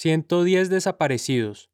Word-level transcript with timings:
110 0.00 0.70
desaparecidos. 0.70 1.72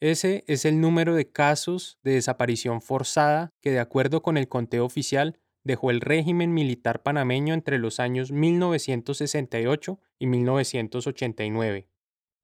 Ese 0.00 0.42
es 0.46 0.64
el 0.64 0.80
número 0.80 1.14
de 1.14 1.30
casos 1.30 1.98
de 2.02 2.12
desaparición 2.12 2.80
forzada 2.80 3.52
que, 3.60 3.70
de 3.70 3.78
acuerdo 3.78 4.22
con 4.22 4.38
el 4.38 4.48
conteo 4.48 4.86
oficial, 4.86 5.38
dejó 5.64 5.90
el 5.90 6.00
régimen 6.00 6.54
militar 6.54 7.02
panameño 7.02 7.52
entre 7.52 7.76
los 7.76 8.00
años 8.00 8.32
1968 8.32 10.00
y 10.18 10.26
1989. 10.28 11.90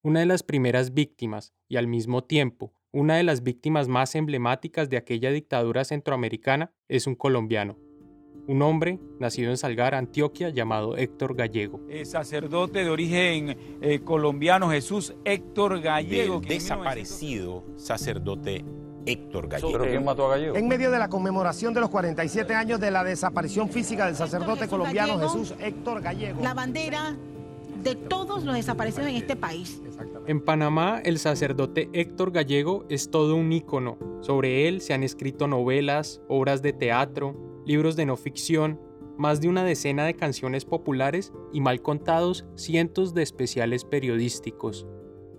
Una 0.02 0.20
de 0.20 0.26
las 0.26 0.42
primeras 0.42 0.92
víctimas, 0.92 1.54
y 1.70 1.76
al 1.76 1.86
mismo 1.86 2.24
tiempo 2.24 2.74
una 2.92 3.16
de 3.16 3.24
las 3.24 3.42
víctimas 3.42 3.88
más 3.88 4.14
emblemáticas 4.14 4.88
de 4.88 4.98
aquella 4.98 5.32
dictadura 5.32 5.84
centroamericana, 5.84 6.72
es 6.86 7.08
un 7.08 7.16
colombiano, 7.16 7.76
un 8.46 8.62
hombre 8.62 8.98
nacido 9.18 9.50
en 9.50 9.56
Salgar, 9.56 9.94
Antioquia, 9.94 10.50
llamado 10.50 10.96
Héctor 10.96 11.34
Gallego. 11.34 11.80
El 11.88 12.06
sacerdote 12.06 12.84
de 12.84 12.90
origen 12.90 13.56
eh, 13.80 14.00
colombiano 14.00 14.70
Jesús 14.70 15.14
Héctor 15.24 15.80
Gallego. 15.80 16.40
Del 16.40 16.48
desaparecido 16.48 17.64
sacerdote 17.76 18.64
Héctor 19.06 19.48
Gallego. 19.48 19.72
¿Pero 19.72 19.90
quién 19.90 20.04
mató 20.04 20.26
a 20.26 20.30
Gallego? 20.30 20.56
En 20.56 20.68
medio 20.68 20.90
de 20.90 20.98
la 20.98 21.08
conmemoración 21.08 21.74
de 21.74 21.80
los 21.80 21.90
47 21.90 22.54
años 22.54 22.80
de 22.80 22.90
la 22.90 23.04
desaparición 23.04 23.68
física 23.68 24.06
del 24.06 24.16
sacerdote 24.16 24.68
colombiano 24.68 25.18
Jesús 25.18 25.54
Héctor 25.58 26.02
Gallego. 26.02 26.42
La 26.42 26.54
bandera 26.54 27.16
de 27.84 27.94
todos 27.94 28.44
los 28.44 28.54
desaparecidos 28.54 29.08
en 29.08 29.16
este 29.16 29.36
país. 29.36 29.80
En 30.26 30.40
Panamá, 30.40 31.00
el 31.04 31.18
sacerdote 31.18 31.90
Héctor 31.92 32.32
Gallego 32.32 32.86
es 32.88 33.10
todo 33.10 33.36
un 33.36 33.52
ícono. 33.52 33.98
Sobre 34.22 34.66
él 34.66 34.80
se 34.80 34.94
han 34.94 35.02
escrito 35.02 35.46
novelas, 35.46 36.22
obras 36.28 36.62
de 36.62 36.72
teatro, 36.72 37.36
libros 37.66 37.94
de 37.94 38.06
no 38.06 38.16
ficción, 38.16 38.80
más 39.18 39.40
de 39.40 39.48
una 39.48 39.64
decena 39.64 40.06
de 40.06 40.14
canciones 40.14 40.64
populares 40.64 41.32
y 41.52 41.60
mal 41.60 41.82
contados 41.82 42.46
cientos 42.56 43.14
de 43.14 43.22
especiales 43.22 43.84
periodísticos. 43.84 44.86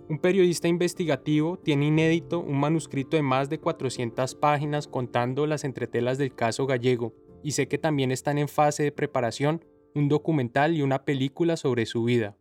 Un 0.08 0.20
periodista 0.20 0.68
investigativo 0.68 1.58
tiene 1.58 1.86
inédito 1.86 2.38
un 2.38 2.60
manuscrito 2.60 3.16
de 3.16 3.24
más 3.24 3.50
de 3.50 3.58
400 3.58 4.36
páginas 4.36 4.86
contando 4.86 5.46
las 5.46 5.64
entretelas 5.64 6.16
del 6.16 6.32
caso 6.32 6.64
gallego, 6.64 7.12
y 7.42 7.52
sé 7.52 7.66
que 7.66 7.76
también 7.76 8.12
están 8.12 8.38
en 8.38 8.48
fase 8.48 8.84
de 8.84 8.92
preparación 8.92 9.64
un 9.96 10.08
documental 10.08 10.76
y 10.76 10.82
una 10.82 11.04
película 11.04 11.56
sobre 11.56 11.86
su 11.86 12.04
vida. 12.04 12.36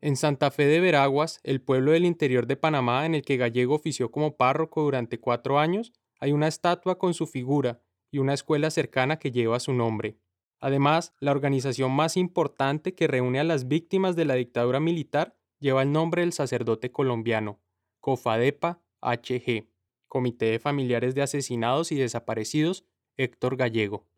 En 0.00 0.16
Santa 0.16 0.50
Fe 0.50 0.66
de 0.66 0.80
Veraguas, 0.80 1.40
el 1.44 1.60
pueblo 1.60 1.92
del 1.92 2.04
interior 2.04 2.48
de 2.48 2.56
Panamá 2.56 3.06
en 3.06 3.14
el 3.14 3.22
que 3.22 3.36
Gallego 3.36 3.76
ofició 3.76 4.10
como 4.10 4.36
párroco 4.36 4.82
durante 4.82 5.20
cuatro 5.20 5.60
años, 5.60 5.92
hay 6.18 6.32
una 6.32 6.48
estatua 6.48 6.98
con 6.98 7.14
su 7.14 7.28
figura 7.28 7.80
y 8.10 8.18
una 8.18 8.34
escuela 8.34 8.70
cercana 8.70 9.20
que 9.20 9.30
lleva 9.30 9.60
su 9.60 9.72
nombre. 9.72 10.18
Además, 10.58 11.14
la 11.20 11.30
organización 11.30 11.92
más 11.92 12.16
importante 12.16 12.96
que 12.96 13.06
reúne 13.06 13.38
a 13.38 13.44
las 13.44 13.68
víctimas 13.68 14.16
de 14.16 14.24
la 14.24 14.34
dictadura 14.34 14.80
militar 14.80 15.36
lleva 15.60 15.82
el 15.82 15.92
nombre 15.92 16.22
del 16.22 16.32
sacerdote 16.32 16.90
colombiano, 16.90 17.60
COFADEPA 18.00 18.80
HG, 19.00 19.68
Comité 20.08 20.46
de 20.46 20.58
Familiares 20.58 21.14
de 21.14 21.22
Asesinados 21.22 21.92
y 21.92 21.94
Desaparecidos, 21.94 22.84
Héctor 23.16 23.56
Gallego. 23.56 24.08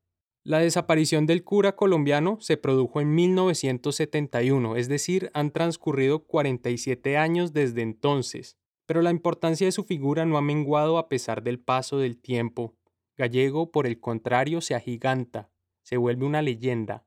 La 0.43 0.61
desaparición 0.61 1.27
del 1.27 1.45
cura 1.45 1.77
colombiano 1.77 2.39
se 2.41 2.57
produjo 2.57 3.03
en 3.03 3.15
1971, 3.15 4.77
es 4.77 4.89
decir, 4.89 5.31
han 5.35 5.51
transcurrido 5.51 6.21
47 6.21 7.19
años 7.19 7.53
desde 7.53 7.83
entonces, 7.83 8.57
pero 8.87 9.03
la 9.03 9.11
importancia 9.11 9.67
de 9.67 9.73
su 9.73 9.85
figura 9.85 10.25
no 10.25 10.39
ha 10.39 10.43
menguado 10.43 10.97
a 10.97 11.11
pesar 11.11 11.43
del 11.43 11.61
paso 11.61 11.99
del 11.99 12.19
tiempo. 12.19 12.75
Gallego, 13.19 13.71
por 13.71 13.87
el 13.87 14.01
contrario, 14.01 14.63
se 14.63 14.75
agiganta, 14.75 15.51
se 15.83 15.99
vuelve 15.99 16.25
una 16.25 16.41
leyenda. 16.41 17.05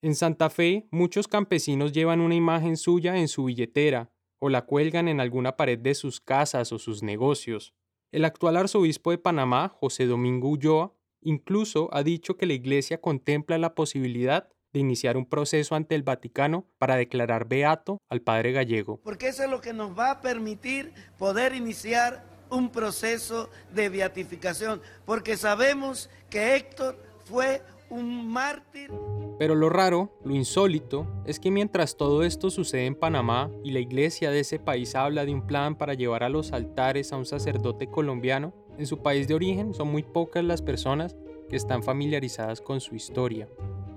En 0.00 0.14
Santa 0.14 0.48
Fe, 0.48 0.88
muchos 0.90 1.28
campesinos 1.28 1.92
llevan 1.92 2.22
una 2.22 2.34
imagen 2.34 2.78
suya 2.78 3.18
en 3.18 3.28
su 3.28 3.44
billetera 3.44 4.10
o 4.38 4.48
la 4.48 4.64
cuelgan 4.64 5.06
en 5.06 5.20
alguna 5.20 5.58
pared 5.58 5.78
de 5.78 5.94
sus 5.94 6.18
casas 6.18 6.72
o 6.72 6.78
sus 6.78 7.02
negocios. 7.02 7.74
El 8.10 8.24
actual 8.24 8.56
arzobispo 8.56 9.10
de 9.10 9.18
Panamá, 9.18 9.68
José 9.68 10.06
Domingo 10.06 10.48
Ulloa, 10.48 10.94
Incluso 11.22 11.88
ha 11.92 12.02
dicho 12.02 12.36
que 12.36 12.46
la 12.46 12.54
Iglesia 12.54 13.00
contempla 13.00 13.58
la 13.58 13.74
posibilidad 13.74 14.48
de 14.72 14.80
iniciar 14.80 15.16
un 15.16 15.26
proceso 15.26 15.74
ante 15.74 15.94
el 15.94 16.02
Vaticano 16.02 16.66
para 16.78 16.96
declarar 16.96 17.48
beato 17.48 17.98
al 18.08 18.22
padre 18.22 18.52
gallego. 18.52 19.00
Porque 19.02 19.28
eso 19.28 19.42
es 19.42 19.50
lo 19.50 19.60
que 19.60 19.72
nos 19.72 19.98
va 19.98 20.12
a 20.12 20.20
permitir 20.20 20.92
poder 21.18 21.54
iniciar 21.54 22.24
un 22.50 22.70
proceso 22.70 23.48
de 23.72 23.88
beatificación, 23.88 24.80
porque 25.04 25.36
sabemos 25.36 26.10
que 26.28 26.56
Héctor 26.56 26.98
fue 27.24 27.62
un 27.90 28.28
mártir. 28.28 28.90
Pero 29.38 29.54
lo 29.54 29.68
raro, 29.70 30.18
lo 30.24 30.34
insólito, 30.34 31.06
es 31.24 31.40
que 31.40 31.50
mientras 31.50 31.96
todo 31.96 32.22
esto 32.22 32.50
sucede 32.50 32.86
en 32.86 32.94
Panamá 32.94 33.50
y 33.64 33.70
la 33.70 33.80
iglesia 33.80 34.30
de 34.30 34.40
ese 34.40 34.58
país 34.58 34.94
habla 34.94 35.24
de 35.24 35.32
un 35.32 35.46
plan 35.46 35.76
para 35.76 35.94
llevar 35.94 36.22
a 36.22 36.28
los 36.28 36.52
altares 36.52 37.12
a 37.12 37.16
un 37.16 37.24
sacerdote 37.24 37.88
colombiano, 37.88 38.52
en 38.78 38.86
su 38.86 38.98
país 38.98 39.28
de 39.28 39.34
origen 39.34 39.74
son 39.74 39.88
muy 39.88 40.02
pocas 40.02 40.44
las 40.44 40.62
personas 40.62 41.16
que 41.48 41.56
están 41.56 41.82
familiarizadas 41.82 42.60
con 42.60 42.80
su 42.80 42.94
historia. 42.94 43.48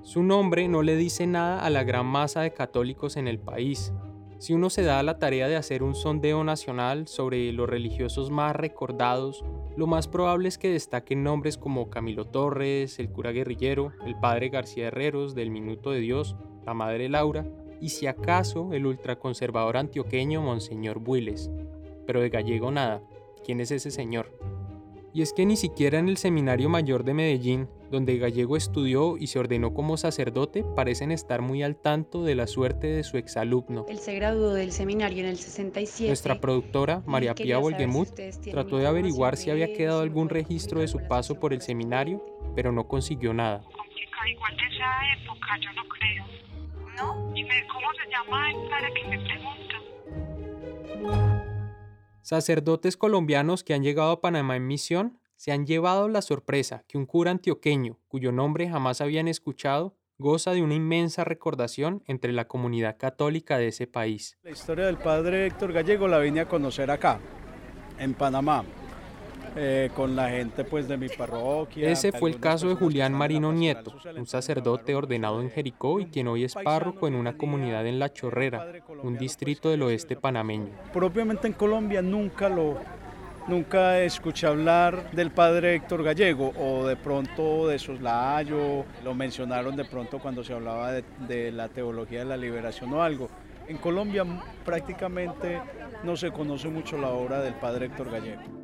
Su 0.01 0.23
nombre 0.23 0.67
no 0.67 0.81
le 0.81 0.97
dice 0.97 1.27
nada 1.27 1.65
a 1.65 1.69
la 1.69 1.83
gran 1.83 2.05
masa 2.05 2.41
de 2.41 2.53
católicos 2.53 3.15
en 3.15 3.27
el 3.27 3.39
país. 3.39 3.93
Si 4.39 4.53
uno 4.53 4.69
se 4.69 4.83
da 4.83 5.01
la 5.03 5.19
tarea 5.19 5.47
de 5.47 5.55
hacer 5.55 5.83
un 5.83 5.95
sondeo 5.95 6.43
nacional 6.43 7.07
sobre 7.07 7.53
los 7.53 7.69
religiosos 7.69 8.29
más 8.29 8.53
recordados, 8.53 9.45
lo 9.77 9.87
más 9.87 10.09
probable 10.09 10.49
es 10.49 10.57
que 10.57 10.69
destaquen 10.69 11.23
nombres 11.23 11.57
como 11.57 11.89
Camilo 11.89 12.25
Torres, 12.25 12.99
el 12.99 13.09
cura 13.09 13.31
guerrillero, 13.31 13.93
el 14.05 14.19
padre 14.19 14.49
García 14.49 14.87
Herreros 14.87 15.33
del 15.33 15.49
Minuto 15.49 15.91
de 15.91 16.01
Dios, 16.01 16.35
la 16.65 16.73
madre 16.73 17.07
Laura, 17.07 17.45
y 17.79 17.89
si 17.89 18.07
acaso 18.07 18.73
el 18.73 18.85
ultraconservador 18.85 19.77
antioqueño 19.77 20.41
Monseñor 20.41 20.99
Builes. 20.99 21.49
Pero 22.05 22.19
de 22.19 22.29
gallego 22.29 22.69
nada. 22.71 23.01
¿Quién 23.45 23.61
es 23.61 23.71
ese 23.71 23.91
señor? 23.91 24.52
Y 25.13 25.21
es 25.21 25.31
que 25.31 25.45
ni 25.45 25.55
siquiera 25.55 25.99
en 25.99 26.09
el 26.09 26.17
Seminario 26.17 26.67
Mayor 26.69 27.03
de 27.03 27.13
Medellín, 27.13 27.69
donde 27.91 28.17
Gallego 28.17 28.57
estudió 28.57 29.15
y 29.17 29.27
se 29.27 29.37
ordenó 29.37 29.75
como 29.75 29.95
sacerdote, 29.95 30.65
parecen 30.75 31.11
estar 31.11 31.43
muy 31.43 31.61
al 31.61 31.75
tanto 31.75 32.23
de 32.23 32.33
la 32.33 32.47
suerte 32.47 32.87
de 32.87 33.03
su 33.03 33.17
exalumno. 33.17 33.85
Él 33.87 33.99
se 33.99 34.15
graduó 34.15 34.53
del 34.53 34.71
seminario 34.71 35.19
en 35.19 35.27
el 35.29 35.37
67. 35.37 36.07
Nuestra 36.07 36.41
productora, 36.41 37.03
María 37.05 37.35
Pía 37.35 37.59
Volgemut, 37.59 38.09
trató 38.51 38.77
de 38.77 38.87
averiguar 38.87 39.37
si 39.37 39.51
había 39.51 39.71
quedado 39.71 40.01
algún 40.01 40.29
registro 40.29 40.79
de 40.79 40.87
su 40.87 40.97
paso 41.07 41.39
por 41.39 41.53
el 41.53 41.61
seminario, 41.61 42.25
pero 42.55 42.71
no 42.71 42.87
consiguió 42.87 43.35
nada. 43.35 43.63
Igual 44.25 44.55
de 44.55 44.63
esa 44.63 44.85
época, 45.21 45.59
yo 45.61 45.69
no 45.73 45.83
creo. 45.89 46.25
¿No? 46.95 47.33
¿Y 47.35 47.43
cómo 47.43 47.91
se 48.01 48.09
llama 48.09 48.49
el 48.49 48.55
para 48.69 48.89
que 48.93 49.03
me 49.09 49.19
pregunta? 49.19 49.75
Sacerdotes 52.23 52.95
colombianos 52.95 53.65
que 53.65 53.73
han 53.73 53.83
llegado 53.83 54.11
a 54.11 54.21
Panamá 54.21 54.55
en 54.55 54.65
misión 54.65 55.19
se 55.35 55.51
han 55.51 55.65
llevado 55.65 56.07
la 56.07 56.21
sorpresa 56.21 56.85
que 56.87 56.97
un 56.97 57.05
cura 57.05 57.31
antioqueño, 57.31 57.99
cuyo 58.07 58.31
nombre 58.31 58.69
jamás 58.69 59.01
habían 59.01 59.27
escuchado, 59.27 59.97
goza 60.17 60.51
de 60.51 60.61
una 60.61 60.73
inmensa 60.73 61.25
recordación 61.25 62.01
entre 62.07 62.31
la 62.31 62.47
comunidad 62.47 62.95
católica 62.97 63.57
de 63.57 63.67
ese 63.67 63.87
país. 63.87 64.37
La 64.41 64.51
historia 64.51 64.85
del 64.85 64.97
padre 64.97 65.47
Héctor 65.47 65.73
Gallego 65.73 66.07
la 66.07 66.19
vine 66.19 66.39
a 66.39 66.47
conocer 66.47 66.91
acá, 66.91 67.19
en 67.99 68.13
Panamá. 68.13 68.63
Eh, 69.55 69.89
con 69.95 70.15
la 70.15 70.29
gente 70.29 70.63
pues 70.63 70.87
de 70.87 70.97
mi 70.97 71.09
parroquia. 71.09 71.89
Ese 71.89 72.11
fue 72.11 72.29
el 72.29 72.39
caso 72.39 72.67
de 72.69 72.75
Julián 72.75 73.13
Marino 73.13 73.53
Nieto, 73.53 73.93
un 74.17 74.25
sacerdote 74.25 74.95
ordenado 74.95 75.41
en 75.41 75.49
Jericó 75.49 75.99
y 75.99 76.05
quien 76.05 76.27
hoy 76.27 76.43
es 76.43 76.53
párroco 76.55 77.07
en 77.07 77.15
una 77.15 77.37
comunidad 77.37 77.85
en 77.85 77.99
La 77.99 78.11
Chorrera, 78.11 78.67
un 79.03 79.17
distrito 79.17 79.69
del 79.69 79.83
oeste 79.83 80.15
panameño. 80.15 80.69
Propiamente 80.91 81.47
en 81.47 81.53
Colombia 81.53 82.01
nunca 82.01 82.49
lo, 82.49 82.77
Nunca 83.45 83.99
escuché 83.99 84.47
hablar 84.47 85.11
del 85.11 85.29
padre 85.29 85.75
Héctor 85.75 86.01
Gallego 86.01 86.53
o 86.57 86.87
de 86.87 86.95
pronto 86.95 87.67
de 87.67 87.77
Soslayo, 87.77 88.85
lo 89.03 89.13
mencionaron 89.13 89.75
de 89.75 89.83
pronto 89.83 90.19
cuando 90.19 90.45
se 90.45 90.53
hablaba 90.53 90.93
de, 90.93 91.03
de, 91.27 91.51
la 91.51 91.67
teología 91.67 92.19
de 92.19 92.25
la 92.25 92.37
liberación 92.37 92.93
o 92.93 93.03
algo. 93.03 93.27
En 93.67 93.77
Colombia 93.77 94.23
prácticamente 94.63 95.59
no 96.05 96.15
se 96.15 96.31
conoce 96.31 96.69
mucho 96.69 96.97
la 96.97 97.09
obra 97.09 97.41
del 97.41 97.55
padre 97.55 97.87
Héctor 97.87 98.11
Gallego. 98.11 98.62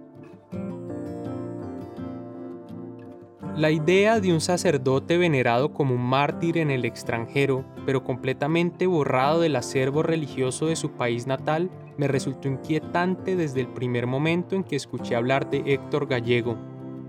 La 3.55 3.71
idea 3.71 4.19
de 4.21 4.31
un 4.31 4.39
sacerdote 4.39 5.17
venerado 5.17 5.73
como 5.73 5.93
un 5.93 6.01
mártir 6.01 6.57
en 6.57 6.71
el 6.71 6.85
extranjero, 6.85 7.65
pero 7.85 8.03
completamente 8.03 8.87
borrado 8.87 9.41
del 9.41 9.55
acervo 9.55 10.01
religioso 10.01 10.67
de 10.67 10.75
su 10.75 10.91
país 10.91 11.27
natal, 11.27 11.69
me 11.97 12.07
resultó 12.07 12.47
inquietante 12.47 13.35
desde 13.35 13.59
el 13.59 13.67
primer 13.67 14.07
momento 14.07 14.55
en 14.55 14.63
que 14.63 14.77
escuché 14.77 15.15
hablar 15.15 15.49
de 15.49 15.63
Héctor 15.65 16.07
Gallego. 16.07 16.55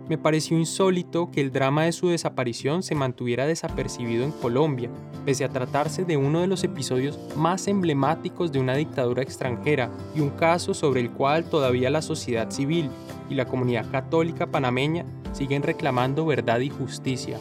Me 0.08 0.18
pareció 0.18 0.58
insólito 0.58 1.30
que 1.30 1.40
el 1.40 1.52
drama 1.52 1.84
de 1.84 1.92
su 1.92 2.08
desaparición 2.08 2.82
se 2.82 2.96
mantuviera 2.96 3.46
desapercibido 3.46 4.24
en 4.24 4.32
Colombia, 4.32 4.90
pese 5.24 5.44
a 5.44 5.50
tratarse 5.50 6.04
de 6.04 6.16
uno 6.16 6.40
de 6.40 6.48
los 6.48 6.64
episodios 6.64 7.16
más 7.36 7.68
emblemáticos 7.68 8.50
de 8.50 8.58
una 8.58 8.74
dictadura 8.74 9.22
extranjera 9.22 9.88
y 10.16 10.20
un 10.20 10.30
caso 10.30 10.74
sobre 10.74 11.00
el 11.00 11.12
cual 11.12 11.44
todavía 11.44 11.90
la 11.90 12.02
sociedad 12.02 12.50
civil 12.50 12.90
y 13.30 13.34
la 13.34 13.46
comunidad 13.46 13.90
católica 13.90 14.48
panameña 14.48 15.06
siguen 15.32 15.62
reclamando 15.62 16.26
verdad 16.26 16.60
y 16.60 16.68
justicia. 16.68 17.38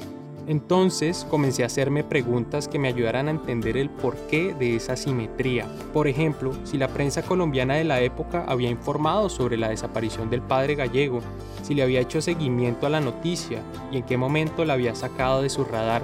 Entonces 0.50 1.27
comencé 1.30 1.62
a 1.62 1.68
hacerme 1.68 2.03
preguntas 2.03 2.68
que 2.68 2.80
me 2.80 2.88
ayudaran 2.88 3.27
a 3.27 3.31
entender 3.31 3.77
el 3.77 3.89
porqué 3.89 4.56
de 4.56 4.75
esa 4.75 4.95
simetría. 4.95 5.68
Por 5.94 6.07
ejemplo, 6.07 6.53
si 6.63 6.77
la 6.80 6.88
prensa 6.88 7.21
colombiana 7.21 7.75
de 7.75 7.83
la 7.83 8.01
época 8.01 8.45
había 8.47 8.71
informado 8.71 9.30
sobre 9.30 9.57
la 9.57 9.69
desaparición 9.69 10.31
del 10.31 10.41
padre 10.41 10.74
gallego, 10.74 11.19
si 11.62 11.75
le 11.75 11.83
había 11.83 12.00
hecho 12.00 12.19
seguimiento 12.19 12.88
a 12.88 12.89
la 12.89 13.00
noticia 13.00 13.62
y 13.92 13.97
en 13.97 14.03
qué 14.03 14.18
momento 14.18 14.65
la 14.65 14.74
había 14.74 14.95
sacado 14.95 15.44
de 15.44 15.50
su 15.50 15.65
radar. 15.65 16.01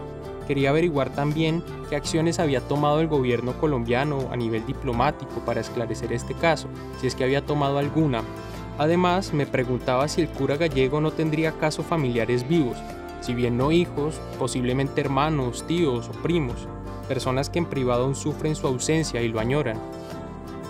Quería 0.48 0.70
averiguar 0.70 1.10
también 1.10 1.64
qué 1.90 1.96
acciones 1.96 2.38
había 2.38 2.62
tomado 2.62 3.02
el 3.02 3.08
gobierno 3.08 3.54
colombiano 3.60 4.30
a 4.32 4.36
nivel 4.36 4.64
diplomático 4.68 5.40
para 5.44 5.62
esclarecer 5.62 6.14
este 6.14 6.36
caso, 6.36 6.68
si 7.02 7.08
es 7.08 7.16
que 7.16 7.24
había 7.24 7.44
tomado 7.44 7.80
alguna. 7.80 8.22
Además, 8.78 9.34
me 9.34 9.46
preguntaba 9.46 10.08
si 10.08 10.22
el 10.22 10.28
cura 10.28 10.58
gallego 10.58 11.00
no 11.00 11.12
tendría 11.12 11.54
caso 11.54 11.82
familiares 11.82 12.48
vivos, 12.48 12.78
si 13.22 13.34
bien 13.34 13.58
no 13.58 13.72
hijos, 13.72 14.20
posiblemente 14.38 15.02
hermanos, 15.02 15.66
tíos 15.66 16.10
o 16.10 16.12
primos, 16.22 16.68
personas 17.08 17.50
que 17.50 17.60
en 17.60 17.66
privado 17.66 18.04
aún 18.04 18.16
sufren 18.16 18.56
su 18.56 18.68
ausencia 18.68 19.22
y 19.22 19.30
lo 19.30 19.40
añoran. 19.40 19.80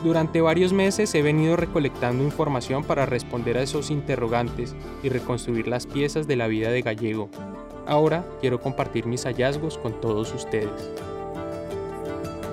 Durante 0.03 0.39
varios 0.39 0.71
meses 0.71 1.13
he 1.15 1.23
venido 1.23 1.55
recolectando 1.55 2.23
información 2.23 2.83
para 2.83 3.07
responder 3.07 3.57
a 3.57 3.63
esos 3.63 3.89
interrogantes 3.89 4.75
y 5.01 5.09
reconstruir 5.09 5.67
las 5.67 5.87
piezas 5.87 6.27
de 6.27 6.35
la 6.35 6.47
vida 6.47 6.69
de 6.69 6.83
Gallego. 6.83 7.29
Ahora 7.87 8.23
quiero 8.39 8.59
compartir 8.59 9.07
mis 9.07 9.25
hallazgos 9.25 9.79
con 9.79 9.99
todos 9.99 10.33
ustedes. 10.33 10.91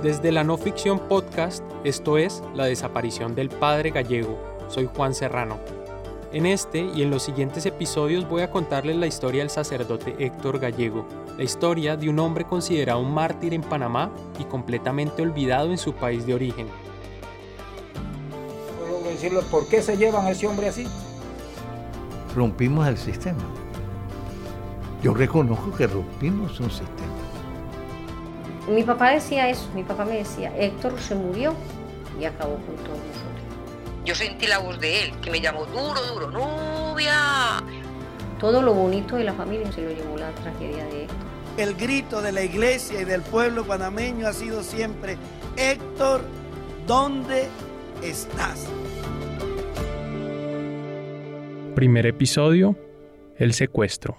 Desde 0.03 0.33
la 0.33 0.45
no 0.45 0.57
ficción 0.57 0.99
podcast, 0.99 1.63
esto 1.85 2.17
es 2.17 2.43
La 2.55 2.65
desaparición 2.65 3.35
del 3.35 3.51
padre 3.51 3.91
Gallego. 3.91 4.52
Soy 4.73 4.89
Juan 4.97 5.15
Serrano. 5.15 5.59
En 6.33 6.47
este 6.47 6.81
y 6.95 7.03
en 7.03 7.11
los 7.11 7.23
siguientes 7.23 7.67
episodios 7.67 8.27
voy 8.27 8.41
a 8.41 8.51
contarles 8.51 8.97
la 8.97 9.07
historia 9.07 9.43
del 9.43 9.51
sacerdote 9.51 10.17
Héctor 10.19 10.59
Gallego, 10.59 11.07
la 11.37 11.45
historia 11.45 11.95
de 11.95 12.09
un 12.09 12.19
hombre 12.19 12.47
considerado 12.47 13.01
un 13.01 13.13
mártir 13.13 13.53
en 13.53 13.61
Panamá 13.61 14.11
y 14.39 14.45
completamente 14.45 15.21
olvidado 15.21 15.71
en 15.71 15.77
su 15.77 15.93
país 15.93 16.25
de 16.25 16.33
origen. 16.33 16.69
¿Puedo 18.79 19.05
decirle 19.11 19.41
por 19.51 19.69
qué 19.69 19.83
se 19.83 19.99
llevan 19.99 20.25
a 20.25 20.31
ese 20.31 20.47
hombre 20.47 20.69
así? 20.69 20.87
Rompimos 22.35 22.89
el 22.89 22.97
sistema. 22.97 23.43
Yo 25.03 25.13
reconozco 25.13 25.71
que 25.77 25.87
rompimos 25.87 26.59
un 26.61 26.71
sistema. 26.71 27.13
Mi 28.71 28.85
papá 28.85 29.11
decía 29.11 29.51
eso, 29.51 29.69
mi 29.75 29.83
papá 29.83 30.07
me 30.07 30.17
decía, 30.17 30.51
Héctor 30.57 30.99
se 30.99 31.15
murió 31.15 31.53
y 32.19 32.25
acabó 32.25 32.55
con 32.55 32.75
nosotros. 32.77 33.02
Yo 34.05 34.17
sentí 34.17 34.49
la 34.49 34.59
voz 34.59 34.81
de 34.81 35.05
él, 35.05 35.13
que 35.21 35.31
me 35.31 35.41
llamó 35.41 35.65
duro, 35.67 36.01
duro, 36.13 36.29
novia. 36.29 37.63
Todo 38.41 38.61
lo 38.61 38.75
bonito 38.75 39.15
de 39.15 39.23
la 39.23 39.33
familia 39.33 39.71
se 39.71 39.81
lo 39.81 39.91
llevó 39.91 40.17
la 40.17 40.33
tragedia 40.33 40.85
de 40.87 41.05
Héctor. 41.05 41.17
El 41.57 41.75
grito 41.77 42.21
de 42.21 42.33
la 42.33 42.43
iglesia 42.43 43.01
y 43.01 43.05
del 43.05 43.23
pueblo 43.23 43.65
panameño 43.65 44.27
ha 44.27 44.33
sido 44.33 44.65
siempre, 44.65 45.19
Héctor, 45.57 46.23
¿dónde 46.85 47.47
estás? 48.03 48.67
Primer 51.77 52.07
episodio, 52.07 52.77
el 53.37 53.55
secuestro. 53.55 54.17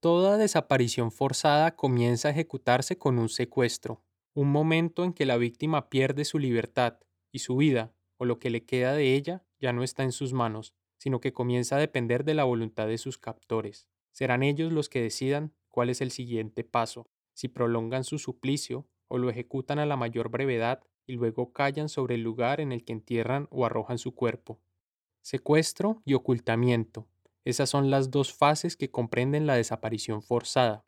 Toda 0.00 0.36
desaparición 0.36 1.10
forzada 1.10 1.74
comienza 1.74 2.28
a 2.28 2.32
ejecutarse 2.32 2.98
con 2.98 3.18
un 3.18 3.30
secuestro, 3.30 4.02
un 4.34 4.52
momento 4.52 5.04
en 5.04 5.14
que 5.14 5.24
la 5.24 5.38
víctima 5.38 5.88
pierde 5.88 6.26
su 6.26 6.38
libertad 6.38 6.98
y 7.32 7.38
su 7.38 7.56
vida 7.56 7.95
o 8.18 8.24
lo 8.24 8.38
que 8.38 8.50
le 8.50 8.64
queda 8.64 8.94
de 8.94 9.14
ella 9.14 9.44
ya 9.58 9.72
no 9.72 9.82
está 9.82 10.02
en 10.02 10.12
sus 10.12 10.32
manos, 10.32 10.74
sino 10.98 11.20
que 11.20 11.32
comienza 11.32 11.76
a 11.76 11.80
depender 11.80 12.24
de 12.24 12.34
la 12.34 12.44
voluntad 12.44 12.86
de 12.86 12.98
sus 12.98 13.18
captores. 13.18 13.86
Serán 14.12 14.42
ellos 14.42 14.72
los 14.72 14.88
que 14.88 15.02
decidan 15.02 15.52
cuál 15.68 15.90
es 15.90 16.00
el 16.00 16.10
siguiente 16.10 16.64
paso, 16.64 17.08
si 17.34 17.48
prolongan 17.48 18.04
su 18.04 18.18
suplicio 18.18 18.86
o 19.08 19.18
lo 19.18 19.28
ejecutan 19.30 19.78
a 19.78 19.86
la 19.86 19.96
mayor 19.96 20.30
brevedad 20.30 20.82
y 21.06 21.14
luego 21.14 21.52
callan 21.52 21.88
sobre 21.88 22.16
el 22.16 22.22
lugar 22.22 22.60
en 22.60 22.72
el 22.72 22.84
que 22.84 22.92
entierran 22.92 23.46
o 23.50 23.64
arrojan 23.64 23.98
su 23.98 24.14
cuerpo. 24.14 24.58
Secuestro 25.22 26.02
y 26.04 26.14
ocultamiento. 26.14 27.06
Esas 27.44 27.70
son 27.70 27.90
las 27.90 28.10
dos 28.10 28.32
fases 28.32 28.76
que 28.76 28.90
comprenden 28.90 29.46
la 29.46 29.54
desaparición 29.54 30.22
forzada. 30.22 30.84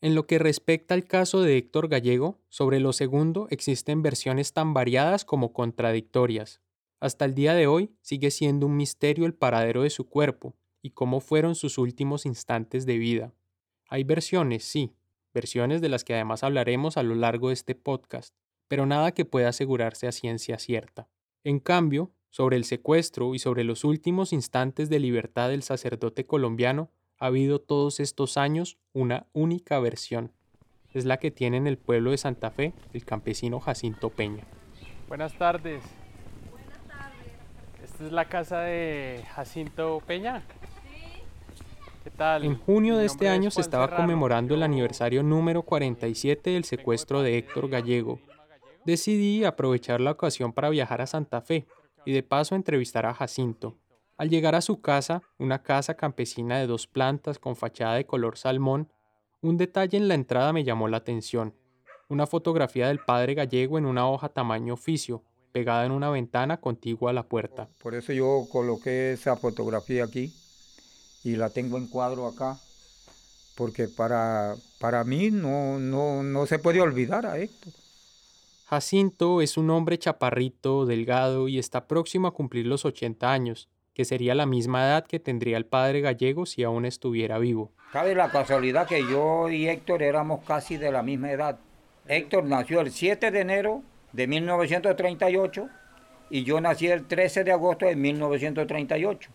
En 0.00 0.14
lo 0.14 0.26
que 0.26 0.38
respecta 0.38 0.94
al 0.94 1.04
caso 1.04 1.42
de 1.42 1.56
Héctor 1.56 1.88
Gallego, 1.88 2.38
sobre 2.48 2.78
lo 2.78 2.92
segundo 2.92 3.48
existen 3.50 4.02
versiones 4.02 4.52
tan 4.52 4.72
variadas 4.72 5.24
como 5.24 5.52
contradictorias. 5.52 6.62
Hasta 7.00 7.24
el 7.24 7.34
día 7.34 7.54
de 7.54 7.68
hoy 7.68 7.92
sigue 8.00 8.30
siendo 8.30 8.66
un 8.66 8.76
misterio 8.76 9.24
el 9.24 9.34
paradero 9.34 9.82
de 9.82 9.90
su 9.90 10.08
cuerpo 10.08 10.56
y 10.82 10.90
cómo 10.90 11.20
fueron 11.20 11.54
sus 11.54 11.78
últimos 11.78 12.26
instantes 12.26 12.86
de 12.86 12.98
vida. 12.98 13.32
Hay 13.88 14.02
versiones, 14.02 14.64
sí, 14.64 14.96
versiones 15.32 15.80
de 15.80 15.88
las 15.88 16.02
que 16.02 16.14
además 16.14 16.42
hablaremos 16.42 16.96
a 16.96 17.04
lo 17.04 17.14
largo 17.14 17.48
de 17.48 17.54
este 17.54 17.76
podcast, 17.76 18.34
pero 18.66 18.84
nada 18.84 19.12
que 19.12 19.24
pueda 19.24 19.50
asegurarse 19.50 20.08
a 20.08 20.12
ciencia 20.12 20.58
cierta. 20.58 21.08
En 21.44 21.60
cambio, 21.60 22.10
sobre 22.30 22.56
el 22.56 22.64
secuestro 22.64 23.34
y 23.34 23.38
sobre 23.38 23.62
los 23.62 23.84
últimos 23.84 24.32
instantes 24.32 24.90
de 24.90 24.98
libertad 24.98 25.50
del 25.50 25.62
sacerdote 25.62 26.26
colombiano, 26.26 26.90
ha 27.20 27.26
habido 27.26 27.60
todos 27.60 28.00
estos 28.00 28.36
años 28.36 28.76
una 28.92 29.28
única 29.32 29.78
versión. 29.78 30.32
Es 30.92 31.04
la 31.04 31.18
que 31.18 31.30
tiene 31.30 31.58
en 31.58 31.66
el 31.68 31.78
pueblo 31.78 32.10
de 32.10 32.18
Santa 32.18 32.50
Fe 32.50 32.74
el 32.92 33.04
campesino 33.04 33.60
Jacinto 33.60 34.10
Peña. 34.10 34.44
Buenas 35.08 35.36
tardes. 35.38 35.82
Esta 37.98 38.06
es 38.06 38.12
la 38.12 38.28
casa 38.28 38.60
de 38.60 39.24
Jacinto 39.34 40.00
Peña. 40.06 40.44
¿Qué 42.04 42.10
tal? 42.10 42.44
En 42.44 42.56
junio 42.56 42.96
de 42.96 43.06
este 43.06 43.28
año 43.28 43.50
se 43.50 43.60
estaba 43.60 43.90
conmemorando 43.96 44.54
el 44.54 44.62
aniversario 44.62 45.24
número 45.24 45.64
47 45.64 46.50
del 46.50 46.62
secuestro 46.62 47.22
de 47.22 47.38
Héctor 47.38 47.68
Gallego. 47.68 48.20
Decidí 48.84 49.42
aprovechar 49.42 50.00
la 50.00 50.12
ocasión 50.12 50.52
para 50.52 50.70
viajar 50.70 51.00
a 51.00 51.08
Santa 51.08 51.40
Fe 51.40 51.66
y 52.06 52.12
de 52.12 52.22
paso 52.22 52.54
entrevistar 52.54 53.04
a 53.04 53.14
Jacinto. 53.14 53.76
Al 54.16 54.30
llegar 54.30 54.54
a 54.54 54.60
su 54.60 54.80
casa, 54.80 55.22
una 55.36 55.64
casa 55.64 55.94
campesina 55.94 56.60
de 56.60 56.68
dos 56.68 56.86
plantas 56.86 57.40
con 57.40 57.56
fachada 57.56 57.96
de 57.96 58.06
color 58.06 58.38
salmón, 58.38 58.92
un 59.40 59.56
detalle 59.56 59.98
en 59.98 60.06
la 60.06 60.14
entrada 60.14 60.52
me 60.52 60.62
llamó 60.62 60.86
la 60.86 60.98
atención. 60.98 61.52
Una 62.08 62.28
fotografía 62.28 62.86
del 62.86 63.00
padre 63.00 63.34
gallego 63.34 63.76
en 63.76 63.86
una 63.86 64.08
hoja 64.08 64.28
tamaño 64.28 64.74
oficio, 64.74 65.24
pegada 65.52 65.84
en 65.84 65.92
una 65.92 66.10
ventana 66.10 66.58
contigua 66.58 67.10
a 67.10 67.14
la 67.14 67.24
puerta. 67.24 67.68
Por 67.82 67.94
eso 67.94 68.12
yo 68.12 68.46
coloqué 68.50 69.12
esa 69.12 69.36
fotografía 69.36 70.04
aquí 70.04 70.32
y 71.24 71.36
la 71.36 71.50
tengo 71.50 71.78
en 71.78 71.88
cuadro 71.88 72.26
acá, 72.26 72.58
porque 73.56 73.88
para, 73.88 74.54
para 74.80 75.04
mí 75.04 75.30
no, 75.30 75.78
no, 75.78 76.22
no 76.22 76.46
se 76.46 76.58
puede 76.58 76.80
olvidar 76.80 77.26
a 77.26 77.38
esto. 77.38 77.70
Jacinto 78.66 79.40
es 79.40 79.56
un 79.56 79.70
hombre 79.70 79.98
chaparrito, 79.98 80.84
delgado 80.84 81.48
y 81.48 81.58
está 81.58 81.86
próximo 81.86 82.28
a 82.28 82.34
cumplir 82.34 82.66
los 82.66 82.84
80 82.84 83.32
años, 83.32 83.68
que 83.94 84.04
sería 84.04 84.34
la 84.34 84.44
misma 84.44 84.84
edad 84.84 85.06
que 85.06 85.18
tendría 85.18 85.56
el 85.56 85.64
padre 85.64 86.02
gallego 86.02 86.44
si 86.44 86.62
aún 86.62 86.84
estuviera 86.84 87.38
vivo. 87.38 87.72
Cabe 87.92 88.14
la 88.14 88.30
casualidad 88.30 88.86
que 88.86 89.00
yo 89.00 89.48
y 89.48 89.68
Héctor 89.68 90.02
éramos 90.02 90.44
casi 90.44 90.76
de 90.76 90.92
la 90.92 91.02
misma 91.02 91.32
edad. 91.32 91.58
Héctor 92.06 92.44
nació 92.44 92.80
el 92.80 92.90
7 92.90 93.30
de 93.30 93.40
enero 93.40 93.82
de 94.12 94.26
1938 94.26 95.68
y 96.30 96.44
yo 96.44 96.60
nací 96.60 96.86
el 96.88 97.06
13 97.06 97.44
de 97.44 97.52
agosto 97.52 97.86
de 97.86 97.96
1938. 97.96 99.30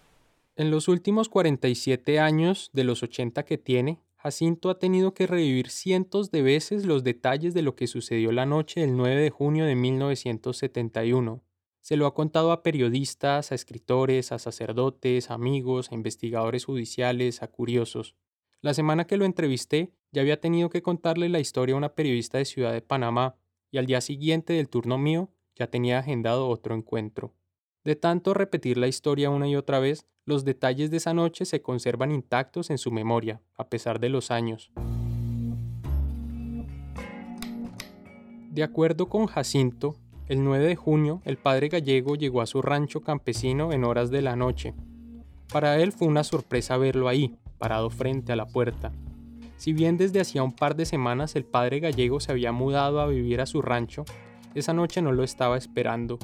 En 0.55 0.69
los 0.69 0.87
últimos 0.87 1.29
47 1.29 2.19
años 2.19 2.69
de 2.73 2.83
los 2.83 3.01
80 3.01 3.43
que 3.43 3.57
tiene, 3.57 3.99
Jacinto 4.17 4.69
ha 4.69 4.79
tenido 4.79 5.13
que 5.13 5.27
revivir 5.27 5.69
cientos 5.69 6.31
de 6.31 6.43
veces 6.43 6.85
los 6.85 7.03
detalles 7.03 7.53
de 7.53 7.61
lo 7.61 7.75
que 7.75 7.87
sucedió 7.87 8.31
la 8.31 8.45
noche 8.45 8.81
del 8.81 8.95
9 8.95 9.21
de 9.21 9.29
junio 9.29 9.65
de 9.65 9.75
1971. 9.75 11.43
Se 11.81 11.97
lo 11.97 12.05
ha 12.05 12.13
contado 12.13 12.53
a 12.53 12.63
periodistas, 12.63 13.51
a 13.51 13.55
escritores, 13.55 14.31
a 14.31 14.39
sacerdotes, 14.39 15.29
amigos, 15.29 15.91
a 15.91 15.95
investigadores 15.95 16.63
judiciales, 16.63 17.43
a 17.43 17.47
curiosos. 17.47 18.15
La 18.61 18.73
semana 18.73 19.05
que 19.05 19.17
lo 19.17 19.25
entrevisté, 19.25 19.91
ya 20.13 20.21
había 20.21 20.39
tenido 20.39 20.69
que 20.69 20.81
contarle 20.81 21.27
la 21.27 21.41
historia 21.41 21.75
a 21.75 21.77
una 21.79 21.95
periodista 21.95 22.37
de 22.37 22.45
Ciudad 22.45 22.71
de 22.71 22.81
Panamá, 22.81 23.35
y 23.73 23.79
al 23.79 23.87
día 23.87 24.01
siguiente 24.01 24.53
del 24.53 24.69
turno 24.69 24.99
mío 24.99 25.29
ya 25.55 25.65
tenía 25.65 25.97
agendado 25.97 26.47
otro 26.47 26.75
encuentro. 26.75 27.33
De 27.83 27.95
tanto 27.95 28.35
repetir 28.35 28.77
la 28.77 28.87
historia 28.87 29.31
una 29.31 29.47
y 29.47 29.55
otra 29.55 29.79
vez, 29.79 30.05
los 30.25 30.45
detalles 30.45 30.91
de 30.91 30.97
esa 30.97 31.15
noche 31.15 31.43
se 31.43 31.63
conservan 31.63 32.11
intactos 32.11 32.69
en 32.69 32.77
su 32.77 32.91
memoria, 32.91 33.41
a 33.57 33.69
pesar 33.69 33.99
de 33.99 34.09
los 34.09 34.29
años. 34.29 34.71
De 38.51 38.61
acuerdo 38.61 39.09
con 39.09 39.25
Jacinto, 39.25 39.95
el 40.27 40.43
9 40.43 40.65
de 40.65 40.75
junio 40.75 41.23
el 41.25 41.37
padre 41.37 41.69
gallego 41.69 42.15
llegó 42.15 42.41
a 42.41 42.45
su 42.45 42.61
rancho 42.61 43.01
campesino 43.01 43.73
en 43.73 43.85
horas 43.85 44.11
de 44.11 44.21
la 44.21 44.35
noche. 44.35 44.75
Para 45.51 45.79
él 45.79 45.93
fue 45.93 46.07
una 46.07 46.23
sorpresa 46.23 46.77
verlo 46.77 47.07
ahí, 47.07 47.39
parado 47.57 47.89
frente 47.89 48.33
a 48.33 48.35
la 48.35 48.45
puerta. 48.45 48.91
Si 49.63 49.71
bien 49.71 49.95
desde 49.95 50.19
hacía 50.19 50.43
un 50.43 50.51
par 50.51 50.75
de 50.75 50.85
semanas 50.85 51.37
el 51.37 51.45
padre 51.45 51.79
gallego 51.79 52.19
se 52.19 52.33
había 52.33 52.51
mudado 52.51 52.99
a 52.99 53.07
vivir 53.07 53.39
a 53.39 53.45
su 53.45 53.61
rancho, 53.61 54.03
esa 54.55 54.73
noche 54.73 55.01
no 55.01 55.13
lo 55.13 55.23
estaba 55.23 55.55
esperando 55.57 56.19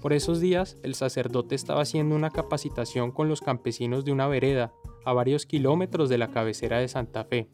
por 0.00 0.14
esos 0.14 0.40
días, 0.40 0.78
el 0.82 0.94
sacerdote 0.94 1.56
estaba 1.56 1.82
haciendo 1.82 2.16
una 2.16 2.30
capacitación 2.30 3.10
con 3.10 3.28
los 3.28 3.42
campesinos 3.42 4.06
de 4.06 4.12
una 4.12 4.28
vereda, 4.28 4.72
a 5.04 5.12
varios 5.12 5.44
kilómetros 5.44 6.08
de 6.08 6.16
la 6.16 6.30
cabecera 6.30 6.78
de 6.78 6.88
Santa 6.88 7.24
Fe. 7.24 7.50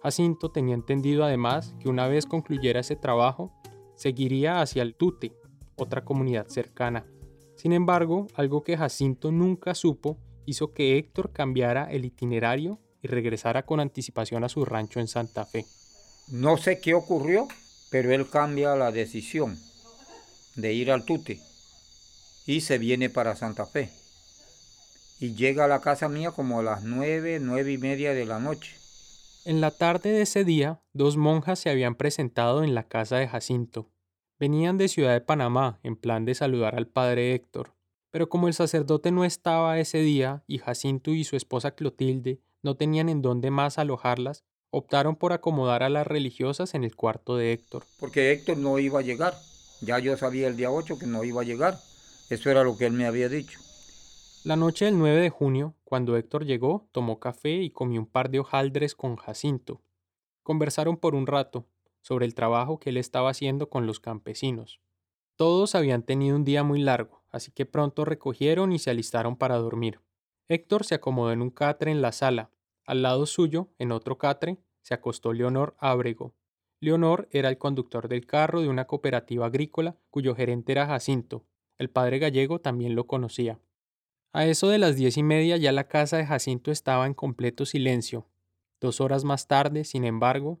Jacinto 0.00 0.52
tenía 0.52 0.76
entendido 0.76 1.24
además 1.24 1.74
que 1.80 1.88
una 1.88 2.06
vez 2.06 2.24
concluyera 2.26 2.78
ese 2.78 2.94
trabajo, 2.94 3.52
seguiría 3.96 4.60
hacia 4.60 4.82
el 4.82 4.94
Tute, 4.94 5.32
otra 5.74 6.04
comunidad 6.04 6.46
cercana. 6.46 7.04
Sin 7.56 7.72
embargo, 7.72 8.28
algo 8.34 8.62
que 8.62 8.76
Jacinto 8.76 9.32
nunca 9.32 9.74
supo 9.74 10.18
hizo 10.46 10.72
que 10.72 10.98
Héctor 10.98 11.32
cambiara 11.32 11.90
el 11.90 12.04
itinerario 12.04 12.78
y 13.02 13.08
regresara 13.08 13.64
con 13.64 13.80
anticipación 13.80 14.44
a 14.44 14.48
su 14.48 14.64
rancho 14.64 15.00
en 15.00 15.08
Santa 15.08 15.44
Fe. 15.44 15.66
No 16.28 16.56
sé 16.56 16.80
qué 16.80 16.94
ocurrió, 16.94 17.48
pero 17.90 18.12
él 18.12 18.28
cambia 18.28 18.76
la 18.76 18.92
decisión 18.92 19.58
de 20.56 20.72
ir 20.72 20.90
al 20.90 21.04
Tute 21.04 21.40
y 22.46 22.60
se 22.60 22.78
viene 22.78 23.10
para 23.10 23.36
Santa 23.36 23.66
Fe. 23.66 23.90
Y 25.18 25.34
llega 25.34 25.64
a 25.64 25.68
la 25.68 25.80
casa 25.80 26.08
mía 26.08 26.30
como 26.30 26.60
a 26.60 26.62
las 26.62 26.82
nueve, 26.82 27.38
nueve 27.40 27.72
y 27.72 27.78
media 27.78 28.14
de 28.14 28.24
la 28.24 28.38
noche. 28.38 28.76
En 29.44 29.60
la 29.60 29.70
tarde 29.70 30.12
de 30.12 30.22
ese 30.22 30.44
día, 30.44 30.80
dos 30.92 31.16
monjas 31.16 31.58
se 31.58 31.70
habían 31.70 31.94
presentado 31.94 32.62
en 32.62 32.74
la 32.74 32.88
casa 32.88 33.16
de 33.16 33.28
Jacinto. 33.28 33.90
Venían 34.38 34.78
de 34.78 34.88
Ciudad 34.88 35.12
de 35.12 35.20
Panamá 35.20 35.80
en 35.82 35.96
plan 35.96 36.24
de 36.24 36.34
saludar 36.34 36.74
al 36.74 36.86
padre 36.86 37.34
Héctor. 37.34 37.74
Pero 38.10 38.28
como 38.28 38.48
el 38.48 38.54
sacerdote 38.54 39.12
no 39.12 39.24
estaba 39.24 39.78
ese 39.78 39.98
día 39.98 40.42
y 40.46 40.58
Jacinto 40.58 41.12
y 41.12 41.24
su 41.24 41.36
esposa 41.36 41.72
Clotilde 41.72 42.40
no 42.62 42.76
tenían 42.76 43.08
en 43.08 43.22
dónde 43.22 43.50
más 43.50 43.78
alojarlas, 43.78 44.44
optaron 44.70 45.16
por 45.16 45.32
acomodar 45.32 45.82
a 45.82 45.88
las 45.88 46.06
religiosas 46.06 46.74
en 46.74 46.84
el 46.84 46.94
cuarto 46.94 47.36
de 47.36 47.52
Héctor. 47.52 47.84
Porque 47.98 48.32
Héctor 48.32 48.58
no 48.58 48.78
iba 48.78 49.00
a 49.00 49.02
llegar. 49.02 49.34
Ya 49.80 49.98
yo 49.98 50.16
sabía 50.16 50.48
el 50.48 50.56
día 50.56 50.70
8 50.70 50.98
que 50.98 51.06
no 51.06 51.24
iba 51.24 51.40
a 51.40 51.44
llegar. 51.44 51.78
Eso 52.28 52.50
era 52.50 52.62
lo 52.62 52.76
que 52.76 52.86
él 52.86 52.92
me 52.92 53.06
había 53.06 53.28
dicho. 53.28 53.58
La 54.44 54.56
noche 54.56 54.86
del 54.86 54.98
9 54.98 55.20
de 55.20 55.30
junio, 55.30 55.74
cuando 55.84 56.16
Héctor 56.16 56.44
llegó, 56.44 56.88
tomó 56.92 57.18
café 57.18 57.56
y 57.56 57.70
comió 57.70 58.00
un 58.00 58.06
par 58.06 58.30
de 58.30 58.40
hojaldres 58.40 58.94
con 58.94 59.16
Jacinto. 59.16 59.82
Conversaron 60.42 60.96
por 60.96 61.14
un 61.14 61.26
rato 61.26 61.66
sobre 62.00 62.24
el 62.24 62.34
trabajo 62.34 62.78
que 62.78 62.90
él 62.90 62.96
estaba 62.96 63.30
haciendo 63.30 63.68
con 63.68 63.86
los 63.86 64.00
campesinos. 64.00 64.80
Todos 65.36 65.74
habían 65.74 66.02
tenido 66.02 66.36
un 66.36 66.44
día 66.44 66.62
muy 66.62 66.80
largo, 66.80 67.22
así 67.30 67.50
que 67.50 67.66
pronto 67.66 68.04
recogieron 68.04 68.72
y 68.72 68.78
se 68.78 68.90
alistaron 68.90 69.36
para 69.36 69.56
dormir. 69.56 70.00
Héctor 70.50 70.84
se 70.84 70.96
acomodó 70.96 71.30
en 71.30 71.42
un 71.42 71.50
catre 71.50 71.92
en 71.92 72.02
la 72.02 72.10
sala. 72.10 72.50
Al 72.84 73.02
lado 73.02 73.24
suyo, 73.26 73.68
en 73.78 73.92
otro 73.92 74.18
catre, 74.18 74.58
se 74.82 74.94
acostó 74.94 75.32
Leonor 75.32 75.76
Ábrego. 75.78 76.34
Leonor 76.80 77.28
era 77.30 77.48
el 77.48 77.56
conductor 77.56 78.08
del 78.08 78.26
carro 78.26 78.60
de 78.60 78.68
una 78.68 78.88
cooperativa 78.88 79.46
agrícola 79.46 79.96
cuyo 80.10 80.34
gerente 80.34 80.72
era 80.72 80.88
Jacinto, 80.88 81.44
el 81.78 81.88
padre 81.88 82.18
gallego 82.18 82.60
también 82.60 82.96
lo 82.96 83.06
conocía. 83.06 83.60
A 84.32 84.44
eso 84.44 84.66
de 84.68 84.78
las 84.78 84.96
diez 84.96 85.16
y 85.16 85.22
media 85.22 85.56
ya 85.56 85.70
la 85.70 85.86
casa 85.86 86.16
de 86.16 86.26
Jacinto 86.26 86.72
estaba 86.72 87.06
en 87.06 87.14
completo 87.14 87.64
silencio. 87.64 88.26
Dos 88.80 89.00
horas 89.00 89.22
más 89.22 89.46
tarde, 89.46 89.84
sin 89.84 90.04
embargo, 90.04 90.58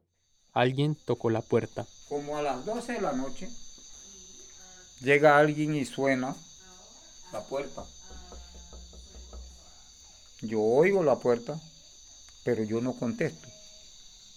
alguien 0.52 0.96
tocó 1.04 1.30
la 1.30 1.42
puerta. 1.42 1.84
Como 2.08 2.36
a 2.36 2.42
las 2.42 2.64
doce 2.64 2.92
de 2.92 3.00
la 3.00 3.12
noche, 3.12 3.48
llega 5.02 5.36
alguien 5.36 5.74
y 5.74 5.84
suena 5.84 6.36
la 7.32 7.40
puerta. 7.40 7.82
Yo 10.42 10.60
oigo 10.62 11.02
la 11.02 11.16
puerta, 11.16 11.60
pero 12.44 12.64
yo 12.64 12.80
no 12.80 12.94
contesto. 12.94 13.48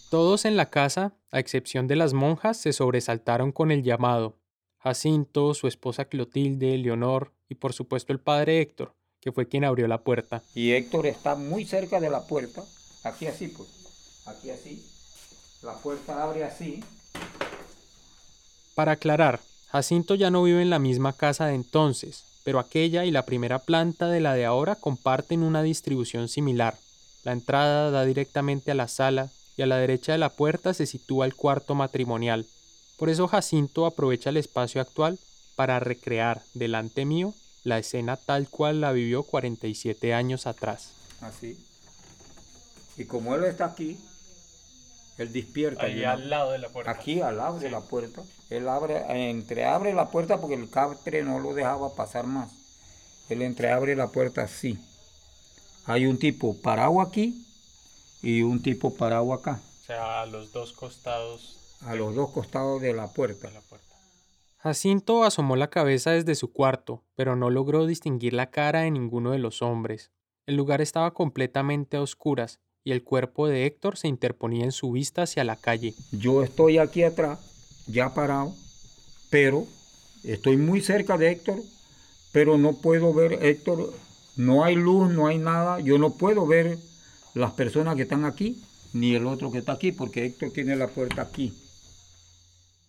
Todos 0.10 0.45
en 0.45 0.57
la 0.57 0.69
casa, 0.69 1.13
a 1.31 1.39
excepción 1.39 1.88
de 1.88 1.95
las 1.95 2.13
monjas, 2.13 2.57
se 2.57 2.74
sobresaltaron 2.74 3.51
con 3.51 3.72
el 3.72 3.83
llamado. 3.83 4.38
Jacinto, 4.77 5.53
su 5.53 5.67
esposa 5.67 6.05
Clotilde, 6.05 6.77
Leonor 6.77 7.31
y 7.48 7.55
por 7.55 7.74
supuesto 7.74 8.12
el 8.12 8.19
padre 8.19 8.60
Héctor, 8.60 8.93
que 9.22 9.31
fue 9.31 9.48
quien 9.48 9.63
abrió 9.63 9.88
la 9.88 10.03
puerta. 10.03 10.43
Y 10.53 10.74
Héctor 10.74 11.07
está 11.07 11.36
muy 11.36 11.65
cerca 11.65 12.01
de 12.01 12.10
la 12.10 12.27
puerta, 12.27 12.63
aquí 13.05 13.27
así 13.27 13.48
pues, 13.48 13.69
aquí 14.25 14.50
así. 14.50 14.86
La 15.62 15.74
puerta 15.75 16.22
abre 16.22 16.43
así. 16.43 16.83
Para 18.75 18.91
aclarar, 18.91 19.39
Jacinto 19.72 20.15
ya 20.15 20.29
no 20.29 20.43
vive 20.43 20.62
en 20.62 20.69
la 20.69 20.79
misma 20.79 21.13
casa 21.13 21.48
de 21.48 21.55
entonces, 21.55 22.25
pero 22.44 22.60
aquella 22.60 23.06
y 23.06 23.12
la 23.12 23.26
primera 23.26 23.60
planta 23.60 24.08
de 24.08 24.20
la 24.20 24.34
de 24.34 24.46
ahora 24.46 24.76
comparten 24.76 25.44
una 25.44 25.64
distribución 25.64 26.28
similar. 26.28 26.78
La 27.24 27.32
entrada 27.32 27.92
da 27.92 28.06
directamente 28.06 28.72
a 28.72 28.76
la 28.76 28.88
sala 28.88 29.30
y 29.58 29.62
a 29.62 29.66
la 29.66 29.78
derecha 29.78 30.12
de 30.12 30.18
la 30.18 30.30
puerta 30.30 30.74
se 30.74 30.86
sitúa 30.86 31.26
el 31.26 31.36
cuarto 31.36 31.76
matrimonial, 31.76 32.46
por 32.98 33.10
eso 33.10 33.28
Jacinto 33.28 33.86
aprovecha 33.86 34.30
el 34.30 34.38
espacio 34.38 34.80
actual 34.80 35.20
para 35.56 35.80
recrear 35.80 36.42
delante 36.54 37.06
mío 37.06 37.34
la 37.64 37.78
escena 37.78 38.18
tal 38.18 38.48
cual 38.48 38.82
la 38.82 38.92
vivió 38.92 39.24
47 39.24 40.14
años 40.14 40.48
atrás. 40.48 40.92
Así. 41.22 41.58
Y 42.98 43.06
como 43.06 43.36
él 43.36 43.44
está 43.46 43.66
aquí, 43.66 43.98
él 45.17 45.32
despierta. 45.32 45.86
Ahí 45.86 46.03
al 46.03 46.29
lado 46.29 46.51
de 46.51 46.58
la 46.58 46.70
puerta. 46.70 46.91
Aquí 46.91 47.22
al 47.22 47.38
lado 47.38 47.60
de 47.60 47.70
la 47.70 47.82
puerta. 47.82 48.22
Él 48.50 48.67
abre, 48.67 49.29
entreabre 49.29 49.93
la 49.93 50.10
puerta 50.10 50.39
porque 50.39 50.55
el 50.55 50.70
catre 50.70 51.24
no 51.24 51.39
lo 51.39 51.53
dejaba 51.53 51.96
pasar 51.96 52.25
más. 52.25 52.51
Él 53.29 53.41
entreabre 53.41 53.96
la 53.96 54.08
puerta 54.08 54.43
así. 54.43 54.77
Hay 55.86 56.05
un 56.05 56.17
tipo 56.17 56.55
parado 56.62 57.01
aquí 57.01 57.46
y 58.22 58.41
un 58.41 58.62
tipo 58.62 58.96
parado 58.96 59.34
acá. 59.34 59.60
O 59.82 59.86
sea, 59.86 60.22
a 60.22 60.25
los 60.25 60.51
dos 60.51 60.74
costados 60.74 61.60
a 61.86 61.96
los 61.96 62.15
dos 62.15 62.32
costados 62.32 62.82
de 62.82 62.93
la 62.93 63.08
puerta. 63.08 63.50
Jacinto 64.58 65.25
asomó 65.25 65.58
la 65.58 65.70
cabeza 65.70 66.12
desde 66.12 66.36
su 66.36 66.53
cuarto, 66.53 67.03
pero 67.15 67.36
no 67.36 67.50
logró 67.50 67.86
distinguir 67.86 68.34
la 68.34 68.50
cara 68.50 68.82
de 68.82 68.91
ninguno 68.91 69.32
de 69.32 69.39
los 69.39 69.62
hombres. 69.62 70.12
El 70.46 70.55
lugar 70.55 70.79
estaba 70.79 71.13
completamente 71.13 71.98
a 71.98 72.01
oscuras 72.01 72.62
y 72.84 72.92
el 72.92 73.04
cuerpo 73.04 73.48
de 73.48 73.66
Héctor 73.66 73.98
se 73.98 74.08
interponía 74.08 74.66
en 74.66 74.72
su 74.72 74.92
vista 74.92 75.24
hacia 75.24 75.44
la 75.44 75.56
calle. 75.56 75.94
Yo 76.12 76.44
estoy 76.44 76.78
aquí 76.78 77.04
atrás, 77.04 77.40
ya 77.88 78.13
parado, 78.13 78.54
pero 79.30 79.66
estoy 80.24 80.58
muy 80.58 80.82
cerca 80.82 81.18
de 81.18 81.32
Héctor, 81.32 81.60
pero 82.32 82.58
no 82.58 82.74
puedo 82.74 83.13
ver 83.13 83.40
Héctor, 83.44 83.94
no 84.36 84.63
hay 84.63 84.75
luz, 84.75 85.12
no 85.12 85.28
hay 85.28 85.38
nada, 85.38 85.80
yo 85.80 85.98
no 85.98 86.16
puedo 86.16 86.46
ver 86.46 86.78
las 87.34 87.52
personas 87.54 87.96
que 87.96 88.04
están 88.04 88.25
aquí, 88.25 88.62
ni 88.94 89.16
el 89.16 89.25
otro 89.25 89.52
que 89.52 89.60
está 89.60 89.74
aquí, 89.74 89.92
porque 89.92 90.25
Héctor 90.25 90.52
tiene 90.52 90.75
la 90.75 90.88
puerta 90.88 91.22
aquí. 91.22 91.54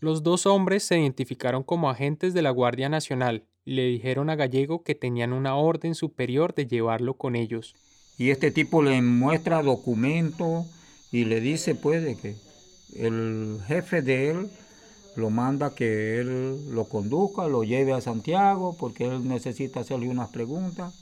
Los 0.00 0.22
dos 0.22 0.44
hombres 0.44 0.82
se 0.82 0.98
identificaron 0.98 1.62
como 1.62 1.88
agentes 1.88 2.34
de 2.34 2.42
la 2.42 2.50
Guardia 2.50 2.90
Nacional 2.90 3.44
y 3.64 3.74
le 3.74 3.86
dijeron 3.86 4.28
a 4.28 4.36
Gallego 4.36 4.82
que 4.82 4.94
tenían 4.94 5.32
una 5.32 5.56
orden 5.56 5.94
superior 5.94 6.54
de 6.54 6.66
llevarlo 6.66 7.14
con 7.14 7.36
ellos. 7.36 7.74
Y 8.16 8.30
este 8.30 8.50
tipo 8.50 8.82
le 8.82 9.00
muestra 9.02 9.62
documentos 9.62 10.66
y 11.10 11.24
le 11.24 11.40
dice 11.40 11.74
pues 11.74 12.16
que 12.18 12.36
el 12.96 13.60
jefe 13.66 14.02
de 14.02 14.30
él 14.30 14.50
lo 15.16 15.30
manda 15.30 15.74
que 15.74 16.20
él 16.20 16.72
lo 16.72 16.88
conduzca, 16.88 17.48
lo 17.48 17.64
lleve 17.64 17.92
a 17.92 18.00
Santiago 18.00 18.76
porque 18.78 19.06
él 19.06 19.28
necesita 19.28 19.80
hacerle 19.80 20.08
unas 20.08 20.30
preguntas. 20.30 20.94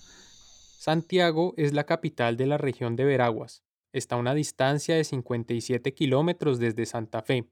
Santiago 0.78 1.54
es 1.56 1.72
la 1.72 1.84
capital 1.84 2.36
de 2.36 2.46
la 2.46 2.58
región 2.58 2.96
de 2.96 3.04
Veraguas. 3.04 3.62
Está 3.92 4.16
a 4.16 4.18
una 4.18 4.34
distancia 4.34 4.96
de 4.96 5.04
57 5.04 5.94
kilómetros 5.94 6.58
desde 6.58 6.86
Santa 6.86 7.22
Fe 7.22 7.46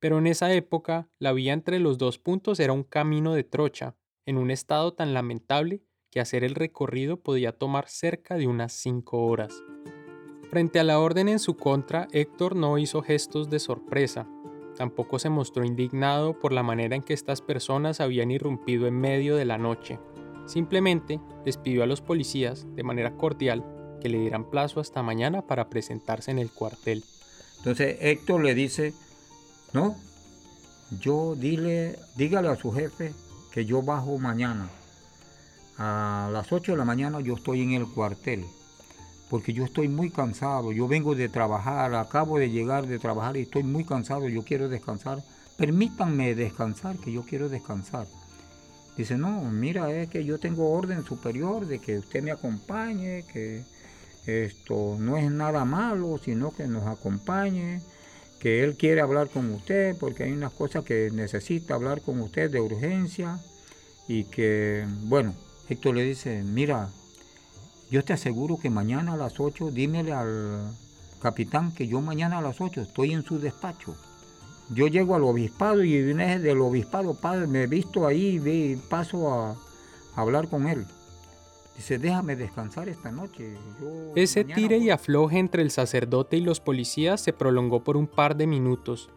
pero 0.00 0.18
en 0.18 0.26
esa 0.26 0.52
época 0.52 1.08
la 1.18 1.32
vía 1.32 1.52
entre 1.52 1.78
los 1.78 1.98
dos 1.98 2.18
puntos 2.18 2.58
era 2.58 2.72
un 2.72 2.82
camino 2.82 3.34
de 3.34 3.44
trocha, 3.44 3.96
en 4.26 4.38
un 4.38 4.50
estado 4.50 4.94
tan 4.94 5.14
lamentable 5.14 5.84
que 6.10 6.20
hacer 6.20 6.44
el 6.44 6.54
recorrido 6.54 7.16
podía 7.16 7.52
tomar 7.52 7.88
cerca 7.88 8.36
de 8.36 8.46
unas 8.46 8.72
cinco 8.72 9.24
horas. 9.26 9.54
Frente 10.50 10.80
a 10.80 10.84
la 10.84 10.98
orden 10.98 11.28
en 11.28 11.38
su 11.38 11.56
contra, 11.56 12.08
Héctor 12.10 12.56
no 12.56 12.76
hizo 12.78 13.02
gestos 13.02 13.50
de 13.50 13.60
sorpresa. 13.60 14.26
Tampoco 14.76 15.18
se 15.18 15.30
mostró 15.30 15.64
indignado 15.64 16.38
por 16.38 16.52
la 16.52 16.62
manera 16.62 16.96
en 16.96 17.02
que 17.02 17.14
estas 17.14 17.40
personas 17.40 18.00
habían 18.00 18.30
irrumpido 18.30 18.86
en 18.86 18.98
medio 18.98 19.36
de 19.36 19.44
la 19.44 19.58
noche. 19.58 20.00
Simplemente 20.46 21.20
les 21.44 21.56
pidió 21.56 21.84
a 21.84 21.86
los 21.86 22.00
policías, 22.00 22.66
de 22.74 22.82
manera 22.82 23.16
cordial, 23.16 23.64
que 24.00 24.08
le 24.08 24.18
dieran 24.18 24.50
plazo 24.50 24.80
hasta 24.80 25.02
mañana 25.02 25.46
para 25.46 25.68
presentarse 25.68 26.32
en 26.32 26.38
el 26.40 26.50
cuartel. 26.50 27.04
Entonces 27.58 27.98
Héctor 28.00 28.42
le 28.42 28.54
dice, 28.54 28.94
no, 29.72 29.94
yo 30.98 31.36
dile, 31.36 31.96
dígale 32.16 32.48
a 32.48 32.56
su 32.56 32.72
jefe 32.72 33.12
que 33.52 33.64
yo 33.64 33.82
bajo 33.82 34.18
mañana. 34.18 34.68
A 35.82 36.28
las 36.30 36.52
8 36.52 36.72
de 36.72 36.78
la 36.78 36.84
mañana 36.84 37.20
yo 37.20 37.36
estoy 37.36 37.62
en 37.62 37.70
el 37.70 37.86
cuartel, 37.86 38.44
porque 39.30 39.54
yo 39.54 39.64
estoy 39.64 39.88
muy 39.88 40.10
cansado, 40.10 40.72
yo 40.72 40.86
vengo 40.86 41.14
de 41.14 41.30
trabajar, 41.30 41.94
acabo 41.94 42.38
de 42.38 42.50
llegar 42.50 42.86
de 42.86 42.98
trabajar 42.98 43.38
y 43.38 43.40
estoy 43.40 43.62
muy 43.62 43.86
cansado, 43.86 44.28
yo 44.28 44.42
quiero 44.42 44.68
descansar. 44.68 45.24
Permítanme 45.56 46.34
descansar, 46.34 46.98
que 46.98 47.10
yo 47.10 47.22
quiero 47.22 47.48
descansar. 47.48 48.06
Dice, 48.98 49.16
no, 49.16 49.40
mira, 49.44 49.90
es 49.90 50.10
que 50.10 50.22
yo 50.22 50.38
tengo 50.38 50.70
orden 50.70 51.02
superior 51.02 51.64
de 51.64 51.78
que 51.78 51.96
usted 51.96 52.22
me 52.22 52.30
acompañe, 52.30 53.24
que 53.32 53.64
esto 54.26 54.96
no 54.98 55.16
es 55.16 55.30
nada 55.30 55.64
malo, 55.64 56.20
sino 56.22 56.50
que 56.50 56.66
nos 56.66 56.86
acompañe, 56.86 57.80
que 58.38 58.62
él 58.62 58.76
quiere 58.76 59.00
hablar 59.00 59.30
con 59.30 59.50
usted 59.50 59.96
porque 59.98 60.24
hay 60.24 60.32
unas 60.32 60.52
cosas 60.52 60.84
que 60.84 61.10
necesita 61.10 61.72
hablar 61.72 62.02
con 62.02 62.20
usted 62.20 62.50
de 62.50 62.60
urgencia 62.60 63.40
y 64.08 64.24
que, 64.24 64.86
bueno, 65.04 65.34
Héctor 65.70 65.94
le 65.94 66.02
dice, 66.02 66.42
mira, 66.42 66.90
yo 67.92 68.04
te 68.04 68.12
aseguro 68.12 68.58
que 68.58 68.70
mañana 68.70 69.12
a 69.12 69.16
las 69.16 69.38
8, 69.38 69.70
dímele 69.70 70.12
al 70.12 70.74
capitán 71.22 71.72
que 71.72 71.86
yo 71.86 72.00
mañana 72.00 72.38
a 72.38 72.42
las 72.42 72.60
8 72.60 72.80
estoy 72.80 73.12
en 73.12 73.22
su 73.22 73.38
despacho. 73.38 73.94
Yo 74.74 74.88
llego 74.88 75.14
al 75.14 75.22
obispado 75.22 75.84
y 75.84 76.12
vez 76.12 76.42
del 76.42 76.60
obispado, 76.60 77.14
padre, 77.14 77.46
me 77.46 77.62
he 77.62 77.66
visto 77.68 78.04
ahí 78.04 78.42
y 78.44 78.76
paso 78.88 79.32
a 79.32 79.56
hablar 80.16 80.48
con 80.48 80.66
él. 80.66 80.84
Dice, 81.76 81.98
déjame 81.98 82.34
descansar 82.34 82.88
esta 82.88 83.12
noche. 83.12 83.56
Ese 84.16 84.42
tire 84.42 84.78
y 84.78 84.90
afloje 84.90 85.38
entre 85.38 85.62
el 85.62 85.70
sacerdote 85.70 86.36
y 86.36 86.40
los 86.40 86.58
policías 86.58 87.20
se 87.20 87.32
prolongó 87.32 87.84
por 87.84 87.96
un 87.96 88.08
par 88.08 88.36
de 88.36 88.48
minutos, 88.48 89.08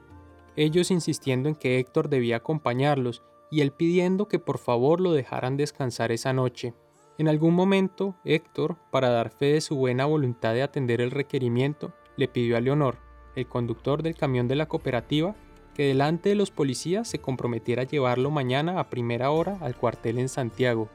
ellos 0.56 0.92
insistiendo 0.92 1.50
en 1.50 1.56
que 1.56 1.80
Héctor 1.80 2.10
debía 2.10 2.38
acompañarlos 2.38 3.24
y 3.54 3.62
él 3.62 3.72
pidiendo 3.72 4.28
que 4.28 4.40
por 4.40 4.58
favor 4.58 5.00
lo 5.00 5.14
dejaran 5.14 5.58
descansar 5.58 6.12
esa 6.12 6.34
noche. 6.34 6.74
En 7.20 7.28
algún 7.28 7.54
momento, 7.54 8.16
Héctor, 8.26 8.78
para 8.90 9.10
dar 9.10 9.30
fe 9.30 9.54
de 9.54 9.62
su 9.62 9.76
buena 9.76 10.08
voluntad 10.08 10.56
de 10.56 10.64
atender 10.64 11.02
el 11.02 11.12
requerimiento, 11.12 11.94
le 12.18 12.28
pidió 12.28 12.58
a 12.58 12.62
Leonor, 12.62 12.98
el 13.36 13.48
conductor 13.48 14.02
del 14.02 14.16
camión 14.16 14.48
de 14.48 14.56
la 14.56 14.66
cooperativa, 14.66 15.36
que 15.76 15.84
delante 15.84 16.30
de 16.30 16.36
los 16.36 16.50
policías 16.50 17.08
se 17.08 17.20
comprometiera 17.20 17.84
a 17.84 17.86
llevarlo 17.86 18.32
mañana 18.32 18.80
a 18.80 18.90
primera 18.90 19.30
hora 19.30 19.60
al 19.62 19.76
cuartel 19.76 20.18
en 20.18 20.30
Santiago, 20.30 20.90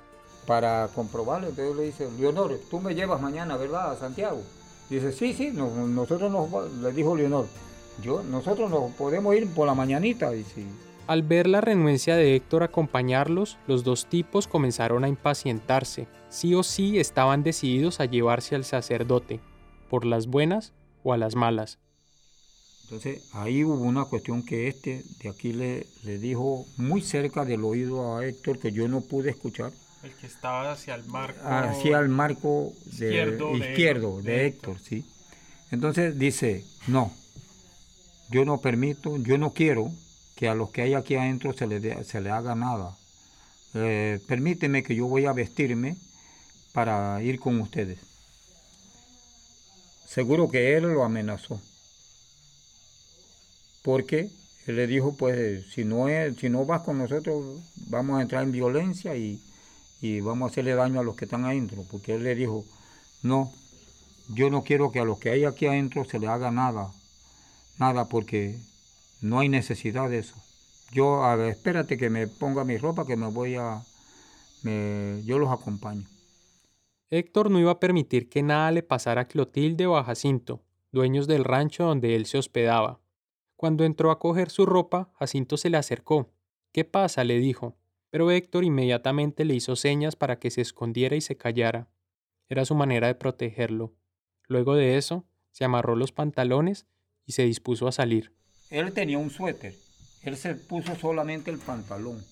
para 0.44 0.88
comprobarlo. 0.92 1.50
Entonces 1.50 1.76
le 1.76 1.82
dice, 1.84 2.08
Leonor, 2.18 2.58
tú 2.68 2.80
me 2.80 2.96
llevas 2.96 3.20
mañana, 3.20 3.56
¿verdad? 3.56 3.92
A 3.92 3.96
Santiago. 3.96 4.42
dice, 4.90 5.12
sí, 5.12 5.32
sí, 5.32 5.52
nosotros 5.52 6.32
nos, 6.32 6.72
le 6.72 6.90
dijo 6.90 7.14
Leonor, 7.14 7.46
yo, 8.02 8.24
nosotros 8.24 8.68
nos 8.68 8.90
podemos 8.94 9.36
ir 9.36 9.48
por 9.54 9.68
la 9.68 9.74
mañanita. 9.74 10.34
Y 10.34 10.44
Al 11.08 11.22
ver 11.22 11.48
la 11.48 11.62
renuencia 11.62 12.16
de 12.16 12.36
Héctor 12.36 12.62
a 12.62 12.66
acompañarlos, 12.66 13.56
los 13.66 13.82
dos 13.82 14.10
tipos 14.10 14.46
comenzaron 14.46 15.04
a 15.04 15.08
impacientarse. 15.08 16.06
Sí 16.28 16.54
o 16.54 16.62
sí 16.62 17.00
estaban 17.00 17.42
decididos 17.42 18.00
a 18.00 18.04
llevarse 18.04 18.54
al 18.54 18.66
sacerdote, 18.66 19.40
por 19.88 20.04
las 20.04 20.26
buenas 20.26 20.74
o 21.02 21.14
a 21.14 21.16
las 21.16 21.34
malas. 21.34 21.78
Entonces 22.82 23.30
ahí 23.32 23.64
hubo 23.64 23.82
una 23.82 24.04
cuestión 24.04 24.44
que 24.44 24.68
este 24.68 25.02
de 25.22 25.30
aquí 25.30 25.54
le, 25.54 25.86
le 26.04 26.18
dijo 26.18 26.66
muy 26.76 27.00
cerca 27.00 27.46
del 27.46 27.64
oído 27.64 28.16
a 28.16 28.26
Héctor 28.26 28.58
que 28.58 28.72
yo 28.72 28.86
no 28.86 29.00
pude 29.00 29.30
escuchar 29.30 29.72
el 30.02 30.12
que 30.12 30.26
estaba 30.26 30.72
hacia 30.72 30.94
el 30.94 31.04
marco. 31.06 31.40
Hacia 31.42 31.98
el 32.00 32.08
marco 32.08 32.72
izquierdo, 32.86 34.20
de, 34.22 34.46
Héctor, 34.46 34.78
sí. 34.78 35.06
Entonces 35.70 36.18
dice, 36.18 36.64
no, 36.86 37.12
yo 38.30 38.44
no 38.44 38.60
permito, 38.60 39.16
yo 39.16 39.38
no 39.38 39.54
quiero 39.54 39.90
que 40.38 40.48
a 40.48 40.54
los 40.54 40.70
que 40.70 40.82
hay 40.82 40.94
aquí 40.94 41.16
adentro 41.16 41.52
se 41.52 41.66
le, 41.66 42.04
se 42.04 42.20
le 42.20 42.30
haga 42.30 42.54
nada. 42.54 42.96
Eh, 43.74 44.20
permíteme 44.28 44.84
que 44.84 44.94
yo 44.94 45.08
voy 45.08 45.26
a 45.26 45.32
vestirme 45.32 45.96
para 46.72 47.20
ir 47.24 47.40
con 47.40 47.60
ustedes. 47.60 47.98
Seguro 50.06 50.48
que 50.48 50.76
él 50.76 50.84
lo 50.84 51.02
amenazó. 51.02 51.60
Porque 53.82 54.30
él 54.68 54.76
le 54.76 54.86
dijo, 54.86 55.16
pues, 55.16 55.72
si 55.72 55.84
no, 55.84 56.08
es, 56.08 56.36
si 56.36 56.48
no 56.48 56.64
vas 56.64 56.82
con 56.82 56.98
nosotros, 56.98 57.60
vamos 57.88 58.20
a 58.20 58.22
entrar 58.22 58.44
en 58.44 58.52
violencia 58.52 59.16
y, 59.16 59.42
y 60.00 60.20
vamos 60.20 60.48
a 60.48 60.52
hacerle 60.52 60.76
daño 60.76 61.00
a 61.00 61.02
los 61.02 61.16
que 61.16 61.24
están 61.24 61.46
adentro, 61.46 61.84
porque 61.90 62.14
él 62.14 62.22
le 62.22 62.36
dijo, 62.36 62.64
no, 63.24 63.52
yo 64.28 64.50
no 64.50 64.62
quiero 64.62 64.92
que 64.92 65.00
a 65.00 65.04
los 65.04 65.18
que 65.18 65.30
hay 65.30 65.44
aquí 65.44 65.66
adentro 65.66 66.04
se 66.04 66.20
le 66.20 66.28
haga 66.28 66.52
nada, 66.52 66.92
nada, 67.78 68.04
porque 68.04 68.60
no 69.20 69.40
hay 69.40 69.48
necesidad 69.48 70.08
de 70.10 70.18
eso. 70.18 70.34
Yo, 70.92 71.24
a 71.24 71.36
ver, 71.36 71.50
espérate 71.50 71.98
que 71.98 72.10
me 72.10 72.26
ponga 72.26 72.64
mi 72.64 72.76
ropa, 72.78 73.06
que 73.06 73.16
me 73.16 73.26
voy 73.26 73.56
a, 73.56 73.82
yo 74.62 75.38
los 75.38 75.50
acompaño. 75.50 76.04
Héctor 77.10 77.50
no 77.50 77.58
iba 77.58 77.72
a 77.72 77.80
permitir 77.80 78.28
que 78.28 78.42
nada 78.42 78.70
le 78.70 78.82
pasara 78.82 79.22
a 79.22 79.28
Clotilde 79.28 79.86
o 79.86 79.96
a 79.96 80.04
Jacinto, 80.04 80.62
dueños 80.92 81.26
del 81.26 81.44
rancho 81.44 81.84
donde 81.84 82.16
él 82.16 82.26
se 82.26 82.38
hospedaba. 82.38 83.00
Cuando 83.56 83.84
entró 83.84 84.10
a 84.10 84.18
coger 84.18 84.50
su 84.50 84.66
ropa, 84.66 85.10
Jacinto 85.14 85.56
se 85.56 85.70
le 85.70 85.76
acercó. 85.76 86.30
¿Qué 86.72 86.84
pasa? 86.84 87.24
le 87.24 87.38
dijo 87.38 87.76
pero 88.10 88.30
Héctor 88.30 88.64
inmediatamente 88.64 89.44
le 89.44 89.54
hizo 89.54 89.76
señas 89.76 90.16
para 90.16 90.38
que 90.38 90.50
se 90.50 90.60
escondiera 90.60 91.16
y 91.16 91.20
se 91.20 91.36
callara. 91.36 91.88
Era 92.48 92.64
su 92.64 92.74
manera 92.74 93.06
de 93.06 93.14
protegerlo. 93.14 93.94
Luego 94.46 94.74
de 94.74 94.96
eso, 94.96 95.26
se 95.50 95.64
amarró 95.64 95.94
los 95.96 96.12
pantalones 96.12 96.86
y 97.26 97.32
se 97.32 97.44
dispuso 97.44 97.86
a 97.86 97.92
salir. 97.92 98.32
Él 98.70 98.92
tenía 98.92 99.18
un 99.18 99.30
suéter. 99.30 99.76
Él 100.22 100.36
se 100.36 100.54
puso 100.54 100.96
solamente 100.96 101.50
el 101.50 101.58
pantalón. 101.58 102.24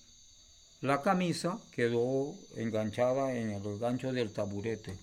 La 0.81 1.03
camisa 1.03 1.59
quedó 1.72 2.35
enganchada 2.57 3.35
en 3.35 3.51
el 3.51 3.79
gancho 3.79 4.12
del 4.12 4.33
taburete. 4.33 4.96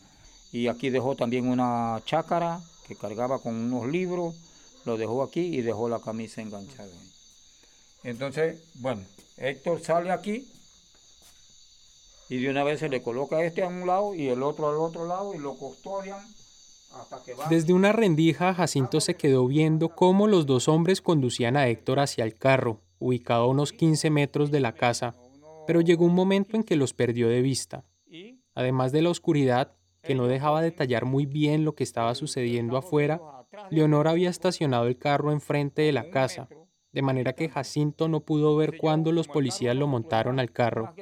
Y 0.52 0.68
aquí 0.68 0.90
dejó 0.90 1.16
también 1.16 1.48
una 1.48 2.02
chácara 2.06 2.62
que 2.88 2.96
cargaba 2.96 3.40
con 3.40 3.56
unos 3.56 3.88
libros. 3.88 4.36
Lo 4.86 4.98
dejó 4.98 5.24
aquí 5.24 5.42
y 5.42 5.62
dejó 5.62 5.90
la 5.90 6.00
camisa 6.00 6.42
enganchada. 6.42 6.92
Entonces, 8.04 8.62
bueno, 8.76 9.02
Héctor 9.38 9.82
sale 9.82 10.12
aquí 10.12 10.48
y 12.30 12.38
de 12.38 12.50
una 12.50 12.64
vez 12.64 12.80
se 12.80 12.90
le 12.90 13.02
coloca 13.02 13.44
este 13.44 13.64
a 13.64 13.68
un 13.68 13.88
lado 13.88 14.16
y 14.16 14.28
el 14.28 14.44
otro 14.44 14.70
al 14.70 14.78
otro 14.78 15.06
lado 15.08 15.34
y 15.34 15.38
lo 15.38 15.56
custodian. 15.56 16.20
Desde 17.50 17.74
una 17.74 17.92
rendija, 17.92 18.54
Jacinto 18.54 19.02
se 19.02 19.16
quedó 19.16 19.48
viendo 19.48 19.90
cómo 19.90 20.28
los 20.28 20.46
dos 20.46 20.68
hombres 20.68 21.02
conducían 21.02 21.58
a 21.58 21.68
Héctor 21.68 22.00
hacia 22.00 22.24
el 22.24 22.36
carro, 22.36 22.82
ubicado 23.00 23.44
a 23.44 23.48
unos 23.48 23.72
15 23.72 24.10
metros 24.10 24.52
de 24.52 24.60
la 24.60 24.74
casa, 24.74 25.16
pero 25.68 25.82
llegó 25.82 26.06
un 26.06 26.16
momento 26.16 26.56
en 26.56 26.64
que 26.64 26.76
los 26.76 26.94
perdió 26.94 27.28
de 27.30 27.42
vista. 27.42 27.84
Además 28.56 28.92
de 28.92 29.02
la 29.02 29.10
oscuridad, 29.10 29.74
que 30.04 30.16
no 30.16 30.28
dejaba 30.28 30.62
detallar 30.62 31.06
muy 31.06 31.26
bien 31.26 31.66
lo 31.66 31.76
que 31.76 31.84
estaba 31.84 32.14
sucediendo 32.16 32.78
afuera, 32.78 33.22
Leonor 33.70 34.08
había 34.08 34.30
estacionado 34.30 34.88
el 34.88 34.98
carro 34.98 35.32
enfrente 35.32 35.84
de 35.84 35.92
la 35.92 36.10
casa, 36.10 36.50
de 36.92 37.02
manera 37.02 37.34
que 37.34 37.50
Jacinto 37.50 38.08
no 38.08 38.20
pudo 38.20 38.56
ver 38.56 38.78
cuándo 38.78 39.12
los 39.12 39.28
policías 39.28 39.76
lo 39.76 39.88
montaron 39.88 40.40
al 40.40 40.52
carro. 40.52 40.94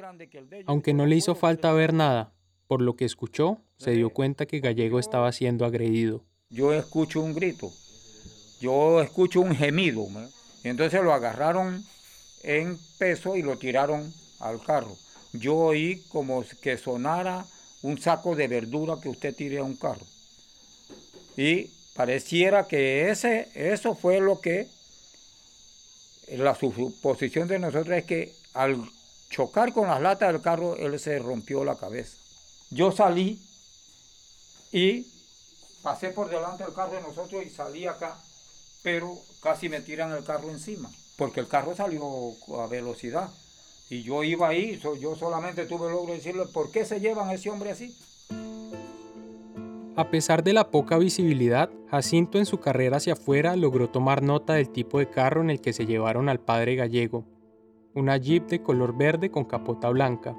Aunque 0.66 0.94
no 0.94 1.06
le 1.06 1.16
hizo 1.16 1.34
falta 1.34 1.72
ver 1.72 1.92
nada, 1.92 2.32
por 2.72 2.80
lo 2.80 2.96
que 2.96 3.04
escuchó, 3.04 3.58
se 3.76 3.90
dio 3.90 4.08
cuenta 4.08 4.46
que 4.46 4.60
Gallego 4.60 4.98
estaba 4.98 5.30
siendo 5.32 5.66
agredido. 5.66 6.24
Yo 6.48 6.72
escucho 6.72 7.20
un 7.20 7.34
grito, 7.34 7.70
yo 8.62 9.02
escucho 9.02 9.42
un 9.42 9.54
gemido, 9.54 10.06
y 10.64 10.68
entonces 10.70 11.02
lo 11.02 11.12
agarraron 11.12 11.84
en 12.42 12.78
peso 12.98 13.36
y 13.36 13.42
lo 13.42 13.58
tiraron 13.58 14.10
al 14.40 14.62
carro. 14.64 14.96
Yo 15.34 15.54
oí 15.54 16.02
como 16.08 16.42
que 16.62 16.78
sonara 16.78 17.44
un 17.82 17.98
saco 17.98 18.34
de 18.34 18.48
verdura 18.48 18.96
que 19.02 19.10
usted 19.10 19.36
tire 19.36 19.58
a 19.58 19.64
un 19.64 19.76
carro. 19.76 20.06
Y 21.36 21.68
pareciera 21.94 22.66
que 22.66 23.10
ese, 23.10 23.50
eso 23.54 23.94
fue 23.94 24.18
lo 24.18 24.40
que 24.40 24.66
la 26.38 26.54
suposición 26.54 27.48
de 27.48 27.58
nosotros 27.58 27.98
es 27.98 28.04
que 28.04 28.32
al 28.54 28.82
chocar 29.28 29.74
con 29.74 29.88
las 29.88 30.00
latas 30.00 30.32
del 30.32 30.40
carro, 30.40 30.74
él 30.76 30.98
se 30.98 31.18
rompió 31.18 31.64
la 31.64 31.76
cabeza. 31.76 32.21
Yo 32.72 32.90
salí 32.90 33.38
y 34.72 35.06
pasé 35.82 36.08
por 36.08 36.30
delante 36.30 36.64
del 36.64 36.72
carro 36.72 36.94
de 36.94 37.02
nosotros 37.02 37.44
y 37.44 37.50
salí 37.50 37.86
acá, 37.86 38.16
pero 38.82 39.14
casi 39.42 39.68
me 39.68 39.82
tiran 39.82 40.10
el 40.12 40.24
carro 40.24 40.50
encima, 40.50 40.90
porque 41.18 41.40
el 41.40 41.48
carro 41.48 41.76
salió 41.76 42.02
a 42.58 42.66
velocidad 42.68 43.28
Y 43.90 44.02
yo 44.02 44.24
iba 44.24 44.48
ahí, 44.48 44.80
yo 45.00 45.16
solamente 45.16 45.66
tuve 45.66 45.88
el 45.88 45.92
logro 45.92 46.12
de 46.12 46.18
decirle, 46.18 46.46
¿por 46.46 46.70
qué 46.70 46.86
se 46.86 46.98
llevan 46.98 47.28
a 47.28 47.34
ese 47.34 47.50
hombre 47.50 47.72
así? 47.72 47.94
A 49.94 50.10
pesar 50.10 50.42
de 50.42 50.54
la 50.54 50.70
poca 50.70 50.96
visibilidad, 50.96 51.68
Jacinto 51.90 52.38
en 52.38 52.46
su 52.46 52.58
carrera 52.58 52.96
hacia 52.96 53.12
afuera 53.12 53.54
logró 53.54 53.90
tomar 53.90 54.22
nota 54.22 54.54
del 54.54 54.70
tipo 54.70 54.98
de 54.98 55.10
carro 55.10 55.42
en 55.42 55.50
el 55.50 55.60
que 55.60 55.74
se 55.74 55.84
llevaron 55.84 56.30
al 56.30 56.40
padre 56.40 56.76
gallego, 56.76 57.26
una 57.94 58.16
jeep 58.16 58.46
de 58.46 58.62
color 58.62 58.96
verde 58.96 59.30
con 59.30 59.44
capota 59.44 59.90
blanca. 59.90 60.34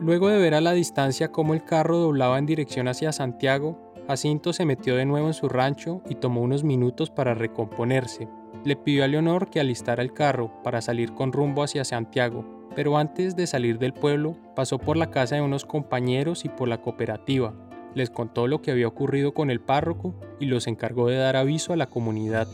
Luego 0.00 0.28
de 0.28 0.38
ver 0.38 0.54
a 0.54 0.60
la 0.60 0.72
distancia 0.72 1.30
cómo 1.30 1.54
el 1.54 1.64
carro 1.64 1.98
doblaba 1.98 2.38
en 2.38 2.46
dirección 2.46 2.88
hacia 2.88 3.12
Santiago, 3.12 3.92
Jacinto 4.08 4.52
se 4.52 4.64
metió 4.64 4.96
de 4.96 5.04
nuevo 5.04 5.28
en 5.28 5.34
su 5.34 5.48
rancho 5.48 6.02
y 6.08 6.16
tomó 6.16 6.40
unos 6.40 6.64
minutos 6.64 7.10
para 7.10 7.34
recomponerse. 7.34 8.28
Le 8.64 8.76
pidió 8.76 9.04
a 9.04 9.08
Leonor 9.08 9.48
que 9.48 9.60
alistara 9.60 10.02
el 10.02 10.12
carro 10.12 10.62
para 10.62 10.80
salir 10.80 11.14
con 11.14 11.32
rumbo 11.32 11.62
hacia 11.62 11.84
Santiago, 11.84 12.44
pero 12.74 12.96
antes 12.96 13.36
de 13.36 13.46
salir 13.46 13.78
del 13.78 13.92
pueblo 13.92 14.36
pasó 14.56 14.78
por 14.78 14.96
la 14.96 15.10
casa 15.10 15.36
de 15.36 15.42
unos 15.42 15.64
compañeros 15.64 16.44
y 16.44 16.48
por 16.48 16.68
la 16.68 16.80
cooperativa, 16.80 17.54
les 17.94 18.10
contó 18.10 18.46
lo 18.46 18.62
que 18.62 18.70
había 18.70 18.88
ocurrido 18.88 19.34
con 19.34 19.50
el 19.50 19.60
párroco 19.60 20.14
y 20.40 20.46
los 20.46 20.66
encargó 20.66 21.08
de 21.08 21.16
dar 21.16 21.36
aviso 21.36 21.72
a 21.72 21.76
la 21.76 21.86
comunidad. 21.86 22.48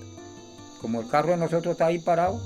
Como 0.80 1.00
el 1.00 1.08
carro 1.08 1.30
de 1.30 1.38
nosotros 1.38 1.72
está 1.72 1.86
ahí 1.86 1.98
parado, 1.98 2.40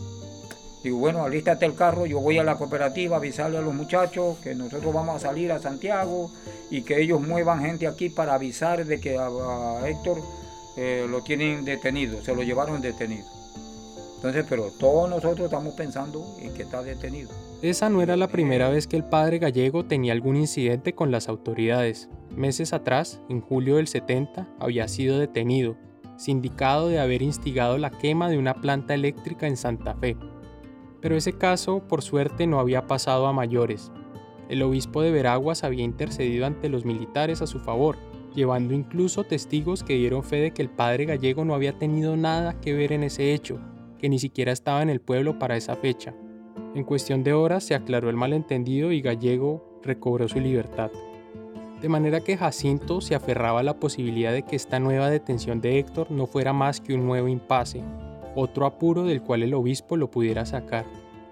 digo, 0.83 0.99
bueno, 0.99 1.25
alístate 1.25 1.67
el 1.67 1.75
carro, 1.75 2.07
yo 2.07 2.21
voy 2.21 2.39
a 2.39 2.45
la 2.45 2.57
cooperativa 2.57 3.17
a 3.17 3.19
avisarle 3.19 3.59
a 3.59 3.61
los 3.61 3.75
muchachos 3.75 4.39
que 4.39 4.55
nosotros 4.55 4.93
vamos 4.93 5.17
a 5.17 5.19
salir 5.21 5.53
a 5.53 5.59
Santiago 5.59 6.31
y 6.71 6.83
que 6.83 7.01
ellos 7.01 7.21
muevan 7.21 7.61
gente 7.61 7.87
aquí 7.87 8.09
para 8.09 8.35
avisar 8.35 8.85
de 8.85 9.01
que 9.01 9.19
a, 9.19 9.89
Héctor 9.89 10.19
eh, 10.77 11.07
lo 11.09 11.23
tienen 11.23 11.65
detenido, 11.65 12.23
se 12.23 12.35
lo 12.35 12.43
llevaron 12.43 12.81
detenido. 12.81 13.27
Entonces, 14.17 14.47
pero 14.49 14.71
todos 14.79 15.11
nosotros 15.11 15.47
estamos 15.47 15.75
pensando 15.75 16.25
en 16.41 16.55
que 16.55 16.63
está 16.63 16.81
detenido. 16.81 17.29
Esa 17.61 17.89
no 17.89 18.03
era 18.03 18.17
la 18.17 18.29
primera 18.29 18.69
vez 18.69 18.87
que 18.87 18.97
el 18.97 19.05
padre 19.05 19.39
gallego 19.39 19.85
tenía 19.85 20.13
algún 20.13 20.37
incidente 20.37 20.95
con 20.95 21.11
las 21.11 21.29
autoridades. 21.29 22.09
Meses 22.31 22.73
atrás, 22.73 23.21
en 23.29 23.41
julio 23.41 23.77
del 23.77 23.89
70, 23.89 24.49
había 24.61 24.87
sido 24.87 25.19
detenido, 25.19 25.77
sindicado 26.17 26.89
de 26.89 27.01
haber 27.01 27.23
instigado 27.23 27.79
la 27.79 27.91
quema 27.91 28.29
de 28.31 28.39
una 28.39 28.55
planta 28.55 28.95
eléctrica 28.95 29.47
en 29.49 29.57
Santa 29.57 29.95
Fe. 29.95 30.17
Pero 31.03 31.17
ese 31.17 31.35
caso, 31.35 31.81
por 31.87 32.01
suerte, 32.01 32.47
no 32.47 32.61
había 32.61 32.87
pasado 32.87 33.27
a 33.27 33.33
mayores. 33.35 33.93
El 34.49 34.63
obispo 34.63 35.03
de 35.03 35.11
Veraguas 35.11 35.65
había 35.65 35.85
intercedido 35.85 36.47
ante 36.47 36.69
los 36.69 36.85
militares 36.85 37.43
a 37.43 37.47
su 37.47 37.59
favor, 37.59 37.97
llevando 38.35 38.73
incluso 38.73 39.25
testigos 39.25 39.83
que 39.83 39.95
dieron 39.95 40.23
fe 40.23 40.37
de 40.37 40.53
que 40.53 40.63
el 40.63 40.71
padre 40.71 41.05
gallego 41.05 41.45
no 41.45 41.55
había 41.55 41.79
tenido 41.79 42.17
nada 42.17 42.61
que 42.61 42.73
ver 42.73 42.93
en 42.93 43.03
ese 43.03 43.35
hecho, 43.35 43.59
que 43.99 44.09
ni 44.09 44.19
siquiera 44.19 44.53
estaba 44.53 44.81
en 44.83 44.91
el 44.91 45.01
pueblo 45.01 45.39
para 45.39 45.57
esa 45.57 45.77
fecha. 45.77 46.15
En 46.75 46.85
cuestión 46.85 47.23
de 47.23 47.35
horas 47.35 47.65
se 47.65 47.75
aclaró 47.75 48.09
el 48.09 48.17
malentendido 48.17 48.93
y 48.93 49.03
Gallego 49.03 49.81
recobró 49.83 50.29
su 50.29 50.41
libertad. 50.41 50.91
De 51.83 51.89
manera 51.89 52.21
que 52.21 52.37
Jacinto 52.37 53.01
se 53.01 53.15
aferraba 53.15 53.61
a 53.61 53.65
la 53.65 53.79
posibilidad 53.79 54.33
de 54.33 54.43
que 54.43 54.57
esta 54.57 54.79
nueva 54.79 55.11
detención 55.11 55.61
de 55.61 55.79
Héctor 55.79 56.11
no 56.11 56.27
fuera 56.27 56.53
más 56.53 56.81
que 56.81 56.95
un 56.95 57.05
nuevo 57.05 57.29
impasse, 57.29 57.83
otro 58.35 58.67
apuro 58.67 59.05
del 59.05 59.23
cual 59.23 59.43
el 59.43 59.55
obispo 59.55 59.97
lo 59.97 60.11
pudiera 60.11 60.47
sacar. 60.47 60.85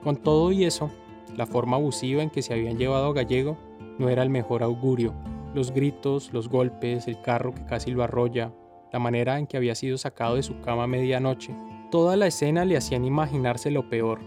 Con 0.03 0.17
todo 0.17 0.53
y 0.53 0.65
eso, 0.65 0.91
la 1.37 1.47
forma 1.47 1.77
abusiva 1.77 2.23
en 2.23 2.31
que 2.31 2.43
se 2.43 2.53
habían 2.53 2.79
llevado 2.79 3.07
a 3.07 3.13
Gallego 3.13 3.57
no 3.99 4.09
era 4.09 4.23
el 4.23 4.31
mejor 4.31 4.63
augurio. 4.63 5.15
Los 5.55 5.73
gritos, 5.73 6.33
los 6.33 6.49
golpes, 6.49 7.07
el 7.09 7.21
carro 7.21 7.55
que 7.55 7.65
casi 7.67 7.91
lo 7.91 8.03
arrolla, 8.03 8.53
la 8.93 8.99
manera 8.99 9.39
en 9.39 9.47
que 9.47 9.57
había 9.57 9.75
sido 9.75 9.99
sacado 9.99 10.37
de 10.37 10.43
su 10.43 10.61
cama 10.61 10.85
a 10.85 10.87
medianoche, 10.87 11.55
toda 11.91 12.17
la 12.17 12.27
escena 12.27 12.65
le 12.65 12.77
hacían 12.77 13.05
imaginarse 13.05 13.71
lo 13.71 13.89
peor. 13.89 14.21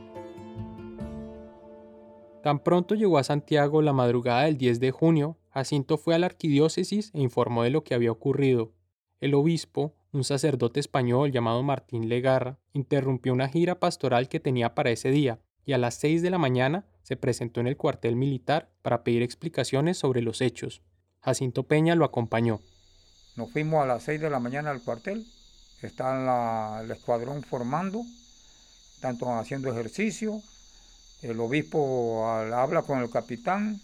Tan 2.44 2.60
pronto 2.60 2.94
llegó 2.96 3.18
a 3.18 3.24
Santiago 3.24 3.82
la 3.82 3.94
madrugada 3.94 4.44
del 4.44 4.58
10 4.58 4.80
de 4.80 4.92
junio, 4.92 5.38
Jacinto 5.52 5.98
fue 5.98 6.16
a 6.16 6.20
la 6.20 6.26
arquidiócesis 6.26 7.12
e 7.14 7.22
informó 7.22 7.64
de 7.64 7.70
lo 7.70 7.84
que 7.84 7.94
había 7.94 8.12
ocurrido. 8.12 8.72
El 9.22 9.34
obispo, 9.34 9.94
un 10.14 10.24
sacerdote 10.24 10.80
español 10.80 11.32
llamado 11.32 11.64
Martín 11.64 12.08
Legarra, 12.08 12.60
interrumpió 12.72 13.34
una 13.34 13.50
gira 13.50 13.80
pastoral 13.80 14.30
que 14.30 14.40
tenía 14.40 14.76
para 14.76 14.92
ese 14.92 15.10
día 15.10 15.40
y 15.66 15.74
a 15.74 15.78
las 15.78 15.96
6 15.96 16.22
de 16.22 16.30
la 16.30 16.38
mañana 16.38 16.86
se 17.02 17.18
presentó 17.18 17.60
en 17.60 17.68
el 17.68 17.78
cuartel 17.78 18.16
militar 18.16 18.72
para 18.82 19.04
pedir 19.04 19.24
explicaciones 19.24 19.98
sobre 19.98 20.22
los 20.22 20.42
hechos. 20.42 20.82
Jacinto 21.22 21.64
Peña 21.64 21.96
lo 21.96 22.06
acompañó. 22.06 22.60
Nos 23.36 23.52
fuimos 23.52 23.84
a 23.84 23.88
las 23.88 24.04
6 24.04 24.22
de 24.22 24.30
la 24.30 24.40
mañana 24.40 24.72
al 24.72 24.82
cuartel. 24.84 25.26
Está 25.82 26.82
el 26.82 26.92
escuadrón 26.92 27.44
formando, 27.44 28.04
tanto 29.02 29.34
haciendo 29.34 29.72
ejercicio, 29.72 30.42
el 31.24 31.40
obispo 31.40 32.28
habla 32.28 32.84
con 32.84 33.00
el 33.00 33.10
capitán, 33.10 33.82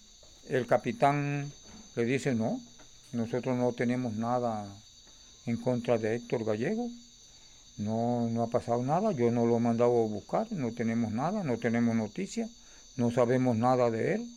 el 0.48 0.68
capitán 0.68 1.52
le 1.96 2.06
dice, 2.06 2.36
no, 2.36 2.60
nosotros 3.14 3.58
no 3.58 3.72
tenemos 3.74 4.14
nada 4.14 4.66
en 5.46 5.58
contra 5.58 5.98
de 5.98 6.16
Héctor 6.16 6.46
Gallego, 6.46 6.90
no, 7.80 8.28
no 8.30 8.44
ha 8.44 8.48
pasado 8.48 8.84
nada, 8.84 9.14
yo 9.14 9.32
no 9.32 9.46
lo 9.46 9.58
he 9.58 9.60
mandado 9.60 10.04
a 10.04 10.08
buscar, 10.08 10.48
no 10.52 10.74
tenemos 10.74 11.14
nada, 11.14 11.44
no 11.44 11.58
tenemos 11.58 11.96
noticia, 11.96 12.48
no 12.98 13.10
sabemos 13.10 13.56
nada 13.56 13.90
de 13.90 14.16
él. 14.16 14.28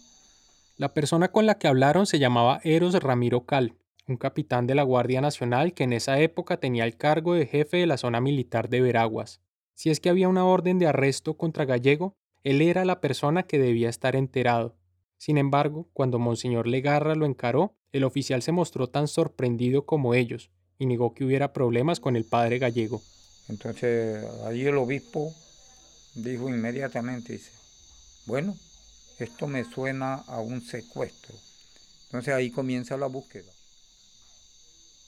La 0.77 0.95
persona 0.95 1.29
con 1.29 1.47
la 1.47 1.57
que 1.59 1.67
hablaron 1.67 2.07
se 2.07 2.21
llamaba 2.21 2.61
Eros 2.62 2.95
Ramiro 3.03 3.45
Cal, 3.45 3.75
un 4.07 4.17
capitán 4.17 4.67
de 4.67 4.77
la 4.77 4.85
Guardia 4.85 5.21
Nacional 5.21 5.75
que 5.75 5.85
en 5.85 5.93
esa 5.93 6.21
época 6.21 6.59
tenía 6.59 6.85
el 6.85 6.97
cargo 6.97 7.35
de 7.35 7.47
jefe 7.47 7.79
de 7.79 7.87
la 7.87 7.99
zona 7.99 8.21
militar 8.21 8.69
de 8.69 8.81
Veraguas. 8.81 9.41
Si 9.75 9.91
es 9.91 9.99
que 9.99 10.09
había 10.09 10.29
una 10.29 10.45
orden 10.45 10.79
de 10.79 10.87
arresto 10.87 11.37
contra 11.37 11.65
Gallego, 11.65 12.17
él 12.45 12.62
era 12.62 12.85
la 12.85 13.01
persona 13.01 13.43
que 13.43 13.59
debía 13.59 13.88
estar 13.88 14.15
enterado. 14.15 14.77
Sin 15.19 15.37
embargo, 15.37 15.88
cuando 15.93 16.21
Monseñor 16.21 16.69
Legarra 16.69 17.17
lo 17.17 17.27
encaró, 17.27 17.75
el 17.91 18.05
oficial 18.05 18.43
se 18.43 18.53
mostró 18.53 18.88
tan 18.88 19.09
sorprendido 19.09 19.85
como 19.85 20.15
ellos 20.15 20.51
y 20.83 20.87
negó 20.87 21.14
que 21.14 21.25
hubiera 21.25 21.53
problemas 21.53 22.01
con 22.01 22.16
el 22.16 22.25
padre 22.25 22.59
gallego. 22.59 23.01
Entonces, 23.49 24.27
ahí 24.45 24.66
el 24.66 24.77
obispo 24.77 25.33
dijo 26.16 26.49
inmediatamente, 26.49 27.35
dice, 27.35 27.53
bueno, 28.27 28.57
esto 29.21 29.47
me 29.47 29.62
suena 29.62 30.14
a 30.14 30.40
un 30.40 30.61
secuestro. 30.61 31.37
Entonces 32.07 32.35
ahí 32.35 32.51
comienza 32.51 32.97
la 32.97 33.07
búsqueda. 33.07 33.53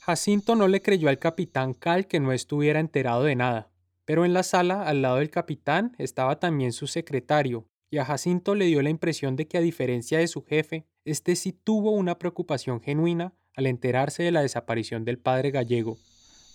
Jacinto 0.02 0.54
no 0.54 0.68
le 0.68 0.80
creyó 0.80 1.08
al 1.08 1.18
capitán 1.18 1.74
Cal 1.74 2.06
que 2.06 2.20
no 2.20 2.32
estuviera 2.32 2.78
enterado 2.78 3.24
de 3.24 3.34
nada. 3.34 3.68
Pero 4.04 4.24
en 4.24 4.32
la 4.32 4.44
sala, 4.44 4.86
al 4.86 5.02
lado 5.02 5.16
del 5.16 5.30
capitán, 5.30 5.96
estaba 5.98 6.38
también 6.38 6.72
su 6.72 6.86
secretario, 6.86 7.66
y 7.90 7.98
a 7.98 8.04
Jacinto 8.04 8.54
le 8.54 8.66
dio 8.66 8.80
la 8.80 8.90
impresión 8.90 9.34
de 9.34 9.48
que 9.48 9.58
a 9.58 9.60
diferencia 9.60 10.18
de 10.18 10.28
su 10.28 10.44
jefe, 10.44 10.86
este 11.04 11.34
sí 11.34 11.52
tuvo 11.52 11.90
una 11.90 12.16
preocupación 12.16 12.80
genuina 12.80 13.34
al 13.56 13.66
enterarse 13.66 14.22
de 14.22 14.32
la 14.32 14.42
desaparición 14.42 15.04
del 15.04 15.18
padre 15.18 15.50
gallego. 15.50 15.98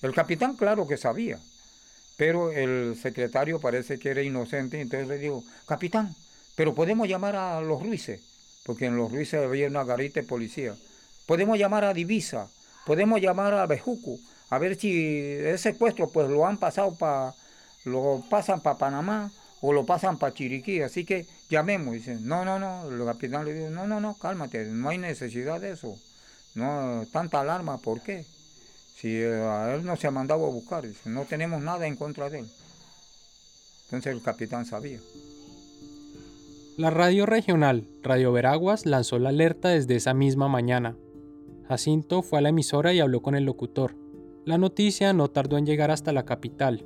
El 0.01 0.13
capitán 0.13 0.55
claro 0.55 0.87
que 0.87 0.97
sabía, 0.97 1.39
pero 2.17 2.51
el 2.51 2.95
secretario 3.01 3.59
parece 3.59 3.99
que 3.99 4.09
era 4.09 4.21
inocente, 4.21 4.79
entonces 4.81 5.07
le 5.07 5.17
dijo, 5.17 5.43
capitán, 5.65 6.15
pero 6.55 6.75
podemos 6.75 7.07
llamar 7.07 7.35
a 7.35 7.61
los 7.61 7.81
Ruices, 7.81 8.21
porque 8.65 8.85
en 8.85 8.97
los 8.97 9.11
Ruices 9.11 9.43
había 9.43 9.67
una 9.67 9.83
garita 9.83 10.19
de 10.21 10.27
policía. 10.27 10.75
Podemos 11.25 11.57
llamar 11.57 11.85
a 11.85 11.93
Divisa, 11.93 12.49
podemos 12.85 13.21
llamar 13.21 13.53
a 13.53 13.65
Bejuco, 13.65 14.17
a 14.49 14.57
ver 14.57 14.75
si 14.75 15.11
ese 15.39 15.57
secuestro 15.57 16.09
pues 16.09 16.29
lo 16.29 16.45
han 16.45 16.57
pasado 16.57 16.95
para, 16.95 17.33
lo 17.85 18.23
pasan 18.29 18.61
para 18.61 18.77
Panamá 18.77 19.31
o 19.61 19.73
lo 19.73 19.85
pasan 19.85 20.17
para 20.17 20.33
Chiriquí, 20.33 20.81
así 20.81 21.05
que 21.05 21.27
llamemos. 21.49 21.93
Dicen, 21.93 22.25
no, 22.27 22.45
no, 22.45 22.59
no, 22.59 22.89
el 22.89 23.05
capitán 23.05 23.45
le 23.45 23.53
dijo, 23.53 23.69
no, 23.69 23.87
no, 23.87 23.99
no, 23.99 24.15
cálmate, 24.15 24.65
no 24.65 24.89
hay 24.89 24.97
necesidad 24.97 25.61
de 25.61 25.71
eso. 25.71 25.97
No, 26.59 27.05
tanta 27.13 27.39
alarma, 27.39 27.77
¿por 27.77 28.01
qué? 28.01 28.25
Si 28.97 29.07
eh, 29.07 29.33
a 29.33 29.73
él 29.75 29.85
no 29.85 29.95
se 29.95 30.07
ha 30.07 30.11
mandado 30.11 30.45
a 30.45 30.49
buscar, 30.49 30.83
no 31.05 31.23
tenemos 31.23 31.61
nada 31.61 31.87
en 31.87 31.95
contra 31.95 32.29
de 32.29 32.39
él. 32.39 32.45
Entonces 33.85 34.13
el 34.13 34.21
capitán 34.21 34.65
sabía. 34.65 34.99
La 36.75 36.89
radio 36.89 37.25
regional, 37.25 37.85
Radio 38.03 38.33
Veraguas, 38.33 38.85
lanzó 38.85 39.19
la 39.19 39.29
alerta 39.29 39.69
desde 39.69 39.95
esa 39.95 40.13
misma 40.13 40.49
mañana. 40.49 40.97
Jacinto 41.69 42.23
fue 42.23 42.39
a 42.39 42.41
la 42.41 42.49
emisora 42.49 42.93
y 42.93 42.99
habló 42.99 43.21
con 43.21 43.35
el 43.35 43.45
locutor. 43.45 43.95
La 44.43 44.57
noticia 44.57 45.13
no 45.13 45.29
tardó 45.29 45.57
en 45.57 45.65
llegar 45.65 45.91
hasta 45.91 46.11
la 46.11 46.25
capital. 46.25 46.85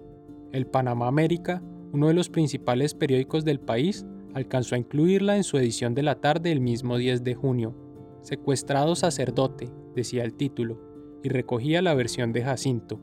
El 0.52 0.68
Panamá 0.68 1.08
América, 1.08 1.64
uno 1.94 2.10
de 2.10 2.14
los 2.14 2.30
principales 2.30 2.94
periódicos 2.94 3.44
del 3.44 3.60
país, 3.60 4.06
alcanzó 4.36 4.76
a 4.76 4.78
incluirla 4.78 5.36
en 5.36 5.44
su 5.44 5.58
edición 5.58 5.96
de 5.96 6.04
la 6.04 6.22
tarde 6.22 6.52
el 6.52 6.62
mismo 6.62 6.98
10 6.98 7.24
de 7.24 7.34
junio. 7.34 7.83
Secuestrado 8.24 8.96
sacerdote, 8.96 9.70
decía 9.96 10.24
el 10.24 10.34
título, 10.34 10.80
y 11.24 11.30
recogía 11.30 11.82
la 11.82 11.94
versión 11.94 12.32
de 12.32 12.42
Jacinto. 12.42 13.02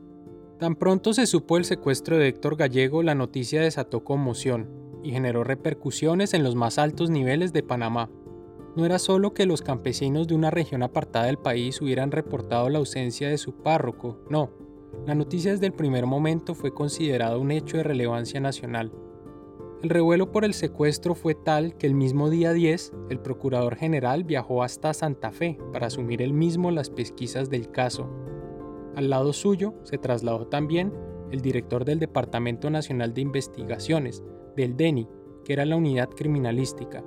Tan 0.59 0.75
pronto 0.75 1.13
se 1.13 1.27
supo 1.27 1.57
el 1.57 1.65
secuestro 1.65 2.17
de 2.17 2.27
Héctor 2.27 2.55
Gallego, 2.55 3.03
la 3.03 3.13
noticia 3.13 3.61
desató 3.61 4.03
conmoción 4.03 4.67
y 5.03 5.11
generó 5.11 5.43
repercusiones 5.43 6.33
en 6.33 6.43
los 6.43 6.55
más 6.55 6.79
altos 6.79 7.11
niveles 7.11 7.53
de 7.53 7.61
Panamá. 7.61 8.09
No 8.75 8.83
era 8.83 8.97
solo 8.97 9.35
que 9.35 9.45
los 9.45 9.61
campesinos 9.61 10.27
de 10.27 10.33
una 10.33 10.49
región 10.49 10.81
apartada 10.81 11.25
del 11.27 11.37
país 11.37 11.79
hubieran 11.81 12.11
reportado 12.11 12.69
la 12.69 12.79
ausencia 12.79 13.29
de 13.29 13.37
su 13.37 13.53
párroco, 13.53 14.19
no. 14.27 14.49
La 15.05 15.13
noticia 15.13 15.51
desde 15.51 15.67
el 15.67 15.73
primer 15.73 16.07
momento 16.07 16.55
fue 16.55 16.73
considerada 16.73 17.37
un 17.37 17.51
hecho 17.51 17.77
de 17.77 17.83
relevancia 17.83 18.39
nacional. 18.39 18.91
El 19.83 19.89
revuelo 19.89 20.31
por 20.31 20.45
el 20.45 20.53
secuestro 20.53 21.15
fue 21.15 21.33
tal 21.33 21.75
que 21.75 21.87
el 21.87 21.95
mismo 21.95 22.29
día 22.29 22.53
10, 22.53 22.93
el 23.09 23.19
procurador 23.19 23.75
general 23.75 24.23
viajó 24.23 24.61
hasta 24.61 24.93
Santa 24.93 25.31
Fe 25.31 25.57
para 25.73 25.87
asumir 25.87 26.21
él 26.21 26.33
mismo 26.33 26.69
las 26.69 26.91
pesquisas 26.91 27.49
del 27.49 27.71
caso. 27.71 28.07
Al 28.95 29.09
lado 29.09 29.33
suyo 29.33 29.73
se 29.83 29.97
trasladó 29.97 30.45
también 30.45 30.93
el 31.31 31.41
director 31.41 31.83
del 31.83 31.97
Departamento 31.97 32.69
Nacional 32.69 33.15
de 33.15 33.21
Investigaciones, 33.21 34.23
del 34.55 34.77
DENI, 34.77 35.07
que 35.43 35.53
era 35.53 35.65
la 35.65 35.77
unidad 35.77 36.09
criminalística. 36.09 37.03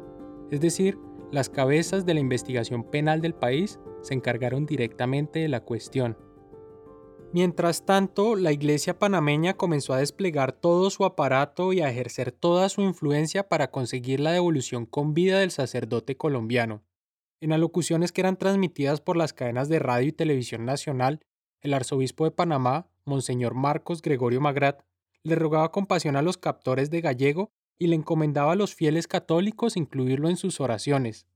Es 0.50 0.60
decir, 0.60 0.98
las 1.30 1.50
cabezas 1.50 2.04
de 2.04 2.14
la 2.14 2.20
investigación 2.20 2.90
penal 2.90 3.20
del 3.20 3.34
país 3.34 3.78
se 4.02 4.14
encargaron 4.14 4.66
directamente 4.66 5.38
de 5.38 5.48
la 5.48 5.60
cuestión. 5.60 6.16
Mientras 7.34 7.84
tanto, 7.84 8.36
la 8.36 8.52
iglesia 8.52 8.96
panameña 8.96 9.54
comenzó 9.54 9.92
a 9.92 9.98
desplegar 9.98 10.52
todo 10.52 10.88
su 10.90 11.04
aparato 11.04 11.72
y 11.72 11.80
a 11.80 11.90
ejercer 11.90 12.30
toda 12.30 12.68
su 12.68 12.82
influencia 12.82 13.48
para 13.48 13.72
conseguir 13.72 14.20
la 14.20 14.30
devolución 14.30 14.86
con 14.86 15.14
vida 15.14 15.40
del 15.40 15.50
sacerdote 15.50 16.16
colombiano. 16.16 16.84
En 17.40 17.50
alocuciones 17.50 18.12
que 18.12 18.20
eran 18.20 18.36
transmitidas 18.36 19.00
por 19.00 19.16
las 19.16 19.32
cadenas 19.32 19.68
de 19.68 19.80
radio 19.80 20.10
y 20.10 20.12
televisión 20.12 20.64
nacional, 20.64 21.26
el 21.60 21.74
arzobispo 21.74 22.22
de 22.24 22.30
Panamá, 22.30 22.86
Monseñor 23.04 23.54
Marcos 23.54 24.00
Gregorio 24.00 24.40
Magrat, 24.40 24.84
le 25.24 25.34
rogaba 25.34 25.72
compasión 25.72 26.14
a 26.14 26.22
los 26.22 26.38
captores 26.38 26.88
de 26.88 27.00
Gallego 27.00 27.50
y 27.80 27.88
le 27.88 27.96
encomendaba 27.96 28.52
a 28.52 28.56
los 28.56 28.76
fieles 28.76 29.08
católicos 29.08 29.76
incluirlo 29.76 30.28
en 30.28 30.36
sus 30.36 30.60
oraciones. 30.60 31.26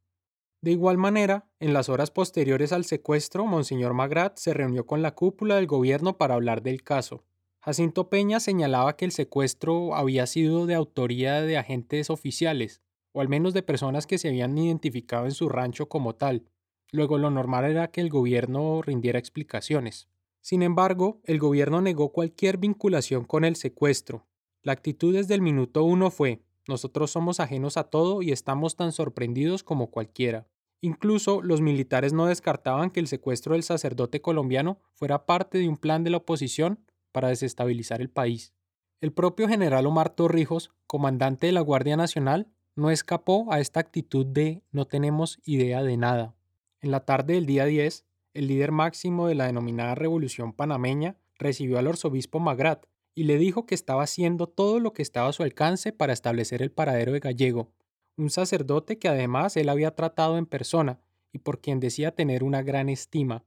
De 0.60 0.72
igual 0.72 0.98
manera, 0.98 1.46
en 1.60 1.72
las 1.72 1.88
horas 1.88 2.10
posteriores 2.10 2.72
al 2.72 2.84
secuestro, 2.84 3.46
Monseñor 3.46 3.94
Magrat 3.94 4.38
se 4.38 4.54
reunió 4.54 4.86
con 4.86 5.02
la 5.02 5.14
cúpula 5.14 5.54
del 5.54 5.68
gobierno 5.68 6.18
para 6.18 6.34
hablar 6.34 6.62
del 6.62 6.82
caso. 6.82 7.22
Jacinto 7.60 8.08
Peña 8.08 8.40
señalaba 8.40 8.96
que 8.96 9.04
el 9.04 9.12
secuestro 9.12 9.94
había 9.94 10.26
sido 10.26 10.66
de 10.66 10.74
autoría 10.74 11.42
de 11.42 11.58
agentes 11.58 12.10
oficiales, 12.10 12.82
o 13.12 13.20
al 13.20 13.28
menos 13.28 13.54
de 13.54 13.62
personas 13.62 14.08
que 14.08 14.18
se 14.18 14.28
habían 14.28 14.58
identificado 14.58 15.26
en 15.26 15.32
su 15.32 15.48
rancho 15.48 15.88
como 15.88 16.16
tal. 16.16 16.44
Luego 16.90 17.18
lo 17.18 17.30
normal 17.30 17.64
era 17.64 17.92
que 17.92 18.00
el 18.00 18.08
gobierno 18.08 18.82
rindiera 18.82 19.18
explicaciones. 19.18 20.08
Sin 20.40 20.62
embargo, 20.62 21.20
el 21.24 21.38
gobierno 21.38 21.80
negó 21.82 22.10
cualquier 22.10 22.58
vinculación 22.58 23.24
con 23.24 23.44
el 23.44 23.54
secuestro. 23.54 24.26
La 24.62 24.72
actitud 24.72 25.14
desde 25.14 25.34
el 25.34 25.42
minuto 25.42 25.84
uno 25.84 26.10
fue 26.10 26.42
nosotros 26.68 27.10
somos 27.10 27.40
ajenos 27.40 27.76
a 27.76 27.84
todo 27.84 28.22
y 28.22 28.30
estamos 28.30 28.76
tan 28.76 28.92
sorprendidos 28.92 29.64
como 29.64 29.90
cualquiera. 29.90 30.46
Incluso 30.80 31.42
los 31.42 31.60
militares 31.60 32.12
no 32.12 32.26
descartaban 32.26 32.90
que 32.90 33.00
el 33.00 33.08
secuestro 33.08 33.54
del 33.54 33.64
sacerdote 33.64 34.20
colombiano 34.20 34.78
fuera 34.92 35.26
parte 35.26 35.58
de 35.58 35.68
un 35.68 35.76
plan 35.76 36.04
de 36.04 36.10
la 36.10 36.18
oposición 36.18 36.78
para 37.10 37.28
desestabilizar 37.28 38.00
el 38.00 38.10
país. 38.10 38.54
El 39.00 39.12
propio 39.12 39.48
general 39.48 39.86
Omar 39.86 40.10
Torrijos, 40.10 40.70
comandante 40.86 41.46
de 41.46 41.52
la 41.52 41.60
Guardia 41.60 41.96
Nacional, 41.96 42.48
no 42.76 42.90
escapó 42.90 43.52
a 43.52 43.58
esta 43.58 43.80
actitud 43.80 44.24
de 44.24 44.62
no 44.70 44.86
tenemos 44.86 45.40
idea 45.44 45.82
de 45.82 45.96
nada. 45.96 46.36
En 46.80 46.92
la 46.92 47.00
tarde 47.00 47.34
del 47.34 47.46
día 47.46 47.64
10, 47.64 48.04
el 48.34 48.46
líder 48.46 48.70
máximo 48.70 49.26
de 49.26 49.34
la 49.34 49.46
denominada 49.46 49.96
Revolución 49.96 50.52
Panameña 50.52 51.16
recibió 51.38 51.78
al 51.78 51.88
arzobispo 51.88 52.38
Magrat, 52.38 52.86
y 53.18 53.24
le 53.24 53.36
dijo 53.36 53.66
que 53.66 53.74
estaba 53.74 54.04
haciendo 54.04 54.46
todo 54.46 54.78
lo 54.78 54.92
que 54.92 55.02
estaba 55.02 55.30
a 55.30 55.32
su 55.32 55.42
alcance 55.42 55.92
para 55.92 56.12
establecer 56.12 56.62
el 56.62 56.70
paradero 56.70 57.10
de 57.10 57.18
Gallego, 57.18 57.72
un 58.16 58.30
sacerdote 58.30 59.00
que 59.00 59.08
además 59.08 59.56
él 59.56 59.70
había 59.70 59.96
tratado 59.96 60.38
en 60.38 60.46
persona 60.46 61.00
y 61.32 61.38
por 61.38 61.60
quien 61.60 61.80
decía 61.80 62.14
tener 62.14 62.44
una 62.44 62.62
gran 62.62 62.88
estima. 62.88 63.44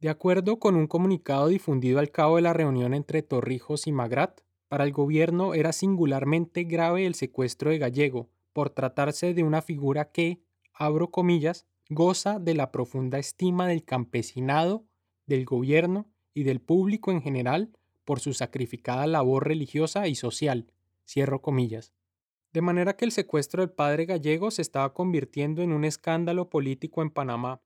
De 0.00 0.08
acuerdo 0.08 0.58
con 0.58 0.74
un 0.74 0.88
comunicado 0.88 1.46
difundido 1.46 2.00
al 2.00 2.10
cabo 2.10 2.34
de 2.34 2.42
la 2.42 2.52
reunión 2.52 2.94
entre 2.94 3.22
Torrijos 3.22 3.86
y 3.86 3.92
Magrat, 3.92 4.40
para 4.66 4.82
el 4.82 4.90
gobierno 4.90 5.54
era 5.54 5.72
singularmente 5.72 6.64
grave 6.64 7.06
el 7.06 7.14
secuestro 7.14 7.70
de 7.70 7.78
Gallego, 7.78 8.28
por 8.52 8.70
tratarse 8.70 9.34
de 9.34 9.44
una 9.44 9.62
figura 9.62 10.10
que, 10.10 10.42
abro 10.72 11.12
comillas, 11.12 11.64
goza 11.90 12.40
de 12.40 12.54
la 12.54 12.72
profunda 12.72 13.20
estima 13.20 13.68
del 13.68 13.84
campesinado, 13.84 14.84
del 15.26 15.44
gobierno 15.44 16.08
y 16.34 16.42
del 16.42 16.60
público 16.60 17.12
en 17.12 17.22
general 17.22 17.70
por 18.06 18.20
su 18.20 18.32
sacrificada 18.32 19.06
labor 19.06 19.46
religiosa 19.46 20.08
y 20.08 20.14
social. 20.14 20.72
Cierro 21.06 21.42
comillas. 21.42 21.92
De 22.52 22.62
manera 22.62 22.96
que 22.96 23.04
el 23.04 23.12
secuestro 23.12 23.60
del 23.60 23.70
padre 23.70 24.06
gallego 24.06 24.50
se 24.50 24.62
estaba 24.62 24.94
convirtiendo 24.94 25.60
en 25.60 25.72
un 25.72 25.84
escándalo 25.84 26.48
político 26.48 27.02
en 27.02 27.10
Panamá. 27.10 27.60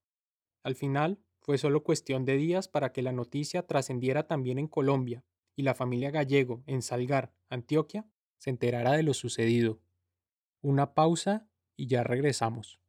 Al 0.65 0.75
final, 0.75 1.21
fue 1.41 1.59
solo 1.59 1.85
cuestión 1.85 2.25
de 2.25 2.37
días 2.37 2.67
para 2.67 2.91
que 2.91 3.03
la 3.03 3.13
noticia 3.13 3.67
trascendiera 3.67 4.27
también 4.27 4.59
en 4.59 4.67
Colombia 4.67 5.23
y 5.55 5.63
la 5.63 5.75
familia 5.75 6.11
gallego 6.11 6.63
en 6.67 6.83
Salgar, 6.83 7.33
Antioquia, 7.51 8.07
se 8.39 8.51
enterara 8.51 8.93
de 8.93 9.03
lo 9.03 9.15
sucedido. 9.15 9.79
Una 10.63 10.95
pausa 10.95 11.47
y 11.77 11.87
ya 11.87 12.03
regresamos. 12.03 12.81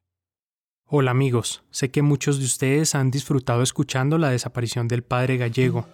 Hola 0.86 1.12
amigos, 1.12 1.64
sé 1.70 1.92
que 1.92 2.02
muchos 2.02 2.40
de 2.40 2.46
ustedes 2.46 2.96
han 2.96 3.12
disfrutado 3.12 3.62
escuchando 3.62 4.18
la 4.18 4.30
desaparición 4.30 4.88
del 4.88 5.04
padre 5.04 5.38
gallego. 5.38 5.86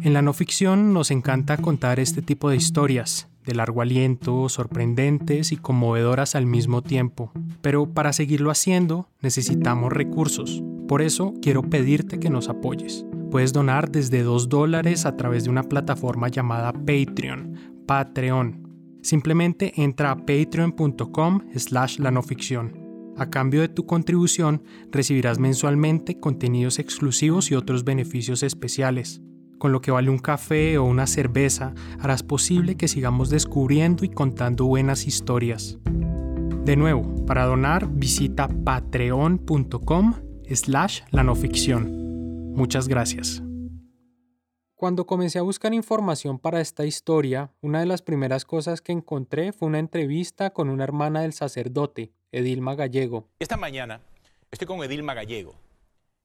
En 0.00 0.14
la 0.14 0.22
no 0.22 0.32
ficción 0.32 0.92
nos 0.94 1.10
encanta 1.10 1.58
contar 1.58 2.00
este 2.00 2.22
tipo 2.22 2.48
de 2.50 2.56
historias, 2.56 3.28
de 3.44 3.54
largo 3.54 3.82
aliento, 3.82 4.48
sorprendentes 4.48 5.52
y 5.52 5.56
conmovedoras 5.56 6.34
al 6.34 6.46
mismo 6.46 6.82
tiempo. 6.82 7.30
Pero 7.60 7.86
para 7.92 8.12
seguirlo 8.12 8.50
haciendo 8.50 9.08
necesitamos 9.20 9.92
recursos. 9.92 10.62
Por 10.88 11.02
eso 11.02 11.34
quiero 11.42 11.62
pedirte 11.62 12.18
que 12.18 12.30
nos 12.30 12.48
apoyes. 12.48 13.04
Puedes 13.30 13.52
donar 13.52 13.90
desde 13.90 14.22
2 14.22 14.48
dólares 14.48 15.06
a 15.06 15.16
través 15.16 15.44
de 15.44 15.50
una 15.50 15.62
plataforma 15.62 16.28
llamada 16.28 16.72
Patreon, 16.72 17.84
Patreon. 17.86 18.98
Simplemente 19.02 19.72
entra 19.76 20.10
a 20.10 20.16
patreon.com 20.16 21.40
slash 21.54 21.98
la 21.98 22.10
no 22.10 22.22
ficción. 22.22 22.80
A 23.16 23.30
cambio 23.30 23.60
de 23.60 23.68
tu 23.68 23.84
contribución 23.86 24.62
recibirás 24.90 25.38
mensualmente 25.38 26.18
contenidos 26.18 26.78
exclusivos 26.78 27.50
y 27.50 27.54
otros 27.54 27.84
beneficios 27.84 28.42
especiales 28.42 29.20
con 29.62 29.70
lo 29.70 29.80
que 29.80 29.92
vale 29.92 30.10
un 30.10 30.18
café 30.18 30.76
o 30.76 30.82
una 30.82 31.06
cerveza, 31.06 31.72
harás 32.00 32.24
posible 32.24 32.76
que 32.76 32.88
sigamos 32.88 33.30
descubriendo 33.30 34.04
y 34.04 34.08
contando 34.08 34.64
buenas 34.64 35.06
historias. 35.06 35.78
De 36.64 36.74
nuevo, 36.74 37.24
para 37.26 37.44
donar 37.44 37.86
visita 37.88 38.48
patreon.com 38.48 40.14
slash 40.50 41.02
la 41.12 41.22
no 41.22 41.36
ficción. 41.36 42.52
Muchas 42.56 42.88
gracias. 42.88 43.40
Cuando 44.74 45.06
comencé 45.06 45.38
a 45.38 45.42
buscar 45.42 45.72
información 45.72 46.40
para 46.40 46.60
esta 46.60 46.84
historia, 46.84 47.52
una 47.60 47.78
de 47.78 47.86
las 47.86 48.02
primeras 48.02 48.44
cosas 48.44 48.80
que 48.80 48.90
encontré 48.90 49.52
fue 49.52 49.68
una 49.68 49.78
entrevista 49.78 50.50
con 50.50 50.70
una 50.70 50.82
hermana 50.82 51.20
del 51.20 51.34
sacerdote, 51.34 52.10
Edilma 52.32 52.74
Gallego. 52.74 53.28
Esta 53.38 53.56
mañana 53.56 54.00
estoy 54.50 54.66
con 54.66 54.82
Edilma 54.82 55.14
Gallego, 55.14 55.54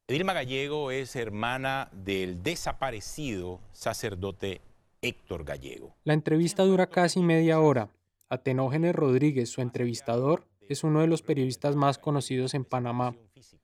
Edilma 0.10 0.32
Gallego 0.32 0.90
es 0.90 1.18
hermana 1.18 1.90
del 1.92 2.42
desaparecido 2.42 3.60
sacerdote 3.74 4.62
Héctor 5.02 5.44
Gallego. 5.44 5.98
La 6.06 6.14
entrevista 6.14 6.64
dura 6.64 6.88
casi 6.88 7.20
media 7.20 7.60
hora. 7.60 7.90
Atenógenes 8.30 8.96
Rodríguez, 8.96 9.50
su 9.50 9.60
entrevistador, 9.60 10.48
es 10.70 10.86
uno 10.86 11.02
de 11.02 11.08
los 11.08 11.24
periodistas 11.24 11.76
más 11.76 11.98
conocidos 11.98 12.54
en 12.54 12.64
Panamá. 12.64 13.18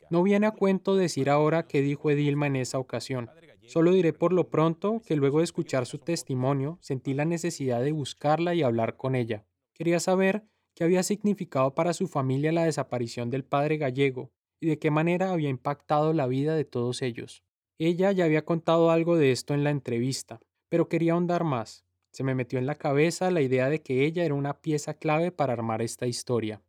No 0.10 0.22
viene 0.22 0.46
a 0.46 0.52
cuento 0.52 0.98
decir 0.98 1.30
ahora 1.30 1.66
qué 1.66 1.82
dijo 1.82 2.12
Edilma 2.12 2.48
en 2.48 2.58
esa 2.58 2.78
ocasión. 2.78 3.30
Solo 3.66 3.92
diré 3.92 4.12
por 4.12 4.34
lo 4.34 4.50
pronto 4.50 5.02
que 5.06 5.16
luego 5.16 5.38
de 5.38 5.46
escuchar 5.46 5.86
su 5.86 5.98
testimonio 6.00 6.78
sentí 6.82 7.14
la 7.14 7.24
necesidad 7.24 7.82
de 7.82 7.94
buscarla 7.94 8.54
y 8.54 8.64
hablar 8.64 8.98
con 8.98 9.16
ella. 9.16 9.46
Quería 9.74 10.02
saber 10.02 10.44
qué 10.76 10.84
había 10.84 11.04
significado 11.04 11.74
para 11.74 11.94
su 11.94 12.10
familia 12.10 12.52
la 12.52 12.66
desaparición 12.66 13.30
del 13.30 13.46
padre 13.46 13.78
gallego 13.78 14.30
de 14.68 14.80
qué 14.80 14.92
manera 14.92 15.32
había 15.32 15.50
impactado 15.50 16.14
la 16.14 16.28
vida 16.28 16.56
de 16.56 16.66
todos 16.66 17.02
ellos. 17.02 17.44
Ella 17.78 18.12
ya 18.12 18.26
había 18.26 18.46
contado 18.46 18.92
algo 18.92 19.18
de 19.18 19.32
esto 19.32 19.54
en 19.54 19.64
la 19.64 19.72
entrevista, 19.72 20.40
pero 20.70 20.90
quería 20.90 21.14
ahondar 21.14 21.44
más. 21.44 21.84
Se 22.12 22.24
me 22.24 22.36
metió 22.36 22.60
en 22.60 22.68
la 22.68 22.76
cabeza 22.76 23.32
la 23.32 23.42
idea 23.42 23.70
de 23.70 23.82
que 23.82 24.06
ella 24.06 24.24
era 24.24 24.36
una 24.36 24.62
pieza 24.62 24.94
clave 24.94 25.32
para 25.32 25.54
armar 25.54 25.82
esta 25.82 26.06
historia. 26.06 26.62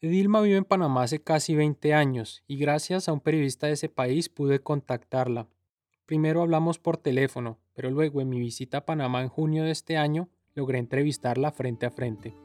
Edilma 0.00 0.42
vive 0.42 0.58
en 0.58 0.64
Panamá 0.64 1.04
hace 1.04 1.22
casi 1.22 1.54
20 1.54 1.94
años 1.94 2.42
y 2.46 2.58
gracias 2.58 3.08
a 3.08 3.14
un 3.14 3.20
periodista 3.20 3.66
de 3.66 3.72
ese 3.72 3.88
país 3.88 4.28
pude 4.28 4.60
contactarla. 4.60 5.48
Primero 6.04 6.42
hablamos 6.42 6.78
por 6.78 6.98
teléfono, 6.98 7.58
pero 7.72 7.90
luego 7.90 8.20
en 8.20 8.28
mi 8.28 8.38
visita 8.38 8.78
a 8.78 8.84
Panamá 8.84 9.22
en 9.22 9.28
junio 9.28 9.64
de 9.64 9.70
este 9.70 9.96
año 9.96 10.28
logré 10.54 10.78
entrevistarla 10.78 11.52
frente 11.52 11.86
a 11.86 11.90
frente. 11.90 12.43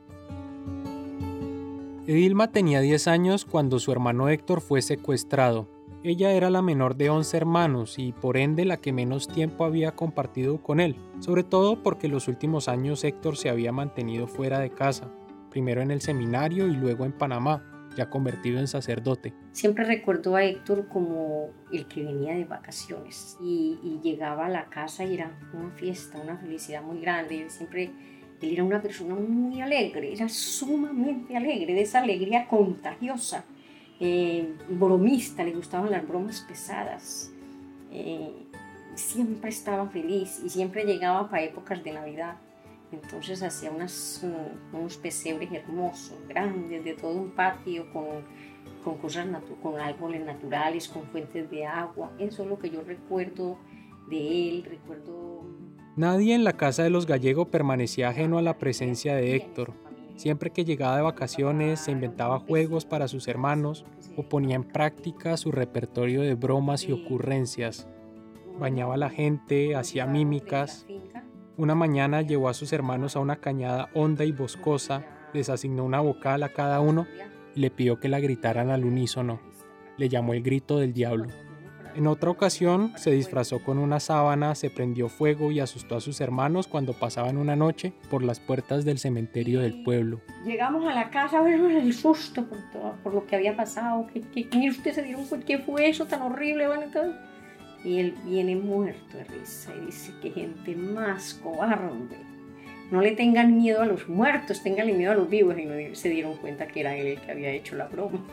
Edilma 2.09 2.51
tenía 2.51 2.81
10 2.81 3.07
años 3.07 3.45
cuando 3.45 3.77
su 3.77 3.91
hermano 3.91 4.29
Héctor 4.29 4.61
fue 4.61 4.81
secuestrado. 4.81 5.69
Ella 6.01 6.31
era 6.31 6.49
la 6.49 6.63
menor 6.63 6.95
de 6.95 7.11
11 7.11 7.37
hermanos 7.37 7.99
y 7.99 8.13
por 8.13 8.35
ende 8.35 8.65
la 8.65 8.77
que 8.77 8.91
menos 8.91 9.27
tiempo 9.27 9.63
había 9.63 9.91
compartido 9.91 10.63
con 10.63 10.79
él, 10.79 10.95
sobre 11.19 11.43
todo 11.43 11.83
porque 11.83 12.07
los 12.07 12.27
últimos 12.27 12.67
años 12.67 13.03
Héctor 13.03 13.37
se 13.37 13.51
había 13.51 13.71
mantenido 13.71 14.25
fuera 14.25 14.57
de 14.57 14.71
casa, 14.71 15.07
primero 15.51 15.83
en 15.83 15.91
el 15.91 16.01
seminario 16.01 16.67
y 16.67 16.75
luego 16.75 17.05
en 17.05 17.11
Panamá, 17.11 17.63
ya 17.95 18.09
convertido 18.09 18.57
en 18.59 18.67
sacerdote. 18.67 19.35
Siempre 19.51 19.83
recuerdo 19.83 20.35
a 20.35 20.43
Héctor 20.43 20.87
como 20.87 21.51
el 21.71 21.85
que 21.85 22.01
venía 22.01 22.33
de 22.33 22.45
vacaciones 22.45 23.37
y, 23.39 23.99
llegaba 24.01 24.47
a 24.47 24.49
la 24.49 24.65
casa 24.65 25.05
y 25.05 25.13
era 25.13 25.37
una 25.53 25.69
fiesta, 25.69 26.19
una 26.19 26.37
felicidad 26.37 26.81
muy 26.81 27.01
grande. 27.01 27.43
Él 27.43 27.51
siempre 27.51 27.91
Él 28.41 28.53
era 28.53 28.63
una 28.63 28.81
persona 28.81 29.15
muy 29.15 29.61
alegre, 29.61 30.13
era 30.13 30.29
sumamente 30.29 31.35
alegre, 31.35 31.73
de 31.73 31.81
esa 31.81 31.99
alegría 31.99 32.47
contagiosa, 32.47 33.43
eh, 33.99 34.55
bromista, 34.69 35.43
le 35.43 35.51
gustaban 35.51 35.91
las 35.91 36.07
bromas 36.07 36.41
pesadas. 36.47 37.31
Eh, 37.91 38.31
siempre 38.95 39.49
estaba 39.49 39.89
feliz 39.89 40.41
y 40.43 40.49
siempre 40.49 40.85
llegaba 40.85 41.29
para 41.29 41.43
épocas 41.43 41.83
de 41.83 41.91
Navidad. 41.91 42.37
Entonces 42.91 43.43
hacía 43.43 43.71
unas, 43.71 44.25
unos 44.73 44.97
pesebres 44.97 45.51
hermosos, 45.51 46.17
grandes, 46.27 46.83
de 46.83 46.93
todo 46.93 47.13
un 47.13 47.31
patio, 47.31 47.91
con, 47.93 48.05
con 48.83 48.97
cosas, 48.97 49.27
con 49.61 49.79
árboles 49.79 50.25
naturales, 50.25 50.87
con 50.87 51.03
fuentes 51.03 51.49
de 51.51 51.65
agua. 51.65 52.11
Eso 52.17 52.43
es 52.43 52.49
lo 52.49 52.57
que 52.57 52.69
yo 52.69 52.81
recuerdo 52.81 53.57
de 54.09 54.49
él, 54.49 54.63
recuerdo... 54.63 55.43
Nadie 55.99 56.33
en 56.33 56.45
la 56.45 56.53
casa 56.53 56.81
de 56.81 56.89
los 56.89 57.05
gallegos 57.05 57.49
permanecía 57.49 58.07
ajeno 58.07 58.37
a 58.37 58.41
la 58.41 58.57
presencia 58.57 59.15
de 59.15 59.35
Héctor. 59.35 59.73
Siempre 60.15 60.49
que 60.49 60.63
llegaba 60.63 60.95
de 60.95 61.01
vacaciones 61.01 61.81
se 61.81 61.91
inventaba 61.91 62.39
juegos 62.39 62.85
para 62.85 63.09
sus 63.09 63.27
hermanos 63.27 63.83
o 64.15 64.23
ponía 64.23 64.55
en 64.55 64.63
práctica 64.63 65.35
su 65.35 65.51
repertorio 65.51 66.21
de 66.21 66.35
bromas 66.35 66.85
y 66.85 66.93
ocurrencias. 66.93 67.85
Bañaba 68.57 68.93
a 68.93 68.97
la 68.97 69.09
gente, 69.09 69.75
hacía 69.75 70.05
mímicas. 70.05 70.85
Una 71.57 71.75
mañana 71.75 72.21
llevó 72.21 72.47
a 72.47 72.53
sus 72.53 72.71
hermanos 72.71 73.17
a 73.17 73.19
una 73.19 73.35
cañada 73.35 73.89
honda 73.93 74.23
y 74.23 74.31
boscosa, 74.31 75.05
les 75.33 75.49
asignó 75.49 75.83
una 75.83 75.99
vocal 75.99 76.43
a 76.43 76.53
cada 76.53 76.79
uno 76.79 77.07
y 77.55 77.59
le 77.59 77.71
pidió 77.71 77.99
que 77.99 78.07
la 78.07 78.21
gritaran 78.21 78.69
al 78.69 78.85
unísono. 78.85 79.41
Le 79.97 80.07
llamó 80.07 80.33
el 80.33 80.43
grito 80.43 80.77
del 80.77 80.93
diablo. 80.93 81.27
En 81.99 82.07
otra 82.07 82.29
ocasión 82.29 82.93
se 82.95 83.11
disfrazó 83.11 83.61
con 83.61 83.77
una 83.77 83.99
sábana, 83.99 84.55
se 84.55 84.69
prendió 84.69 85.09
fuego 85.09 85.51
y 85.51 85.59
asustó 85.59 85.97
a 85.97 85.99
sus 85.99 86.21
hermanos 86.21 86.65
cuando 86.65 86.93
pasaban 86.93 87.35
una 87.35 87.57
noche 87.57 87.91
por 88.09 88.23
las 88.23 88.39
puertas 88.39 88.85
del 88.85 88.99
cementerio 88.99 89.59
del 89.59 89.83
pueblo. 89.83 90.21
Llegamos 90.45 90.87
a 90.87 90.93
la 90.93 91.09
casa 91.09 91.39
a 91.39 91.41
ver 91.41 91.59
el 91.59 91.93
susto 91.93 92.45
por, 92.45 92.57
todo, 92.71 92.95
por 93.03 93.13
lo 93.13 93.27
que 93.27 93.35
había 93.35 93.57
pasado. 93.57 94.07
¿Qué, 94.13 94.21
qué, 94.21 94.69
ustedes 94.69 94.95
se 94.95 95.03
dieron 95.03 95.25
cuenta? 95.25 95.45
¿Qué 95.45 95.57
fue 95.57 95.89
eso 95.89 96.05
tan 96.05 96.21
horrible? 96.21 96.67
Bueno, 96.67 96.85
y 97.83 97.99
él 97.99 98.15
viene 98.23 98.55
muerto 98.55 99.17
de 99.17 99.25
risa 99.25 99.73
y 99.75 99.87
dice 99.87 100.13
que 100.21 100.31
gente 100.31 100.77
más 100.77 101.33
cobarde 101.33 102.15
no 102.91 103.01
le 103.01 103.11
tengan 103.11 103.55
miedo 103.55 103.81
a 103.81 103.85
los 103.85 104.09
muertos, 104.09 104.63
tenganle 104.63 104.93
miedo 104.93 105.11
a 105.11 105.15
los 105.15 105.29
vivos. 105.29 105.57
Y 105.57 105.65
no 105.65 105.73
se 105.95 106.09
dieron 106.09 106.37
cuenta 106.37 106.67
que 106.67 106.79
era 106.79 106.97
él 106.97 107.07
el 107.07 107.21
que 107.21 107.31
había 107.31 107.51
hecho 107.51 107.75
la 107.75 107.87
broma. 107.87 108.25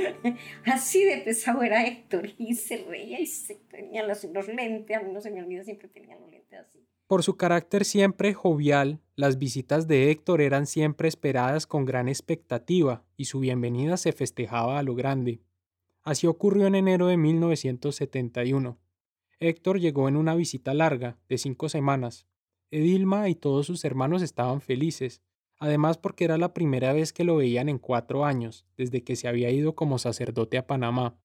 Así 0.64 1.04
de 1.04 1.18
pesado 1.18 1.62
era 1.62 1.86
Héctor. 1.86 2.30
Y 2.38 2.54
se 2.54 2.84
reía 2.88 3.20
y 3.20 3.26
se 3.26 3.54
tenía 3.54 4.06
los, 4.06 4.24
los 4.24 4.48
lentes. 4.48 4.96
A 4.96 5.02
mí 5.02 5.12
no 5.12 5.20
se 5.20 5.30
me 5.30 5.42
olvida, 5.42 5.62
siempre 5.64 5.88
tenía 5.88 6.16
los 6.18 6.30
lentes 6.30 6.58
así. 6.58 6.86
Por 7.06 7.22
su 7.22 7.36
carácter 7.36 7.84
siempre 7.84 8.32
jovial, 8.32 9.00
las 9.16 9.38
visitas 9.38 9.86
de 9.86 10.10
Héctor 10.10 10.40
eran 10.40 10.66
siempre 10.66 11.08
esperadas 11.08 11.66
con 11.66 11.84
gran 11.84 12.08
expectativa 12.08 13.04
y 13.16 13.26
su 13.26 13.40
bienvenida 13.40 13.96
se 13.98 14.12
festejaba 14.12 14.78
a 14.78 14.82
lo 14.82 14.94
grande. 14.94 15.42
Así 16.02 16.26
ocurrió 16.26 16.66
en 16.66 16.74
enero 16.74 17.06
de 17.06 17.16
1971. 17.16 18.78
Héctor 19.40 19.78
llegó 19.78 20.08
en 20.08 20.16
una 20.16 20.34
visita 20.34 20.72
larga, 20.72 21.18
de 21.28 21.36
cinco 21.36 21.68
semanas, 21.68 22.26
Edilma 22.72 23.28
y 23.28 23.34
todos 23.34 23.66
sus 23.66 23.84
hermanos 23.84 24.22
estaban 24.22 24.62
felices, 24.62 25.20
además 25.58 25.98
porque 25.98 26.24
era 26.24 26.38
la 26.38 26.54
primera 26.54 26.94
vez 26.94 27.12
que 27.12 27.22
lo 27.22 27.36
veían 27.36 27.68
en 27.68 27.78
cuatro 27.78 28.24
años, 28.24 28.64
desde 28.78 29.04
que 29.04 29.14
se 29.14 29.28
había 29.28 29.50
ido 29.50 29.74
como 29.74 29.98
sacerdote 29.98 30.56
a 30.56 30.66
Panamá. 30.66 31.18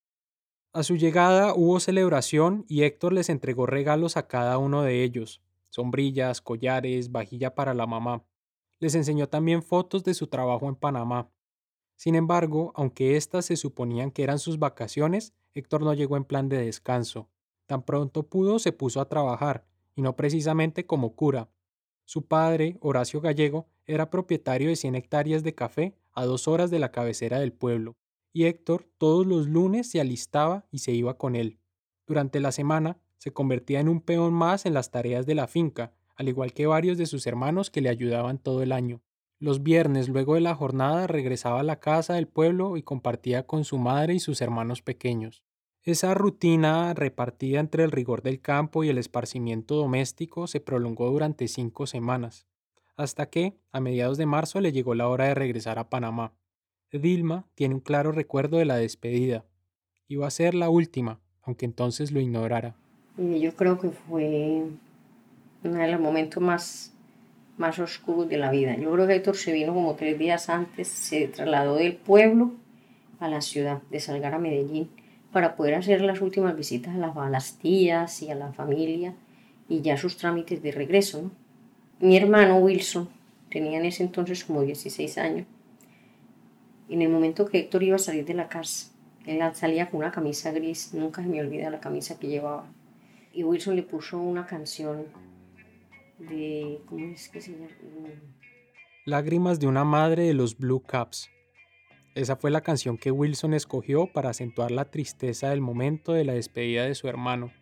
A 0.74 0.82
su 0.82 0.96
llegada 0.96 1.54
hubo 1.54 1.80
celebración 1.80 2.66
y 2.68 2.82
Héctor 2.82 3.14
les 3.14 3.30
entregó 3.30 3.64
regalos 3.64 4.18
a 4.18 4.28
cada 4.28 4.58
uno 4.58 4.82
de 4.82 5.02
ellos, 5.02 5.40
sombrillas, 5.70 6.42
collares, 6.42 7.10
vajilla 7.12 7.54
para 7.54 7.72
la 7.72 7.86
mamá. 7.86 8.26
Les 8.78 8.94
enseñó 8.94 9.30
también 9.30 9.62
fotos 9.62 10.04
de 10.04 10.12
su 10.12 10.26
trabajo 10.26 10.68
en 10.68 10.76
Panamá. 10.76 11.30
Sin 11.96 12.14
embargo, 12.14 12.72
aunque 12.74 13.16
éstas 13.16 13.46
se 13.46 13.56
suponían 13.56 14.10
que 14.10 14.22
eran 14.22 14.38
sus 14.38 14.58
vacaciones, 14.58 15.32
Héctor 15.54 15.80
no 15.82 15.94
llegó 15.94 16.18
en 16.18 16.24
plan 16.24 16.50
de 16.50 16.58
descanso. 16.58 17.30
Tan 17.66 17.82
pronto 17.82 18.24
pudo 18.24 18.58
se 18.58 18.72
puso 18.72 19.00
a 19.00 19.08
trabajar, 19.08 19.66
y 19.98 20.00
no 20.00 20.14
precisamente 20.14 20.86
como 20.86 21.16
cura. 21.16 21.50
Su 22.04 22.28
padre, 22.28 22.78
Horacio 22.80 23.20
Gallego, 23.20 23.66
era 23.84 24.10
propietario 24.10 24.68
de 24.68 24.76
100 24.76 24.94
hectáreas 24.94 25.42
de 25.42 25.56
café 25.56 25.98
a 26.12 26.24
dos 26.24 26.46
horas 26.46 26.70
de 26.70 26.78
la 26.78 26.92
cabecera 26.92 27.40
del 27.40 27.52
pueblo, 27.52 27.96
y 28.32 28.44
Héctor 28.44 28.88
todos 28.96 29.26
los 29.26 29.48
lunes 29.48 29.90
se 29.90 30.00
alistaba 30.00 30.68
y 30.70 30.78
se 30.78 30.92
iba 30.92 31.18
con 31.18 31.34
él. 31.34 31.58
Durante 32.06 32.38
la 32.38 32.52
semana 32.52 33.00
se 33.16 33.32
convertía 33.32 33.80
en 33.80 33.88
un 33.88 34.00
peón 34.00 34.34
más 34.34 34.66
en 34.66 34.74
las 34.74 34.92
tareas 34.92 35.26
de 35.26 35.34
la 35.34 35.48
finca, 35.48 35.92
al 36.14 36.28
igual 36.28 36.52
que 36.52 36.68
varios 36.68 36.96
de 36.96 37.06
sus 37.06 37.26
hermanos 37.26 37.68
que 37.68 37.80
le 37.80 37.88
ayudaban 37.88 38.38
todo 38.38 38.62
el 38.62 38.70
año. 38.70 39.02
Los 39.40 39.64
viernes, 39.64 40.08
luego 40.08 40.36
de 40.36 40.42
la 40.42 40.54
jornada, 40.54 41.08
regresaba 41.08 41.58
a 41.58 41.64
la 41.64 41.80
casa 41.80 42.14
del 42.14 42.28
pueblo 42.28 42.76
y 42.76 42.84
compartía 42.84 43.48
con 43.48 43.64
su 43.64 43.78
madre 43.78 44.14
y 44.14 44.20
sus 44.20 44.40
hermanos 44.42 44.80
pequeños. 44.80 45.42
Esa 45.88 46.12
rutina, 46.12 46.92
repartida 46.92 47.60
entre 47.60 47.82
el 47.82 47.90
rigor 47.90 48.20
del 48.20 48.42
campo 48.42 48.84
y 48.84 48.90
el 48.90 48.98
esparcimiento 48.98 49.74
doméstico, 49.74 50.46
se 50.46 50.60
prolongó 50.60 51.08
durante 51.08 51.48
cinco 51.48 51.86
semanas, 51.86 52.46
hasta 52.98 53.30
que, 53.30 53.54
a 53.72 53.80
mediados 53.80 54.18
de 54.18 54.26
marzo, 54.26 54.60
le 54.60 54.70
llegó 54.72 54.94
la 54.94 55.08
hora 55.08 55.24
de 55.28 55.34
regresar 55.34 55.78
a 55.78 55.88
Panamá. 55.88 56.34
Dilma 56.92 57.46
tiene 57.54 57.74
un 57.74 57.80
claro 57.80 58.12
recuerdo 58.12 58.58
de 58.58 58.66
la 58.66 58.76
despedida. 58.76 59.46
Iba 60.08 60.26
a 60.26 60.30
ser 60.30 60.52
la 60.52 60.68
última, 60.68 61.20
aunque 61.40 61.64
entonces 61.64 62.12
lo 62.12 62.20
ignorara. 62.20 62.74
Yo 63.16 63.56
creo 63.56 63.80
que 63.80 63.88
fue 63.88 64.64
uno 65.64 65.74
de 65.74 65.88
los 65.90 66.00
momentos 66.02 66.42
más, 66.42 66.92
más 67.56 67.78
oscuros 67.78 68.28
de 68.28 68.36
la 68.36 68.50
vida. 68.50 68.76
Yo 68.76 68.92
creo 68.92 69.06
que 69.06 69.14
Héctor 69.14 69.38
se 69.38 69.52
vino 69.52 69.72
como 69.72 69.94
tres 69.94 70.18
días 70.18 70.50
antes, 70.50 70.86
se 70.86 71.28
trasladó 71.28 71.76
del 71.76 71.96
pueblo 71.96 72.52
a 73.20 73.28
la 73.28 73.40
ciudad, 73.40 73.80
de 73.90 74.00
Salgar 74.00 74.34
a 74.34 74.38
Medellín 74.38 74.90
para 75.32 75.56
poder 75.56 75.74
hacer 75.74 76.00
las 76.00 76.20
últimas 76.20 76.56
visitas 76.56 76.94
a 76.96 77.28
las, 77.28 77.58
tías 77.58 78.22
y 78.22 78.30
a 78.30 78.34
la 78.34 78.52
familia 78.52 79.14
y 79.68 79.82
ya 79.82 79.96
sus 79.96 80.16
trámites 80.16 80.62
de 80.62 80.72
regreso. 80.72 81.30
Mi 82.00 82.16
hermano 82.16 82.58
Wilson 82.58 83.08
tenía 83.50 83.78
en 83.78 83.84
ese 83.84 84.02
entonces 84.02 84.44
como 84.44 84.62
16 84.62 85.18
años. 85.18 85.46
En 86.88 87.02
el 87.02 87.10
momento 87.10 87.46
que 87.46 87.58
Héctor 87.58 87.82
iba 87.82 87.96
a 87.96 87.98
salir 87.98 88.24
de 88.24 88.34
la 88.34 88.48
casa, 88.48 88.90
él 89.26 89.40
salía 89.52 89.90
con 89.90 90.00
una 90.00 90.10
camisa 90.10 90.52
gris, 90.52 90.94
nunca 90.94 91.22
se 91.22 91.28
me 91.28 91.40
olvida 91.40 91.68
la 91.68 91.80
camisa 91.80 92.18
que 92.18 92.28
llevaba. 92.28 92.64
Y 93.34 93.44
Wilson 93.44 93.76
le 93.76 93.82
puso 93.82 94.18
una 94.18 94.46
canción 94.46 95.04
de. 96.18 96.80
¿Cómo 96.86 97.12
es 97.12 97.28
que 97.28 97.42
se 97.42 97.52
llama? 97.52 97.68
Lágrimas 99.04 99.60
de 99.60 99.66
una 99.66 99.84
madre 99.84 100.24
de 100.24 100.34
los 100.34 100.56
Blue 100.56 100.80
Caps. 100.80 101.28
Esa 102.18 102.34
fue 102.34 102.50
la 102.50 102.62
canción 102.62 102.98
que 102.98 103.12
Wilson 103.12 103.54
escogió 103.54 104.08
para 104.12 104.30
acentuar 104.30 104.72
la 104.72 104.86
tristeza 104.86 105.50
del 105.50 105.60
momento 105.60 106.12
de 106.12 106.24
la 106.24 106.32
despedida 106.32 106.82
de 106.82 106.96
su 106.96 107.06
hermano, 107.06 107.52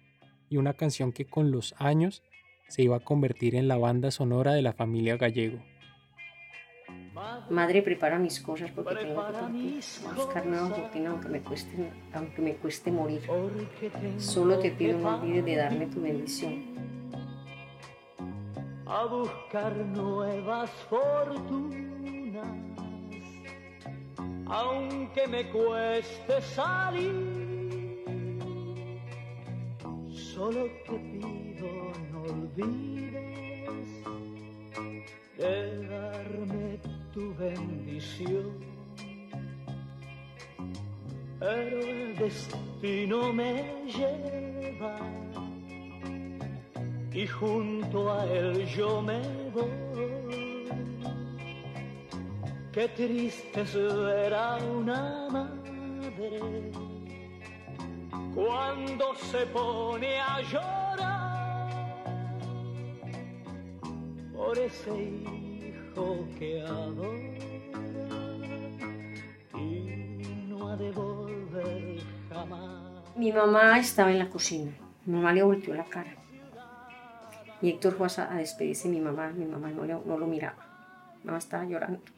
y 0.49 0.57
una 0.57 0.73
canción 0.73 1.13
que 1.13 1.27
con 1.27 1.51
los 1.51 1.75
años 1.77 2.23
se 2.67 2.81
iba 2.81 2.97
a 2.97 3.01
convertir 3.01 3.55
en 3.55 3.69
la 3.69 3.77
banda 3.77 4.11
sonora 4.11 4.55
de 4.55 4.63
la 4.63 4.73
familia 4.73 5.19
gallego. 5.19 5.59
Madre, 7.51 7.83
prepara 7.83 8.19
mis 8.19 8.41
cosas 8.41 8.71
porque 8.71 8.95
tengo 8.95 9.27
que 9.27 10.15
buscar 10.15 10.47
nuevas 10.47 10.71
rutinas 10.71 11.13
aunque 11.13 11.29
me 11.29 11.41
cueste, 11.43 11.93
aunque 12.15 12.41
me 12.41 12.55
cueste 12.55 12.91
morir. 12.91 13.21
Solo 14.17 14.59
te 14.59 14.71
pido 14.71 14.99
no 14.99 15.19
olvides 15.19 15.45
de 15.45 15.57
darme 15.57 15.87
tu 15.89 16.01
bendición. 16.01 16.65
A 18.87 19.05
buscar 19.05 19.77
nuevas 19.77 20.71
fortunas 20.89 21.86
aunque 24.49 25.27
me 25.27 25.49
cueste 25.51 26.41
salir. 26.41 27.37
Solo 30.11 30.67
te 30.87 30.99
pido 30.99 31.69
no 32.13 32.23
olvides 32.23 33.89
de 35.39 35.87
darme 35.89 36.79
tu 37.13 37.35
bendición. 37.35 38.77
Pero 41.39 41.81
el 41.81 42.17
destino 42.17 43.33
me 43.33 43.85
lleva 43.87 44.97
y 47.13 47.27
junto 47.27 48.13
a 48.13 48.27
él 48.27 48.67
yo 48.67 49.01
me 49.01 49.21
voy 49.55 50.16
Qué 52.77 52.89
triste 52.89 53.65
a 54.35 54.59
una 54.59 55.29
madre 55.31 56.71
cuando 58.35 59.15
se 59.15 59.47
pone 59.47 60.21
a 60.21 60.43
llorar 60.43 61.71
por 64.31 64.59
ese 64.59 64.91
hijo 64.91 66.29
que 66.39 66.61
adora 66.61 67.39
y 69.55 70.47
no 70.47 70.69
ha 70.69 70.77
de 70.77 70.91
volver 70.91 72.03
jamás. 72.29 73.17
Mi 73.17 73.33
mamá 73.33 73.79
estaba 73.79 74.11
en 74.11 74.19
la 74.19 74.29
cocina. 74.29 74.73
Mi 75.07 75.15
mamá 75.15 75.33
le 75.33 75.43
volteó 75.43 75.75
la 75.75 75.87
cara. 75.87 76.15
Y 77.63 77.71
Héctor 77.71 77.95
fue 77.95 78.09
a 78.23 78.35
despedirse 78.35 78.91
de 78.91 78.97
mi 78.97 79.01
mamá, 79.01 79.31
mi 79.31 79.47
mamá 79.47 79.71
no, 79.71 79.87
no 79.87 80.19
lo 80.19 80.27
miraba, 80.27 81.17
mi 81.23 81.29
mamá 81.29 81.39
estaba 81.39 81.65
llorando. 81.65 82.16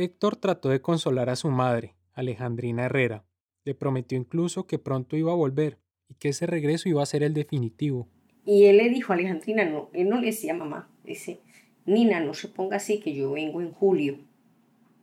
Héctor 0.00 0.36
trató 0.36 0.68
de 0.68 0.80
consolar 0.80 1.28
a 1.28 1.34
su 1.34 1.50
madre, 1.50 1.96
Alejandrina 2.14 2.84
Herrera. 2.84 3.24
Le 3.64 3.74
prometió 3.74 4.16
incluso 4.16 4.64
que 4.64 4.78
pronto 4.78 5.16
iba 5.16 5.32
a 5.32 5.34
volver 5.34 5.80
y 6.08 6.14
que 6.14 6.28
ese 6.28 6.46
regreso 6.46 6.88
iba 6.88 7.02
a 7.02 7.06
ser 7.06 7.24
el 7.24 7.34
definitivo. 7.34 8.06
Y 8.46 8.66
él 8.66 8.76
le 8.76 8.90
dijo 8.90 9.12
a 9.12 9.16
Alejandrina, 9.16 9.64
no, 9.64 9.90
él 9.92 10.08
no 10.08 10.20
le 10.20 10.26
decía 10.28 10.54
mamá, 10.54 10.88
dice, 11.02 11.40
Nina, 11.84 12.20
no 12.20 12.32
se 12.32 12.46
ponga 12.46 12.76
así 12.76 13.00
que 13.00 13.12
yo 13.12 13.32
vengo 13.32 13.60
en 13.60 13.72
julio. 13.72 14.18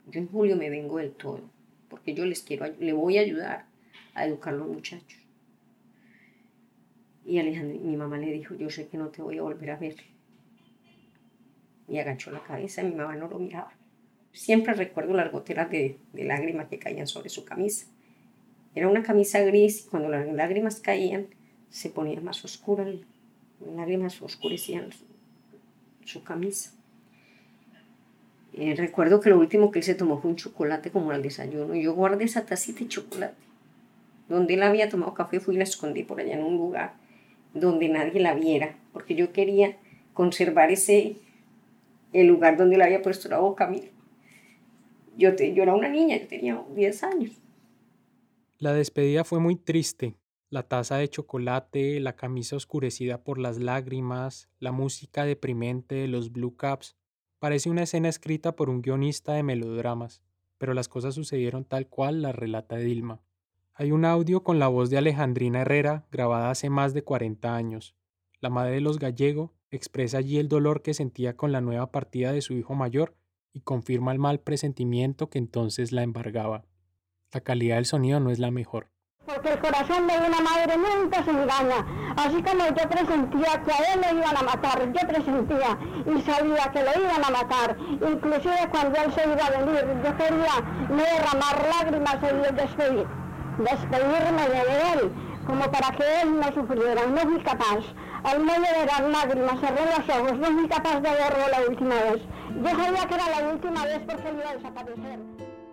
Yo 0.06 0.18
en 0.18 0.28
julio 0.28 0.56
me 0.56 0.70
vengo 0.70 0.96
del 0.96 1.10
todo, 1.10 1.42
porque 1.90 2.14
yo 2.14 2.24
les 2.24 2.40
quiero, 2.40 2.66
le 2.66 2.94
voy 2.94 3.18
a 3.18 3.20
ayudar 3.20 3.66
a 4.14 4.24
educar 4.24 4.54
a 4.54 4.56
los 4.56 4.68
muchachos. 4.68 5.20
Y 7.26 7.38
mi 7.38 7.96
mamá 7.98 8.16
le 8.16 8.32
dijo, 8.32 8.54
yo 8.54 8.70
sé 8.70 8.88
que 8.88 8.96
no 8.96 9.08
te 9.08 9.20
voy 9.20 9.36
a 9.36 9.42
volver 9.42 9.72
a 9.72 9.76
ver. 9.76 9.96
Y 11.86 11.98
agachó 11.98 12.30
la 12.30 12.42
cabeza, 12.42 12.82
mi 12.82 12.94
mamá 12.94 13.14
no 13.14 13.28
lo 13.28 13.38
miraba. 13.38 13.74
Siempre 14.36 14.74
recuerdo 14.74 15.14
las 15.14 15.32
goteras 15.32 15.70
de, 15.70 15.98
lágrimas 16.12 16.68
que 16.68 16.78
caían 16.78 17.06
sobre 17.06 17.30
su 17.30 17.46
camisa. 17.46 17.86
Era 18.74 18.86
una 18.86 19.02
camisa 19.02 19.40
gris 19.40 19.86
y 19.86 19.88
cuando 19.88 20.10
las 20.10 20.30
lágrimas 20.30 20.78
caían 20.78 21.28
se 21.70 21.88
ponía 21.88 22.20
más 22.20 22.44
oscura, 22.44 22.84
las 22.84 23.74
lágrimas 23.74 24.20
oscurecían 24.20 24.90
su, 26.04 26.22
camisa. 26.22 26.74
Eh, 28.52 28.74
recuerdo 28.76 29.20
que 29.20 29.30
lo 29.30 29.38
último 29.38 29.70
que 29.70 29.78
él 29.78 29.84
se 29.84 29.94
tomó 29.94 30.20
fue 30.20 30.32
un 30.32 30.36
chocolate 30.36 30.90
como 30.90 31.12
al 31.12 31.22
desayuno. 31.22 31.74
Yo 31.74 31.94
guardé 31.94 32.24
esa 32.24 32.44
tacita 32.44 32.80
de 32.80 32.88
chocolate. 32.88 33.42
Donde 34.28 34.52
él 34.52 34.62
había 34.62 34.90
tomado 34.90 35.14
café, 35.14 35.40
fui 35.40 35.54
y 35.54 35.58
la 35.58 35.64
escondí 35.64 36.02
por 36.02 36.20
allá 36.20 36.34
en 36.34 36.44
un 36.44 36.58
lugar 36.58 36.92
donde 37.54 37.88
nadie 37.88 38.20
la 38.20 38.34
viera, 38.34 38.76
porque 38.92 39.14
yo 39.14 39.32
quería 39.32 39.78
conservar 40.12 40.70
ese, 40.70 41.16
el 42.12 42.26
lugar 42.26 42.58
donde 42.58 42.76
le 42.76 42.84
había 42.84 43.00
puesto 43.00 43.30
la 43.30 43.38
boca. 43.38 43.66
Mira, 43.66 43.86
yo, 45.16 45.34
te, 45.34 45.54
yo 45.54 45.62
era 45.62 45.74
una 45.74 45.88
niña, 45.88 46.16
yo 46.18 46.28
tenía 46.28 46.64
10 46.74 47.02
años. 47.04 47.30
La 48.58 48.72
despedida 48.72 49.24
fue 49.24 49.40
muy 49.40 49.56
triste. 49.56 50.16
La 50.48 50.62
taza 50.62 50.96
de 50.96 51.08
chocolate, 51.08 51.98
la 52.00 52.14
camisa 52.14 52.56
oscurecida 52.56 53.22
por 53.22 53.38
las 53.38 53.58
lágrimas, 53.58 54.48
la 54.60 54.72
música 54.72 55.24
deprimente 55.24 55.96
de 55.96 56.08
los 56.08 56.32
Blue 56.32 56.56
Caps. 56.56 56.96
Parece 57.38 57.68
una 57.68 57.82
escena 57.82 58.08
escrita 58.08 58.54
por 58.54 58.70
un 58.70 58.80
guionista 58.80 59.34
de 59.34 59.42
melodramas, 59.42 60.22
pero 60.56 60.72
las 60.72 60.88
cosas 60.88 61.14
sucedieron 61.14 61.64
tal 61.64 61.88
cual 61.88 62.22
la 62.22 62.32
relata 62.32 62.76
Dilma. 62.76 63.20
Hay 63.74 63.92
un 63.92 64.04
audio 64.04 64.42
con 64.42 64.58
la 64.58 64.68
voz 64.68 64.88
de 64.88 64.98
Alejandrina 64.98 65.62
Herrera 65.62 66.06
grabada 66.10 66.50
hace 66.50 66.70
más 66.70 66.94
de 66.94 67.02
40 67.02 67.54
años. 67.54 67.94
La 68.40 68.48
madre 68.48 68.76
de 68.76 68.80
los 68.80 68.98
Gallego 68.98 69.52
expresa 69.70 70.18
allí 70.18 70.38
el 70.38 70.48
dolor 70.48 70.80
que 70.80 70.94
sentía 70.94 71.36
con 71.36 71.52
la 71.52 71.60
nueva 71.60 71.90
partida 71.90 72.32
de 72.32 72.40
su 72.40 72.54
hijo 72.54 72.74
mayor 72.74 73.14
y 73.56 73.62
confirma 73.62 74.12
el 74.12 74.18
mal 74.18 74.38
presentimiento 74.40 75.30
que 75.30 75.38
entonces 75.38 75.90
la 75.90 76.02
embargaba. 76.02 76.66
La 77.32 77.40
calidad 77.40 77.76
del 77.76 77.86
sonido 77.86 78.20
no 78.20 78.30
es 78.30 78.38
la 78.38 78.50
mejor. 78.50 78.90
Porque 79.24 79.50
el 79.50 79.58
corazón 79.60 80.06
de 80.06 80.12
una 80.14 80.42
madre 80.42 80.76
nunca 80.76 81.24
se 81.24 81.30
engaña. 81.30 82.12
Así 82.18 82.42
como 82.42 82.66
yo 82.66 82.86
presentía 82.86 83.62
que 83.64 83.72
a 83.72 83.94
él 83.94 84.00
lo 84.02 84.18
iban 84.18 84.36
a 84.36 84.42
matar, 84.42 84.92
yo 84.92 85.08
presentía 85.08 85.78
y 86.04 86.20
sabía 86.20 86.70
que 86.70 86.82
lo 86.82 87.02
iban 87.02 87.24
a 87.24 87.30
matar. 87.30 87.78
Inclusive 87.80 88.68
cuando 88.70 89.00
él 89.00 89.12
se 89.14 89.24
iba 89.24 89.46
a 89.46 89.50
venir, 89.50 90.02
yo 90.04 90.16
quería 90.18 90.60
no 90.90 90.96
derramar 90.96 91.66
lágrimas 91.66 92.16
y 92.22 92.54
despedir 92.56 93.06
despedirme 93.58 94.48
de 94.48 94.60
él, 94.92 95.12
como 95.46 95.70
para 95.70 95.96
que 95.96 96.04
él 96.22 96.36
no 96.36 96.52
sufriera. 96.52 97.06
No 97.06 97.18
fui 97.18 97.42
capaz. 97.42 97.84
Al 98.24 98.40
medio 98.40 98.60
de 98.60 99.10
lágrimas 99.10 99.60
cerré 99.60 99.82
los 99.86 100.16
ojos, 100.16 100.38
no 100.38 100.46
fui 100.46 100.68
capaz 100.68 101.00
de 101.00 101.10
verlo 101.10 101.44
la 101.50 101.68
última 101.68 101.94
vez. 101.94 102.22
Yo 102.56 102.70
sabía 102.70 103.06
que 103.06 103.14
era 103.14 103.40
la 103.40 103.52
última 103.52 103.84
vez 103.84 104.00
porque 104.06 104.32
iba 104.32 104.50
a 104.50 104.54
desaparecer. 104.54 105.20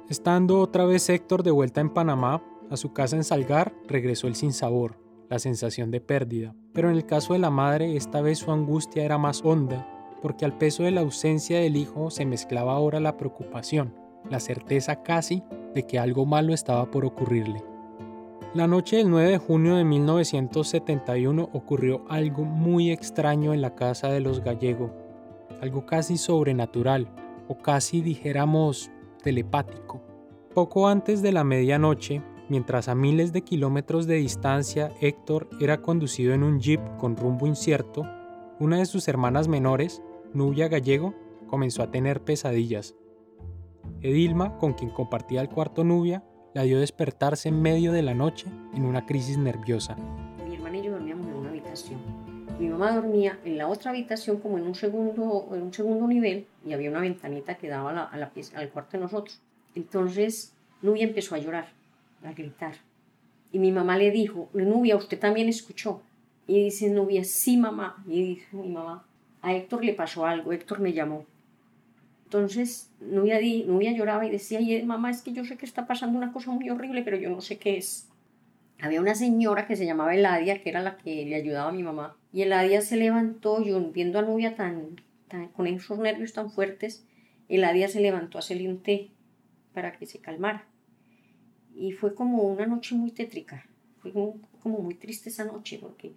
Estando 0.09 0.59
otra 0.59 0.86
vez 0.86 1.09
Héctor 1.09 1.43
de 1.43 1.51
vuelta 1.51 1.82
en 1.82 1.89
Panamá, 1.89 2.43
a 2.69 2.78
su 2.78 2.93
casa 2.93 3.15
en 3.15 3.24
Salgar 3.24 3.74
regresó 3.88 4.28
el 4.28 4.36
sinsabor, 4.36 4.97
la 5.30 5.39
sensación 5.39 5.91
de 5.91 6.01
pérdida. 6.01 6.53
Pero 6.74 6.89
en 6.89 6.95
el 6.95 7.05
caso 7.05 7.34
de 7.34 7.39
la 7.39 7.49
madre, 7.49 7.95
esta 7.95 8.21
vez 8.21 8.39
su 8.39 8.51
angustia 8.51 9.03
era 9.03 9.17
más 9.17 9.41
honda, 9.43 9.88
porque 10.21 10.45
al 10.45 10.57
peso 10.57 10.84
de 10.84 10.91
la 10.91 11.01
ausencia 11.01 11.59
del 11.59 11.76
hijo 11.76 12.11
se 12.11 12.26
mezclaba 12.26 12.74
ahora 12.74 12.99
la 12.99 13.17
preocupación, 13.17 13.95
la 14.30 14.39
certeza 14.39 15.03
casi 15.03 15.43
de 15.74 15.88
que 15.88 15.99
algo 15.99 16.26
malo 16.26 16.53
estaba 16.53 16.89
por 16.91 17.05
ocurrirle. 17.05 17.72
La 18.54 18.68
noche 18.68 18.97
del 18.97 19.10
9 19.10 19.32
de 19.32 19.38
junio 19.39 19.78
de 19.78 19.84
1971 19.84 21.49
ocurrió 21.54 22.06
algo 22.08 22.45
muy 22.45 22.91
extraño 22.91 23.51
en 23.51 23.64
la 23.64 23.74
casa 23.74 24.10
de 24.10 24.20
los 24.20 24.43
Gallego, 24.43 24.93
algo 25.60 25.88
casi 25.88 26.18
sobrenatural, 26.18 27.10
o 27.47 27.58
casi 27.58 28.01
dijéramos 28.01 28.91
telepático. 29.24 30.04
Poco 30.54 30.88
antes 30.88 31.24
de 31.24 31.32
la 31.32 31.43
medianoche, 31.43 32.22
mientras 32.47 32.89
a 32.89 32.93
miles 32.93 33.34
de 33.34 33.41
kilómetros 33.41 34.06
de 34.06 34.18
distancia 34.18 34.91
Héctor 35.01 35.49
era 35.60 35.82
conducido 35.82 36.36
en 36.36 36.43
un 36.43 36.60
jeep 36.60 36.80
con 36.97 37.18
rumbo 37.18 37.47
incierto, 37.47 38.08
una 38.60 38.78
de 38.78 38.86
sus 38.86 39.08
hermanas 39.08 39.47
menores, 39.47 40.04
Nubia 40.32 40.68
Gallego, 40.68 41.16
comenzó 41.47 41.82
a 41.82 41.89
tener 41.89 42.24
pesadillas. 42.24 42.93
Edilma, 44.01 44.60
con 44.60 44.74
quien 44.74 44.91
compartía 44.91 45.41
el 45.41 45.49
cuarto 45.49 45.84
Nubia, 45.84 46.24
la 46.54 46.64
dio 46.64 46.80
despertarse 46.80 47.49
en 47.49 47.62
medio 47.62 47.91
de 47.91 48.04
la 48.04 48.14
noche 48.14 48.45
en 48.74 48.86
una 48.86 49.06
crisis 49.06 49.38
nerviosa. 49.38 49.95
Mi 50.47 50.56
hermana 50.56 50.78
y 50.78 50.84
yo 50.84 50.91
dormíamos 50.91 51.28
en 51.28 51.34
una 51.34 51.49
habitación. 51.49 51.99
Mi 52.60 52.68
mamá 52.70 52.93
dormía 52.93 53.39
en 53.43 53.58
la 53.58 53.68
otra 53.68 53.89
habitación 53.91 54.38
como 54.38 54.58
en 54.58 54.68
un 54.68 54.76
segundo, 54.76 55.49
en 55.51 55.64
un 55.64 55.74
segundo 55.74 56.08
nivel 56.08 56.45
y 56.66 56.74
había 56.74 56.91
una 56.91 56.99
ventanita 57.01 57.56
que 57.56 57.68
daba 57.68 57.89
a 57.89 58.18
la, 58.18 58.32
al 58.56 58.70
cuarto 58.70 58.97
de 58.97 59.04
nosotros. 59.04 59.39
Entonces 59.74 60.54
Nubia 60.82 61.04
empezó 61.04 61.34
a 61.36 61.39
llorar, 61.39 61.70
a 62.24 62.32
gritar. 62.34 62.76
Y 63.51 63.60
mi 63.60 63.72
mamá 63.72 63.97
le 63.97 64.12
dijo, 64.12 64.49
Nubia, 64.54 64.95
usted 64.95 65.20
también 65.20 65.49
escuchó. 65.49 66.01
Y 66.47 66.66
dice 66.66 66.89
Nubia, 66.89 67.24
sí 67.24 67.58
mamá. 67.58 68.04
Y 68.08 68.24
dice 68.24 68.47
mi 68.51 68.70
mamá, 68.70 69.06
a 69.41 69.54
Héctor 69.54 69.84
le 69.84 69.93
pasó 69.93 70.26
algo, 70.26 70.54
Héctor 70.54 70.80
me 70.80 70.93
llamó. 70.93 71.26
Entonces 72.34 72.92
Nubia, 73.00 73.40
Nubia 73.68 73.92
lloraba 73.92 74.26
y 74.26 74.32
decía, 74.32 74.60
mamá, 74.86 75.12
es 75.12 75.22
que 75.22 75.34
yo 75.34 75.46
sé 75.46 75.56
que 75.56 75.68
está 75.68 75.86
pasando 75.86 76.18
una 76.18 76.34
cosa 76.34 76.50
muy 76.50 76.68
horrible, 76.68 77.04
pero 77.04 77.16
yo 77.16 77.30
no 77.30 77.42
sé 77.42 77.60
qué 77.60 77.78
es. 77.78 78.10
Había 78.82 79.02
una 79.02 79.14
señora 79.14 79.68
que 79.68 79.76
se 79.76 79.86
llamaba 79.86 80.16
Eladia, 80.16 80.64
que 80.64 80.70
era 80.72 80.82
la 80.82 80.98
que 80.98 81.28
le 81.28 81.36
ayudaba 81.36 81.70
a 81.70 81.74
mi 81.74 81.84
mamá. 81.84 82.18
Y 82.32 82.42
Eladia 82.42 82.82
se 82.82 82.98
levantó, 82.98 83.64
yo 83.64 83.80
viendo 83.92 84.18
a 84.18 84.24
Nubia 84.24 84.56
tan, 84.56 85.00
con 85.54 85.68
esos 85.68 86.00
nervios 86.00 86.34
tan 86.34 86.50
fuertes, 86.50 87.06
Eladia 87.50 87.88
se 87.88 88.02
levantó 88.02 88.40
a 88.40 88.40
hacerle 88.40 88.68
un 88.68 88.82
té 88.82 89.12
para 89.72 89.92
que 89.92 90.08
se 90.08 90.18
calmara. 90.18 90.68
Y 91.76 91.92
fue 91.92 92.16
como 92.16 92.42
una 92.42 92.66
noche 92.66 92.96
muy 92.96 93.12
tétrica, 93.12 93.64
fue 94.00 94.12
como 94.12 94.80
muy 94.80 94.96
triste 94.96 95.30
esa 95.30 95.46
noche, 95.46 95.78
porque 95.80 96.16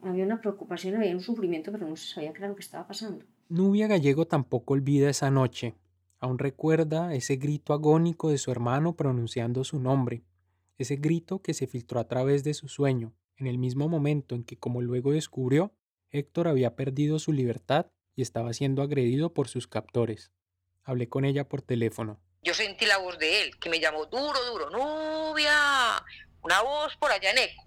había 0.00 0.24
una 0.24 0.40
preocupación, 0.40 0.96
había 0.96 1.14
un 1.14 1.20
sufrimiento, 1.20 1.70
pero 1.70 1.86
no 1.86 1.96
se 1.96 2.14
sabía 2.14 2.32
qué 2.32 2.38
era 2.38 2.48
lo 2.48 2.54
que 2.54 2.62
estaba 2.62 2.86
pasando. 2.86 3.26
Nubia 3.52 3.86
Gallego 3.86 4.26
tampoco 4.26 4.72
olvida 4.72 5.10
esa 5.10 5.30
noche. 5.30 5.74
Aún 6.20 6.38
recuerda 6.38 7.12
ese 7.12 7.36
grito 7.36 7.74
agónico 7.74 8.30
de 8.30 8.38
su 8.38 8.50
hermano 8.50 8.96
pronunciando 8.96 9.62
su 9.62 9.78
nombre, 9.78 10.22
ese 10.78 10.96
grito 10.96 11.42
que 11.42 11.52
se 11.52 11.66
filtró 11.66 12.00
a 12.00 12.08
través 12.08 12.44
de 12.44 12.54
su 12.54 12.68
sueño, 12.68 13.12
en 13.36 13.46
el 13.46 13.58
mismo 13.58 13.90
momento 13.90 14.34
en 14.34 14.44
que, 14.44 14.58
como 14.58 14.80
luego 14.80 15.12
descubrió, 15.12 15.74
Héctor 16.08 16.48
había 16.48 16.76
perdido 16.76 17.18
su 17.18 17.34
libertad 17.34 17.88
y 18.16 18.22
estaba 18.22 18.54
siendo 18.54 18.80
agredido 18.80 19.34
por 19.34 19.48
sus 19.48 19.68
captores. 19.68 20.32
Hablé 20.82 21.10
con 21.10 21.26
ella 21.26 21.46
por 21.46 21.60
teléfono. 21.60 22.22
Yo 22.42 22.54
sentí 22.54 22.86
la 22.86 22.96
voz 22.96 23.18
de 23.18 23.42
él, 23.42 23.58
que 23.58 23.68
me 23.68 23.80
llamó 23.80 24.06
duro, 24.06 24.42
duro, 24.50 24.70
Nubia, 24.70 26.02
una 26.42 26.62
voz 26.62 26.96
por 26.96 27.12
allá 27.12 27.30
en 27.32 27.36
eco. 27.36 27.64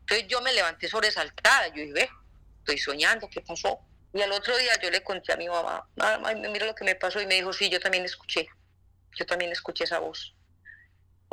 Entonces 0.00 0.28
yo 0.28 0.42
me 0.42 0.52
levanté 0.52 0.88
sobresaltada, 0.88 1.68
yo 1.68 1.80
dije, 1.80 1.92
ve, 1.94 2.08
estoy 2.58 2.76
soñando, 2.76 3.30
¿qué 3.30 3.40
pasó? 3.40 3.78
Y 4.14 4.20
al 4.20 4.32
otro 4.32 4.56
día 4.58 4.72
yo 4.82 4.90
le 4.90 5.02
conté 5.02 5.32
a 5.32 5.36
mi 5.36 5.48
mamá, 5.48 5.88
mamá, 5.96 6.34
mira 6.34 6.66
lo 6.66 6.74
que 6.74 6.84
me 6.84 6.94
pasó 6.94 7.20
y 7.20 7.26
me 7.26 7.34
dijo, 7.36 7.52
sí, 7.52 7.70
yo 7.70 7.80
también 7.80 8.04
escuché, 8.04 8.46
yo 9.18 9.24
también 9.24 9.52
escuché 9.52 9.84
esa 9.84 9.98
voz. 10.00 10.34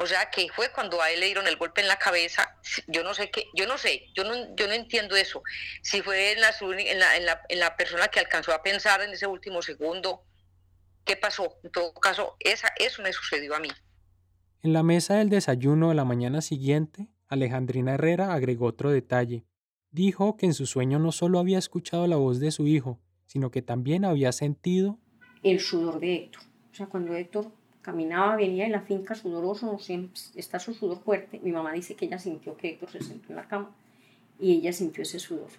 O 0.01 0.05
sea, 0.05 0.30
que 0.30 0.47
fue 0.55 0.71
cuando 0.71 1.01
a 1.01 1.11
él 1.11 1.19
le 1.19 1.25
dieron 1.25 1.45
el 1.45 1.57
golpe 1.57 1.82
en 1.82 1.89
la 1.89 1.97
cabeza, 1.97 2.57
yo 2.88 3.03
no 3.03 3.13
sé 3.13 3.30
qué, 3.32 3.47
yo 3.53 3.67
no 3.67 3.77
sé, 3.77 4.05
yo 4.15 4.23
no, 4.23 4.55
yo 4.55 4.67
no 4.67 4.73
entiendo 4.73 5.17
eso. 5.17 5.43
Si 5.82 6.01
fue 6.01 6.32
en 6.32 6.39
la, 6.39 6.51
en, 6.61 7.25
la, 7.25 7.41
en, 7.49 7.59
la, 7.59 7.75
persona 7.75 8.07
que 8.07 8.21
alcanzó 8.21 8.53
a 8.53 8.63
pensar 8.63 9.01
en 9.01 9.09
ese 9.09 9.27
último 9.27 9.61
segundo, 9.61 10.23
¿qué 11.03 11.17
pasó? 11.17 11.59
En 11.63 11.71
todo 11.71 11.93
caso, 11.95 12.38
esa, 12.39 12.69
eso 12.77 13.01
me 13.01 13.11
sucedió 13.11 13.55
a 13.55 13.59
mí. 13.59 13.69
En 14.61 14.71
la 14.71 14.84
mesa 14.84 15.15
del 15.15 15.30
desayuno 15.30 15.89
de 15.89 15.95
la 15.95 16.05
mañana 16.05 16.41
siguiente, 16.41 17.09
Alejandrina 17.27 17.95
Herrera 17.95 18.32
agregó 18.32 18.67
otro 18.67 18.91
detalle. 18.91 19.43
Dijo 19.91 20.37
que 20.37 20.45
en 20.45 20.53
su 20.53 20.65
sueño 20.65 20.99
no 20.99 21.11
solo 21.11 21.39
había 21.39 21.57
escuchado 21.57 22.05
la 22.07 22.17
voz 22.17 22.39
de 22.39 22.51
su 22.51 22.67
hijo, 22.67 22.99
sino 23.25 23.51
que 23.51 23.61
también 23.61 24.05
había 24.05 24.31
sentido 24.31 24.99
el 25.43 25.59
sudor 25.59 25.99
de 25.99 26.15
Héctor. 26.15 26.43
O 26.71 26.75
sea, 26.75 26.87
cuando 26.87 27.15
Héctor 27.15 27.51
caminaba, 27.81 28.35
venía 28.35 28.65
de 28.65 28.71
la 28.71 28.81
finca 28.81 29.15
sudoroso, 29.15 29.65
no 29.65 30.09
está 30.35 30.59
su 30.59 30.73
sudor 30.73 30.99
fuerte. 30.99 31.39
Mi 31.43 31.51
mamá 31.51 31.73
dice 31.73 31.95
que 31.95 32.05
ella 32.05 32.19
sintió 32.19 32.55
que 32.57 32.69
Héctor 32.69 32.89
se 32.91 33.01
sentó 33.01 33.29
en 33.29 33.35
la 33.35 33.47
cama 33.47 33.71
y 34.39 34.53
ella 34.53 34.73
sintió 34.73 35.03
ese 35.03 35.19
sudor. 35.19 35.49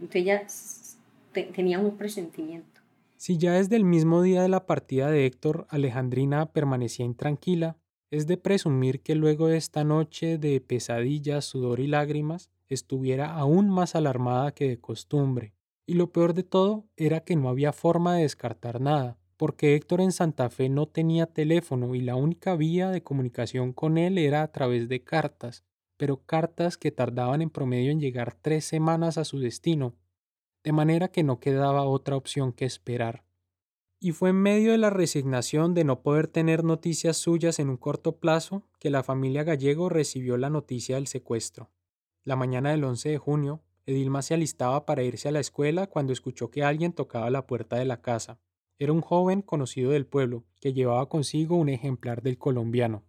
Entonces 0.00 0.98
ella 1.34 1.52
tenía 1.52 1.78
un 1.78 1.96
presentimiento. 1.96 2.80
Si 3.16 3.38
ya 3.38 3.52
desde 3.52 3.76
el 3.76 3.84
mismo 3.84 4.22
día 4.22 4.42
de 4.42 4.48
la 4.48 4.66
partida 4.66 5.10
de 5.10 5.26
Héctor, 5.26 5.66
Alejandrina 5.68 6.46
permanecía 6.46 7.06
intranquila, 7.06 7.76
es 8.10 8.26
de 8.26 8.36
presumir 8.36 9.00
que 9.00 9.14
luego 9.14 9.46
de 9.46 9.56
esta 9.56 9.84
noche 9.84 10.38
de 10.38 10.60
pesadillas, 10.60 11.44
sudor 11.44 11.80
y 11.80 11.86
lágrimas, 11.86 12.50
estuviera 12.74 13.34
aún 13.34 13.68
más 13.68 13.94
alarmada 13.94 14.52
que 14.52 14.68
de 14.68 14.80
costumbre. 14.80 15.54
Y 15.86 15.94
lo 15.94 16.12
peor 16.12 16.34
de 16.34 16.42
todo 16.42 16.86
era 16.96 17.20
que 17.20 17.36
no 17.36 17.48
había 17.48 17.72
forma 17.72 18.16
de 18.16 18.22
descartar 18.22 18.80
nada, 18.80 19.18
porque 19.36 19.74
Héctor 19.74 20.00
en 20.00 20.12
Santa 20.12 20.48
Fe 20.50 20.68
no 20.68 20.86
tenía 20.86 21.26
teléfono 21.26 21.94
y 21.94 22.00
la 22.00 22.14
única 22.14 22.54
vía 22.54 22.90
de 22.90 23.02
comunicación 23.02 23.72
con 23.72 23.98
él 23.98 24.16
era 24.16 24.42
a 24.42 24.52
través 24.52 24.88
de 24.88 25.02
cartas, 25.02 25.64
pero 25.96 26.24
cartas 26.24 26.76
que 26.76 26.92
tardaban 26.92 27.42
en 27.42 27.50
promedio 27.50 27.90
en 27.90 28.00
llegar 28.00 28.36
tres 28.40 28.64
semanas 28.64 29.18
a 29.18 29.24
su 29.24 29.38
destino, 29.38 29.96
de 30.64 30.72
manera 30.72 31.08
que 31.08 31.24
no 31.24 31.40
quedaba 31.40 31.84
otra 31.84 32.16
opción 32.16 32.52
que 32.52 32.64
esperar. 32.64 33.24
Y 33.98 34.12
fue 34.12 34.30
en 34.30 34.36
medio 34.36 34.72
de 34.72 34.78
la 34.78 34.90
resignación 34.90 35.74
de 35.74 35.84
no 35.84 36.02
poder 36.02 36.26
tener 36.26 36.64
noticias 36.64 37.16
suyas 37.16 37.58
en 37.58 37.68
un 37.68 37.76
corto 37.76 38.16
plazo 38.16 38.64
que 38.80 38.90
la 38.90 39.02
familia 39.02 39.44
Gallego 39.44 39.88
recibió 39.88 40.36
la 40.36 40.50
noticia 40.50 40.96
del 40.96 41.06
secuestro. 41.06 41.70
La 42.24 42.36
mañana 42.36 42.70
del 42.70 42.84
11 42.84 43.08
de 43.08 43.18
junio, 43.18 43.62
Edilma 43.84 44.22
se 44.22 44.34
alistaba 44.34 44.86
para 44.86 45.02
irse 45.02 45.28
a 45.28 45.32
la 45.32 45.40
escuela 45.40 45.88
cuando 45.88 46.12
escuchó 46.12 46.52
que 46.52 46.62
alguien 46.62 46.92
tocaba 46.92 47.30
la 47.30 47.48
puerta 47.48 47.74
de 47.74 47.84
la 47.84 48.00
casa. 48.00 48.38
Era 48.78 48.92
un 48.92 49.00
joven 49.00 49.42
conocido 49.42 49.90
del 49.90 50.06
pueblo 50.06 50.44
que 50.60 50.72
llevaba 50.72 51.08
consigo 51.08 51.56
un 51.56 51.68
ejemplar 51.68 52.22
del 52.22 52.38
colombiano. 52.38 53.02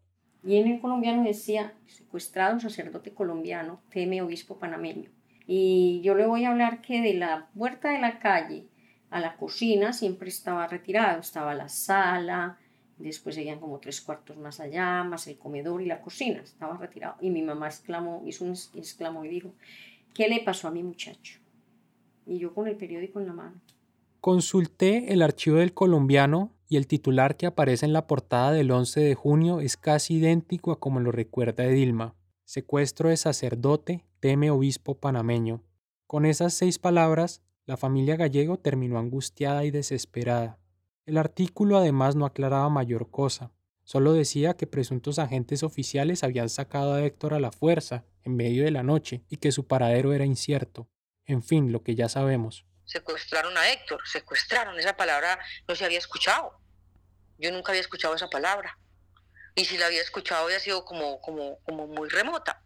Y 0.43 0.55
en 0.55 0.67
el 0.67 0.81
colombiano 0.81 1.23
decía, 1.23 1.75
secuestrado 1.85 2.59
sacerdote 2.59 3.13
colombiano, 3.13 3.83
teme 3.91 4.23
obispo 4.23 4.57
panameño. 4.57 5.11
Y 5.45 6.01
yo 6.03 6.15
le 6.15 6.25
voy 6.25 6.45
a 6.45 6.49
hablar 6.49 6.81
que 6.81 7.03
de 7.03 7.13
la 7.13 7.51
puerta 7.53 7.91
de 7.91 7.99
la 7.99 8.17
calle 8.17 8.67
a 9.11 9.19
la 9.19 9.37
cocina 9.37 9.93
siempre 9.93 10.29
estaba 10.29 10.65
retirado, 10.65 11.19
estaba 11.19 11.53
la 11.53 11.69
sala, 11.69 12.57
después 12.97 13.35
seguían 13.35 13.59
como 13.59 13.79
tres 13.79 14.01
cuartos 14.01 14.37
más 14.37 14.59
allá, 14.59 15.03
más 15.03 15.27
el 15.27 15.37
comedor 15.37 15.81
y 15.81 15.85
la 15.85 16.01
cocina, 16.01 16.41
estaba 16.41 16.77
retirado. 16.77 17.15
Y 17.21 17.29
mi 17.29 17.41
mamá 17.41 17.67
exclamó, 17.67 18.23
hizo 18.25 18.45
un 18.45 18.55
exclamo 18.75 19.25
y 19.25 19.29
dijo, 19.29 19.53
¿qué 20.13 20.27
le 20.27 20.41
pasó 20.41 20.67
a 20.67 20.71
mi 20.71 20.83
muchacho? 20.83 21.39
Y 22.25 22.39
yo 22.39 22.53
con 22.53 22.67
el 22.67 22.75
periódico 22.75 23.19
en 23.19 23.27
la 23.27 23.33
mano. 23.33 23.61
Consulté 24.21 25.11
el 25.11 25.21
archivo 25.21 25.57
del 25.57 25.73
colombiano 25.73 26.51
y 26.69 26.77
el 26.77 26.87
titular 26.87 27.35
que 27.35 27.45
aparece 27.45 27.85
en 27.85 27.93
la 27.93 28.07
portada 28.07 28.51
del 28.51 28.71
11 28.71 29.01
de 29.01 29.15
junio 29.15 29.59
es 29.59 29.75
casi 29.75 30.15
idéntico 30.15 30.71
a 30.71 30.79
como 30.79 30.99
lo 30.99 31.11
recuerda 31.11 31.65
Edilma. 31.65 32.15
Secuestro 32.45 33.09
de 33.09 33.17
sacerdote, 33.17 34.05
teme 34.19 34.49
obispo 34.49 34.95
panameño. 34.95 35.61
Con 36.07 36.25
esas 36.25 36.53
seis 36.53 36.79
palabras, 36.79 37.41
la 37.65 37.77
familia 37.77 38.15
gallego 38.15 38.57
terminó 38.57 38.97
angustiada 38.97 39.65
y 39.65 39.71
desesperada. 39.71 40.57
El 41.05 41.17
artículo 41.17 41.77
además 41.77 42.15
no 42.15 42.25
aclaraba 42.25 42.69
mayor 42.69 43.11
cosa, 43.11 43.51
solo 43.83 44.13
decía 44.13 44.53
que 44.55 44.67
presuntos 44.67 45.19
agentes 45.19 45.61
oficiales 45.61 46.23
habían 46.23 46.47
sacado 46.47 46.93
a 46.93 47.03
Héctor 47.03 47.33
a 47.33 47.41
la 47.41 47.51
fuerza 47.51 48.05
en 48.23 48.37
medio 48.37 48.63
de 48.63 48.71
la 48.71 48.83
noche 48.83 49.21
y 49.29 49.37
que 49.37 49.51
su 49.51 49.67
paradero 49.67 50.13
era 50.13 50.23
incierto. 50.23 50.87
En 51.25 51.43
fin, 51.43 51.73
lo 51.73 51.83
que 51.83 51.95
ya 51.95 52.07
sabemos. 52.07 52.65
Secuestraron 52.85 53.57
a 53.57 53.69
Héctor, 53.69 53.99
secuestraron, 54.05 54.79
esa 54.79 54.95
palabra 54.95 55.37
no 55.67 55.75
se 55.75 55.83
había 55.83 55.97
escuchado. 55.97 56.53
Yo 57.37 57.51
nunca 57.51 57.73
había 57.73 57.81
escuchado 57.81 58.15
esa 58.15 58.29
palabra. 58.29 58.79
Y 59.55 59.65
si 59.65 59.77
la 59.77 59.87
había 59.87 60.01
escuchado 60.01 60.45
había 60.45 60.61
sido 60.61 60.85
como, 60.85 61.19
como, 61.19 61.59
como 61.63 61.87
muy 61.87 62.07
remota. 62.07 62.63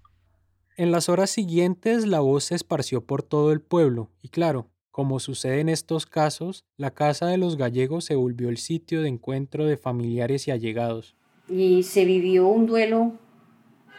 En 0.75 0.91
las 0.91 1.09
horas 1.09 1.31
siguientes 1.31 2.05
la 2.05 2.19
voz 2.19 2.45
se 2.45 2.55
esparció 2.55 3.03
por 3.03 3.23
todo 3.23 3.51
el 3.51 3.61
pueblo 3.61 4.11
y 4.21 4.29
claro, 4.29 4.69
como 4.98 5.20
sucede 5.20 5.60
en 5.60 5.70
estos 5.70 6.08
casos, 6.08 6.66
la 6.76 6.89
casa 6.89 7.28
de 7.28 7.38
los 7.38 7.56
gallegos 7.56 8.04
se 8.04 8.16
volvió 8.16 8.50
el 8.50 8.58
sitio 8.58 9.04
de 9.04 9.10
encuentro 9.10 9.68
de 9.68 9.78
familiares 9.78 10.48
y 10.48 10.52
allegados. 10.52 11.16
Y 11.48 11.84
se 11.84 12.04
vivió 12.04 12.48
un 12.48 12.66
duelo, 12.66 13.14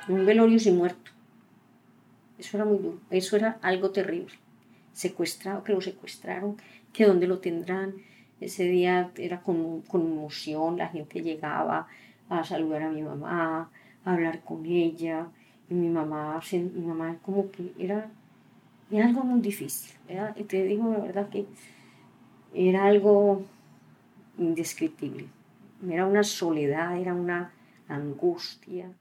un 0.08 0.26
velorio 0.26 0.58
sin 0.58 0.76
muerto. 0.76 1.12
Eso 2.36 2.56
era 2.56 2.66
muy 2.66 2.78
duro, 2.78 2.98
eso 3.10 3.36
era 3.36 3.60
algo 3.62 3.92
terrible. 3.92 4.34
Secuestrado, 4.92 5.62
que 5.62 5.72
lo 5.72 5.80
secuestraron, 5.80 6.56
que 6.92 7.06
dónde 7.06 7.28
lo 7.28 7.38
tendrán. 7.38 7.94
Ese 8.40 8.64
día 8.64 9.12
era 9.18 9.40
con, 9.40 9.82
con 9.82 10.00
emoción, 10.00 10.78
la 10.78 10.88
gente 10.88 11.22
llegaba 11.22 11.86
a 12.28 12.42
saludar 12.42 12.82
a 12.82 12.90
mi 12.90 13.02
mamá, 13.02 13.70
a 14.04 14.12
hablar 14.12 14.42
con 14.42 14.66
ella. 14.66 15.28
Y 15.70 15.74
mi 15.74 15.90
mamá, 15.90 16.40
mi 16.50 16.84
mamá 16.84 17.20
como 17.22 17.52
que 17.52 17.72
era, 17.78 18.10
era 18.90 19.06
algo 19.06 19.22
muy 19.22 19.40
difícil. 19.40 19.96
Y 20.36 20.44
te 20.44 20.64
digo 20.64 20.90
la 20.92 20.98
verdad 20.98 21.28
que 21.28 21.46
era 22.54 22.86
algo 22.86 23.42
indescriptible. 24.38 25.26
Era 25.88 26.06
una 26.06 26.22
soledad, 26.22 26.98
era 27.00 27.14
una 27.14 27.52
angustia. 27.88 28.92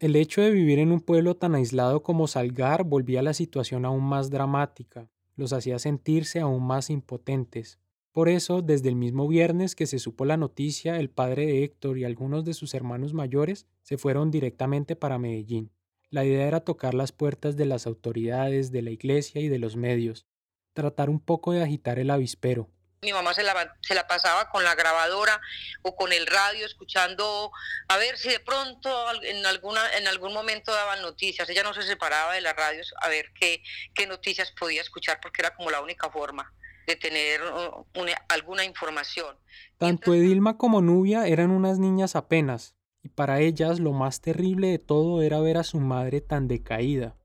El 0.00 0.16
hecho 0.16 0.40
de 0.40 0.50
vivir 0.50 0.78
en 0.78 0.92
un 0.92 1.00
pueblo 1.00 1.36
tan 1.36 1.54
aislado 1.54 2.02
como 2.02 2.26
Salgar 2.26 2.84
volvía 2.84 3.22
la 3.22 3.34
situación 3.34 3.84
aún 3.84 4.04
más 4.04 4.30
dramática, 4.30 5.08
los 5.36 5.52
hacía 5.52 5.78
sentirse 5.78 6.40
aún 6.40 6.64
más 6.64 6.88
impotentes. 6.90 7.78
Por 8.12 8.28
eso, 8.28 8.62
desde 8.62 8.88
el 8.88 8.96
mismo 8.96 9.28
viernes 9.28 9.74
que 9.74 9.86
se 9.86 9.98
supo 9.98 10.24
la 10.24 10.36
noticia, 10.36 10.98
el 10.98 11.10
padre 11.10 11.46
de 11.46 11.64
Héctor 11.64 11.98
y 11.98 12.04
algunos 12.04 12.44
de 12.44 12.54
sus 12.54 12.74
hermanos 12.74 13.12
mayores 13.12 13.66
se 13.82 13.98
fueron 13.98 14.30
directamente 14.30 14.96
para 14.96 15.18
Medellín. 15.18 15.70
La 16.10 16.24
idea 16.24 16.46
era 16.46 16.60
tocar 16.60 16.94
las 16.94 17.12
puertas 17.12 17.56
de 17.56 17.66
las 17.66 17.86
autoridades, 17.86 18.72
de 18.72 18.82
la 18.82 18.90
iglesia 18.90 19.40
y 19.40 19.48
de 19.48 19.58
los 19.58 19.76
medios, 19.76 20.26
tratar 20.72 21.10
un 21.10 21.20
poco 21.20 21.52
de 21.52 21.62
agitar 21.62 21.98
el 21.98 22.10
avispero, 22.10 22.70
mi 23.02 23.12
mamá 23.12 23.32
se 23.32 23.42
la, 23.42 23.76
se 23.80 23.94
la 23.94 24.06
pasaba 24.06 24.50
con 24.50 24.64
la 24.64 24.74
grabadora 24.74 25.40
o 25.82 25.94
con 25.94 26.12
el 26.12 26.26
radio 26.26 26.66
escuchando 26.66 27.52
a 27.86 27.96
ver 27.96 28.18
si 28.18 28.28
de 28.28 28.40
pronto 28.40 28.90
en, 29.22 29.46
alguna, 29.46 29.82
en 29.96 30.08
algún 30.08 30.32
momento 30.32 30.72
daban 30.72 31.02
noticias. 31.02 31.48
Ella 31.48 31.62
no 31.62 31.74
se 31.74 31.82
separaba 31.82 32.34
de 32.34 32.40
las 32.40 32.56
radios 32.56 32.92
a 33.00 33.08
ver 33.08 33.32
qué, 33.38 33.62
qué 33.94 34.06
noticias 34.06 34.52
podía 34.58 34.80
escuchar 34.80 35.20
porque 35.22 35.42
era 35.42 35.54
como 35.54 35.70
la 35.70 35.80
única 35.80 36.10
forma 36.10 36.52
de 36.86 36.96
tener 36.96 37.42
uh, 37.42 37.86
alguna 38.28 38.64
información. 38.64 39.36
Tanto 39.76 40.14
Edilma 40.14 40.56
como 40.56 40.80
Nubia 40.80 41.26
eran 41.26 41.50
unas 41.50 41.78
niñas 41.78 42.16
apenas, 42.16 42.74
para 43.14 43.40
ellas 43.40 43.80
lo 43.80 43.92
más 43.92 44.20
terrible 44.20 44.68
de 44.68 44.78
todo 44.78 45.22
era 45.22 45.40
ver 45.40 45.56
a 45.58 45.64
su 45.64 45.80
madre 45.80 46.20
tan 46.20 46.48
decaída. 46.48 47.16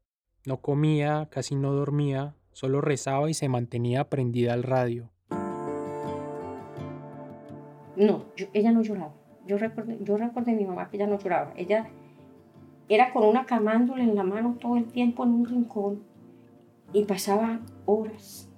No 0.46 0.58
comía, 0.58 1.28
casi 1.32 1.56
no 1.56 1.74
dormía, 1.74 2.36
solo 2.52 2.82
rezaba 2.82 3.30
y 3.30 3.34
se 3.34 3.50
mantenía 3.50 4.10
prendida 4.10 4.54
al 4.54 4.64
radio. 4.64 5.10
No, 7.96 8.26
ella 8.54 8.72
no 8.72 8.82
lloraba. 8.82 9.14
Yo 9.46 9.58
recuerdo, 9.58 9.94
yo 10.02 10.18
de 10.18 10.54
mi 10.54 10.66
mamá 10.66 10.90
que 10.90 10.98
ella 10.98 11.08
no 11.08 11.20
lloraba. 11.20 11.54
Ella 11.56 11.90
era 12.90 13.14
con 13.14 13.24
una 13.24 13.46
camándula 13.46 14.04
en 14.04 14.16
la 14.16 14.24
mano 14.24 14.58
todo 14.60 14.78
el 14.78 14.86
tiempo 14.86 15.24
en 15.24 15.32
un 15.32 15.46
rincón 15.46 16.04
y 16.92 17.06
pasaba 17.06 17.60
horas, 17.86 18.50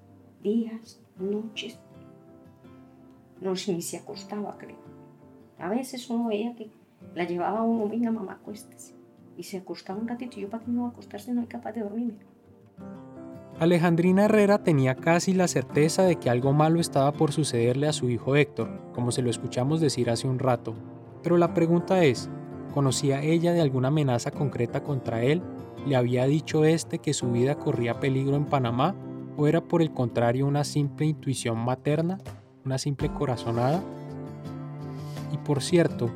días, 0.41 1.01
noches. 1.17 1.80
No 3.41 3.51
ni 3.51 3.82
se 3.82 3.97
acostaba, 3.97 4.57
creo. 4.57 4.78
A 5.57 5.69
veces 5.69 6.09
uno 6.09 6.30
veía 6.30 6.55
que 6.55 6.69
la 7.13 7.25
llevaba 7.25 7.63
uno, 7.63 7.87
venga 7.89 8.11
mamá, 8.11 8.33
acuéstese. 8.33 8.95
Y 9.37 9.43
se 9.43 9.57
acostaba 9.57 9.99
un 9.99 10.07
ratito 10.07 10.37
yo 10.39 10.49
para 10.49 10.63
que 10.63 10.71
no 10.71 10.87
acostarse 10.87 11.33
no 11.33 11.41
era 11.41 11.49
capaz 11.49 11.73
de 11.73 11.81
dormirme. 11.81 12.25
Alejandrina 13.57 14.25
Herrera 14.25 14.57
tenía 14.57 14.95
casi 14.95 15.33
la 15.33 15.47
certeza 15.47 16.03
de 16.03 16.17
que 16.17 16.29
algo 16.29 16.51
malo 16.51 16.81
estaba 16.81 17.13
por 17.13 17.31
sucederle 17.31 17.87
a 17.87 17.93
su 17.93 18.09
hijo 18.09 18.35
Héctor, 18.35 18.69
como 18.93 19.11
se 19.11 19.21
lo 19.21 19.29
escuchamos 19.29 19.79
decir 19.79 20.09
hace 20.09 20.27
un 20.27 20.39
rato. 20.39 20.73
Pero 21.23 21.37
la 21.37 21.53
pregunta 21.53 22.03
es, 22.03 22.29
¿conocía 22.73 23.21
ella 23.21 23.53
de 23.53 23.61
alguna 23.61 23.87
amenaza 23.87 24.31
concreta 24.31 24.83
contra 24.83 25.23
él? 25.23 25.41
¿Le 25.87 25.95
había 25.95 26.25
dicho 26.25 26.65
este 26.65 26.99
que 26.99 27.13
su 27.13 27.31
vida 27.31 27.55
corría 27.55 28.01
peligro 28.01 28.35
en 28.35 28.45
Panamá? 28.45 28.93
¿O 29.37 29.47
era 29.47 29.61
por 29.61 29.81
el 29.81 29.91
contrario 29.91 30.47
una 30.47 30.65
simple 30.65 31.05
intuición 31.05 31.57
materna? 31.57 32.17
¿Una 32.65 32.77
simple 32.77 33.09
corazonada? 33.13 33.81
Y 35.31 35.37
por 35.37 35.61
cierto, 35.61 36.09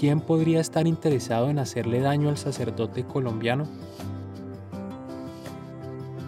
¿quién 0.00 0.22
podría 0.22 0.60
estar 0.60 0.86
interesado 0.86 1.50
en 1.50 1.58
hacerle 1.58 2.00
daño 2.00 2.30
al 2.30 2.38
sacerdote 2.38 3.04
colombiano? 3.04 3.66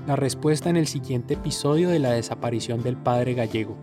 La 0.06 0.14
respuesta 0.14 0.68
en 0.68 0.76
el 0.76 0.86
siguiente 0.86 1.34
episodio 1.34 1.88
de 1.88 1.98
la 1.98 2.10
desaparición 2.10 2.82
del 2.82 2.98
padre 2.98 3.32
gallego. 3.32 3.74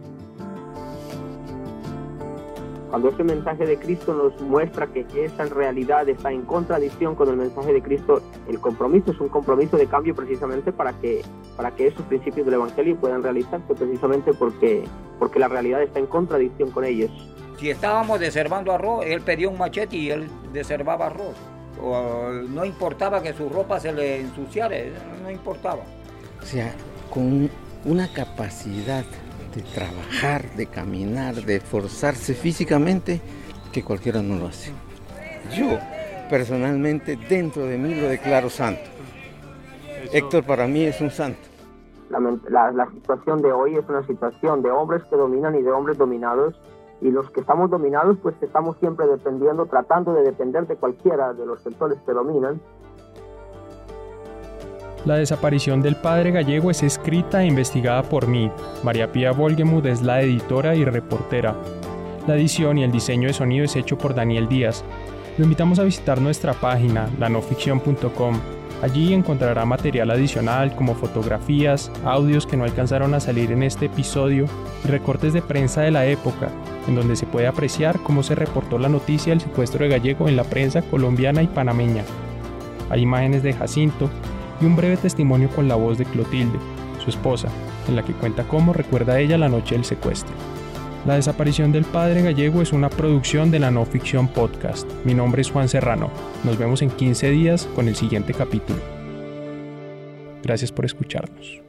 Cuando 2.92 3.10
este 3.10 3.24
mensaje 3.24 3.66
de 3.66 3.78
Cristo 3.78 4.14
nos 4.14 4.40
muestra 4.42 4.86
que 4.86 5.06
esa 5.26 5.46
realidad 5.46 6.08
está 6.08 6.32
en 6.32 6.44
contradicción 6.44 7.16
con 7.16 7.30
el 7.30 7.38
mensaje 7.38 7.74
de 7.74 7.82
Cristo, 7.82 8.22
el 8.48 8.60
compromiso 8.60 9.12
es 9.12 9.20
un 9.20 9.30
compromiso 9.30 9.76
de 9.76 9.88
cambio 9.88 10.14
precisamente 10.14 10.72
para 10.72 10.94
que, 11.00 11.24
para 11.58 11.72
que 11.72 11.88
esos 11.88 12.06
principios 12.06 12.46
del 12.46 12.56
Evangelio 12.56 12.96
puedan 12.96 13.24
realizarse, 13.24 13.74
precisamente 13.74 14.34
porque, 14.34 14.84
porque 15.18 15.40
la 15.40 15.48
realidad 15.48 15.82
está 15.82 15.98
en 15.98 16.06
contradicción 16.06 16.70
con 16.70 16.86
ellos. 16.86 17.12
Si 17.60 17.70
estábamos 17.70 18.20
deservando 18.22 18.72
arroz, 18.72 19.06
él 19.06 19.22
pedía 19.22 19.50
un 19.50 19.58
machete 19.58 19.98
y 19.98 20.10
él 20.12 20.30
deservaba 20.54 21.08
arroz. 21.08 21.36
o 21.82 22.32
no 22.50 22.66
importaba 22.66 23.22
que 23.22 23.34
su 23.34 23.50
ropa 23.50 23.80
se 23.80 23.92
le 23.92 24.22
ensuciara, 24.22 24.76
no 25.22 25.30
importaba. 25.30 25.82
O 26.42 26.46
sea, 26.46 26.74
con 27.10 27.50
una 27.86 28.12
capacidad 28.12 29.04
de 29.56 29.62
trabajar, 29.74 30.44
de 30.56 30.68
caminar, 30.68 31.36
de 31.36 31.58
esforzarse 31.58 32.34
físicamente, 32.34 33.22
que 33.72 33.84
cualquiera 33.84 34.22
no 34.22 34.36
lo 34.36 34.48
hace. 34.48 34.72
Yo, 35.56 35.80
personalmente, 36.30 37.18
dentro 37.30 37.66
de 37.66 37.78
mí 37.78 37.96
lo 37.96 38.08
declaro 38.08 38.50
santo. 38.50 38.90
Héctor 40.14 40.44
para 40.46 40.68
mí 40.68 40.84
es 40.84 41.02
un 41.02 41.12
santo. 41.12 41.40
La, 42.10 42.72
la, 42.72 42.90
situación 42.92 43.42
de 43.42 43.52
hoy 43.52 43.76
es 43.76 43.88
una 43.88 44.06
situación 44.08 44.64
de 44.64 44.72
hombres 44.72 45.04
que 45.10 45.16
dominan 45.16 45.56
y 45.56 45.62
de 45.62 45.72
hombres 45.72 45.98
dominados. 45.98 46.60
Y 47.02 47.12
los 47.12 47.30
que 47.32 47.42
estamos 47.42 47.70
dominados, 47.70 48.18
pues 48.22 48.36
estamos 48.42 48.78
siempre 48.78 49.08
dependiendo, 49.08 49.66
tratando 49.66 50.14
de 50.14 50.24
depender 50.24 50.68
de 50.68 50.76
cualquiera 50.76 51.34
de 51.34 51.46
los 51.46 51.62
sectores 51.62 51.98
que 52.06 52.12
dominan. 52.12 52.60
La 55.06 55.16
desaparición 55.16 55.82
del 55.82 55.96
padre 55.96 56.32
gallego 56.32 56.72
es 56.72 56.84
escrita 56.84 57.42
e 57.42 57.48
investigada 57.48 58.04
por 58.04 58.28
mí. 58.28 58.52
María 58.84 59.12
Pía 59.12 59.32
Volgemuth 59.32 59.86
es 59.86 60.02
la 60.02 60.22
editora 60.22 60.76
y 60.76 60.84
reportera. 60.84 61.56
La 62.28 62.36
edición 62.36 62.78
y 62.78 62.84
el 62.84 62.92
diseño 62.92 63.28
de 63.28 63.34
sonido 63.34 63.64
es 63.64 63.76
hecho 63.76 63.98
por 63.98 64.14
Daniel 64.14 64.50
Díaz. 64.50 64.84
Lo 65.38 65.46
invitamos 65.46 65.80
a 65.80 65.84
visitar 65.84 66.20
nuestra 66.20 66.54
página, 66.54 67.08
lanoficción.com. 67.18 68.59
Allí 68.82 69.14
encontrará 69.14 69.66
material 69.66 70.10
adicional 70.10 70.74
como 70.74 70.96
fotografías, 70.96 71.92
audios 72.06 72.48
que 72.48 72.56
no 72.56 72.64
alcanzaron 72.64 73.14
a 73.14 73.20
salir 73.20 73.52
en 73.52 73.64
este 73.64 73.88
episodio 73.88 74.46
y 74.86 74.88
recortes 74.88 75.34
de 75.34 75.42
prensa 75.42 75.82
de 75.82 75.92
la 75.92 76.06
época, 76.06 76.50
en 76.88 76.96
donde 76.96 77.18
se 77.18 77.26
puede 77.26 77.48
apreciar 77.48 78.00
cómo 78.00 78.24
se 78.24 78.36
reportó 78.36 78.80
la 78.80 78.88
noticia 78.88 79.32
del 79.32 79.42
secuestro 79.42 79.84
de 79.84 79.90
Gallego 79.90 80.30
en 80.30 80.38
la 80.38 80.46
prensa 80.46 80.82
colombiana 80.82 81.44
y 81.44 81.48
panameña. 81.48 82.06
Hay 82.90 83.02
imágenes 83.02 83.44
de 83.44 83.54
Jacinto 83.54 84.10
y 84.62 84.66
un 84.66 84.78
breve 84.78 84.96
testimonio 84.96 85.50
con 85.50 85.68
la 85.68 85.76
voz 85.76 85.98
de 85.98 86.06
Clotilde, 86.06 86.58
su 87.04 87.10
esposa, 87.10 87.50
en 87.90 87.98
la 87.98 88.04
que 88.04 88.14
cuenta 88.14 88.44
cómo 88.48 88.72
recuerda 88.72 89.20
ella 89.20 89.38
la 89.38 89.50
noche 89.50 89.76
del 89.76 89.84
secuestro. 89.84 90.34
La 91.06 91.16
desaparición 91.16 91.72
del 91.72 91.86
padre 91.86 92.22
gallego 92.22 92.62
es 92.62 92.74
una 92.74 92.90
producción 92.90 93.52
de 93.52 93.60
la 93.60 93.72
no 93.72 93.86
ficción 93.86 94.28
podcast. 94.28 94.90
Mi 95.06 95.14
nombre 95.14 95.42
es 95.42 95.50
Juan 95.50 95.70
Serrano. 95.70 96.12
Nos 96.44 96.58
vemos 96.58 96.82
en 96.82 96.90
15 96.90 97.30
días 97.32 97.68
con 97.74 97.88
el 97.88 97.96
siguiente 97.96 98.34
capítulo. 98.34 98.80
Gracias 100.44 100.72
por 100.72 100.86
escucharnos. 100.86 101.69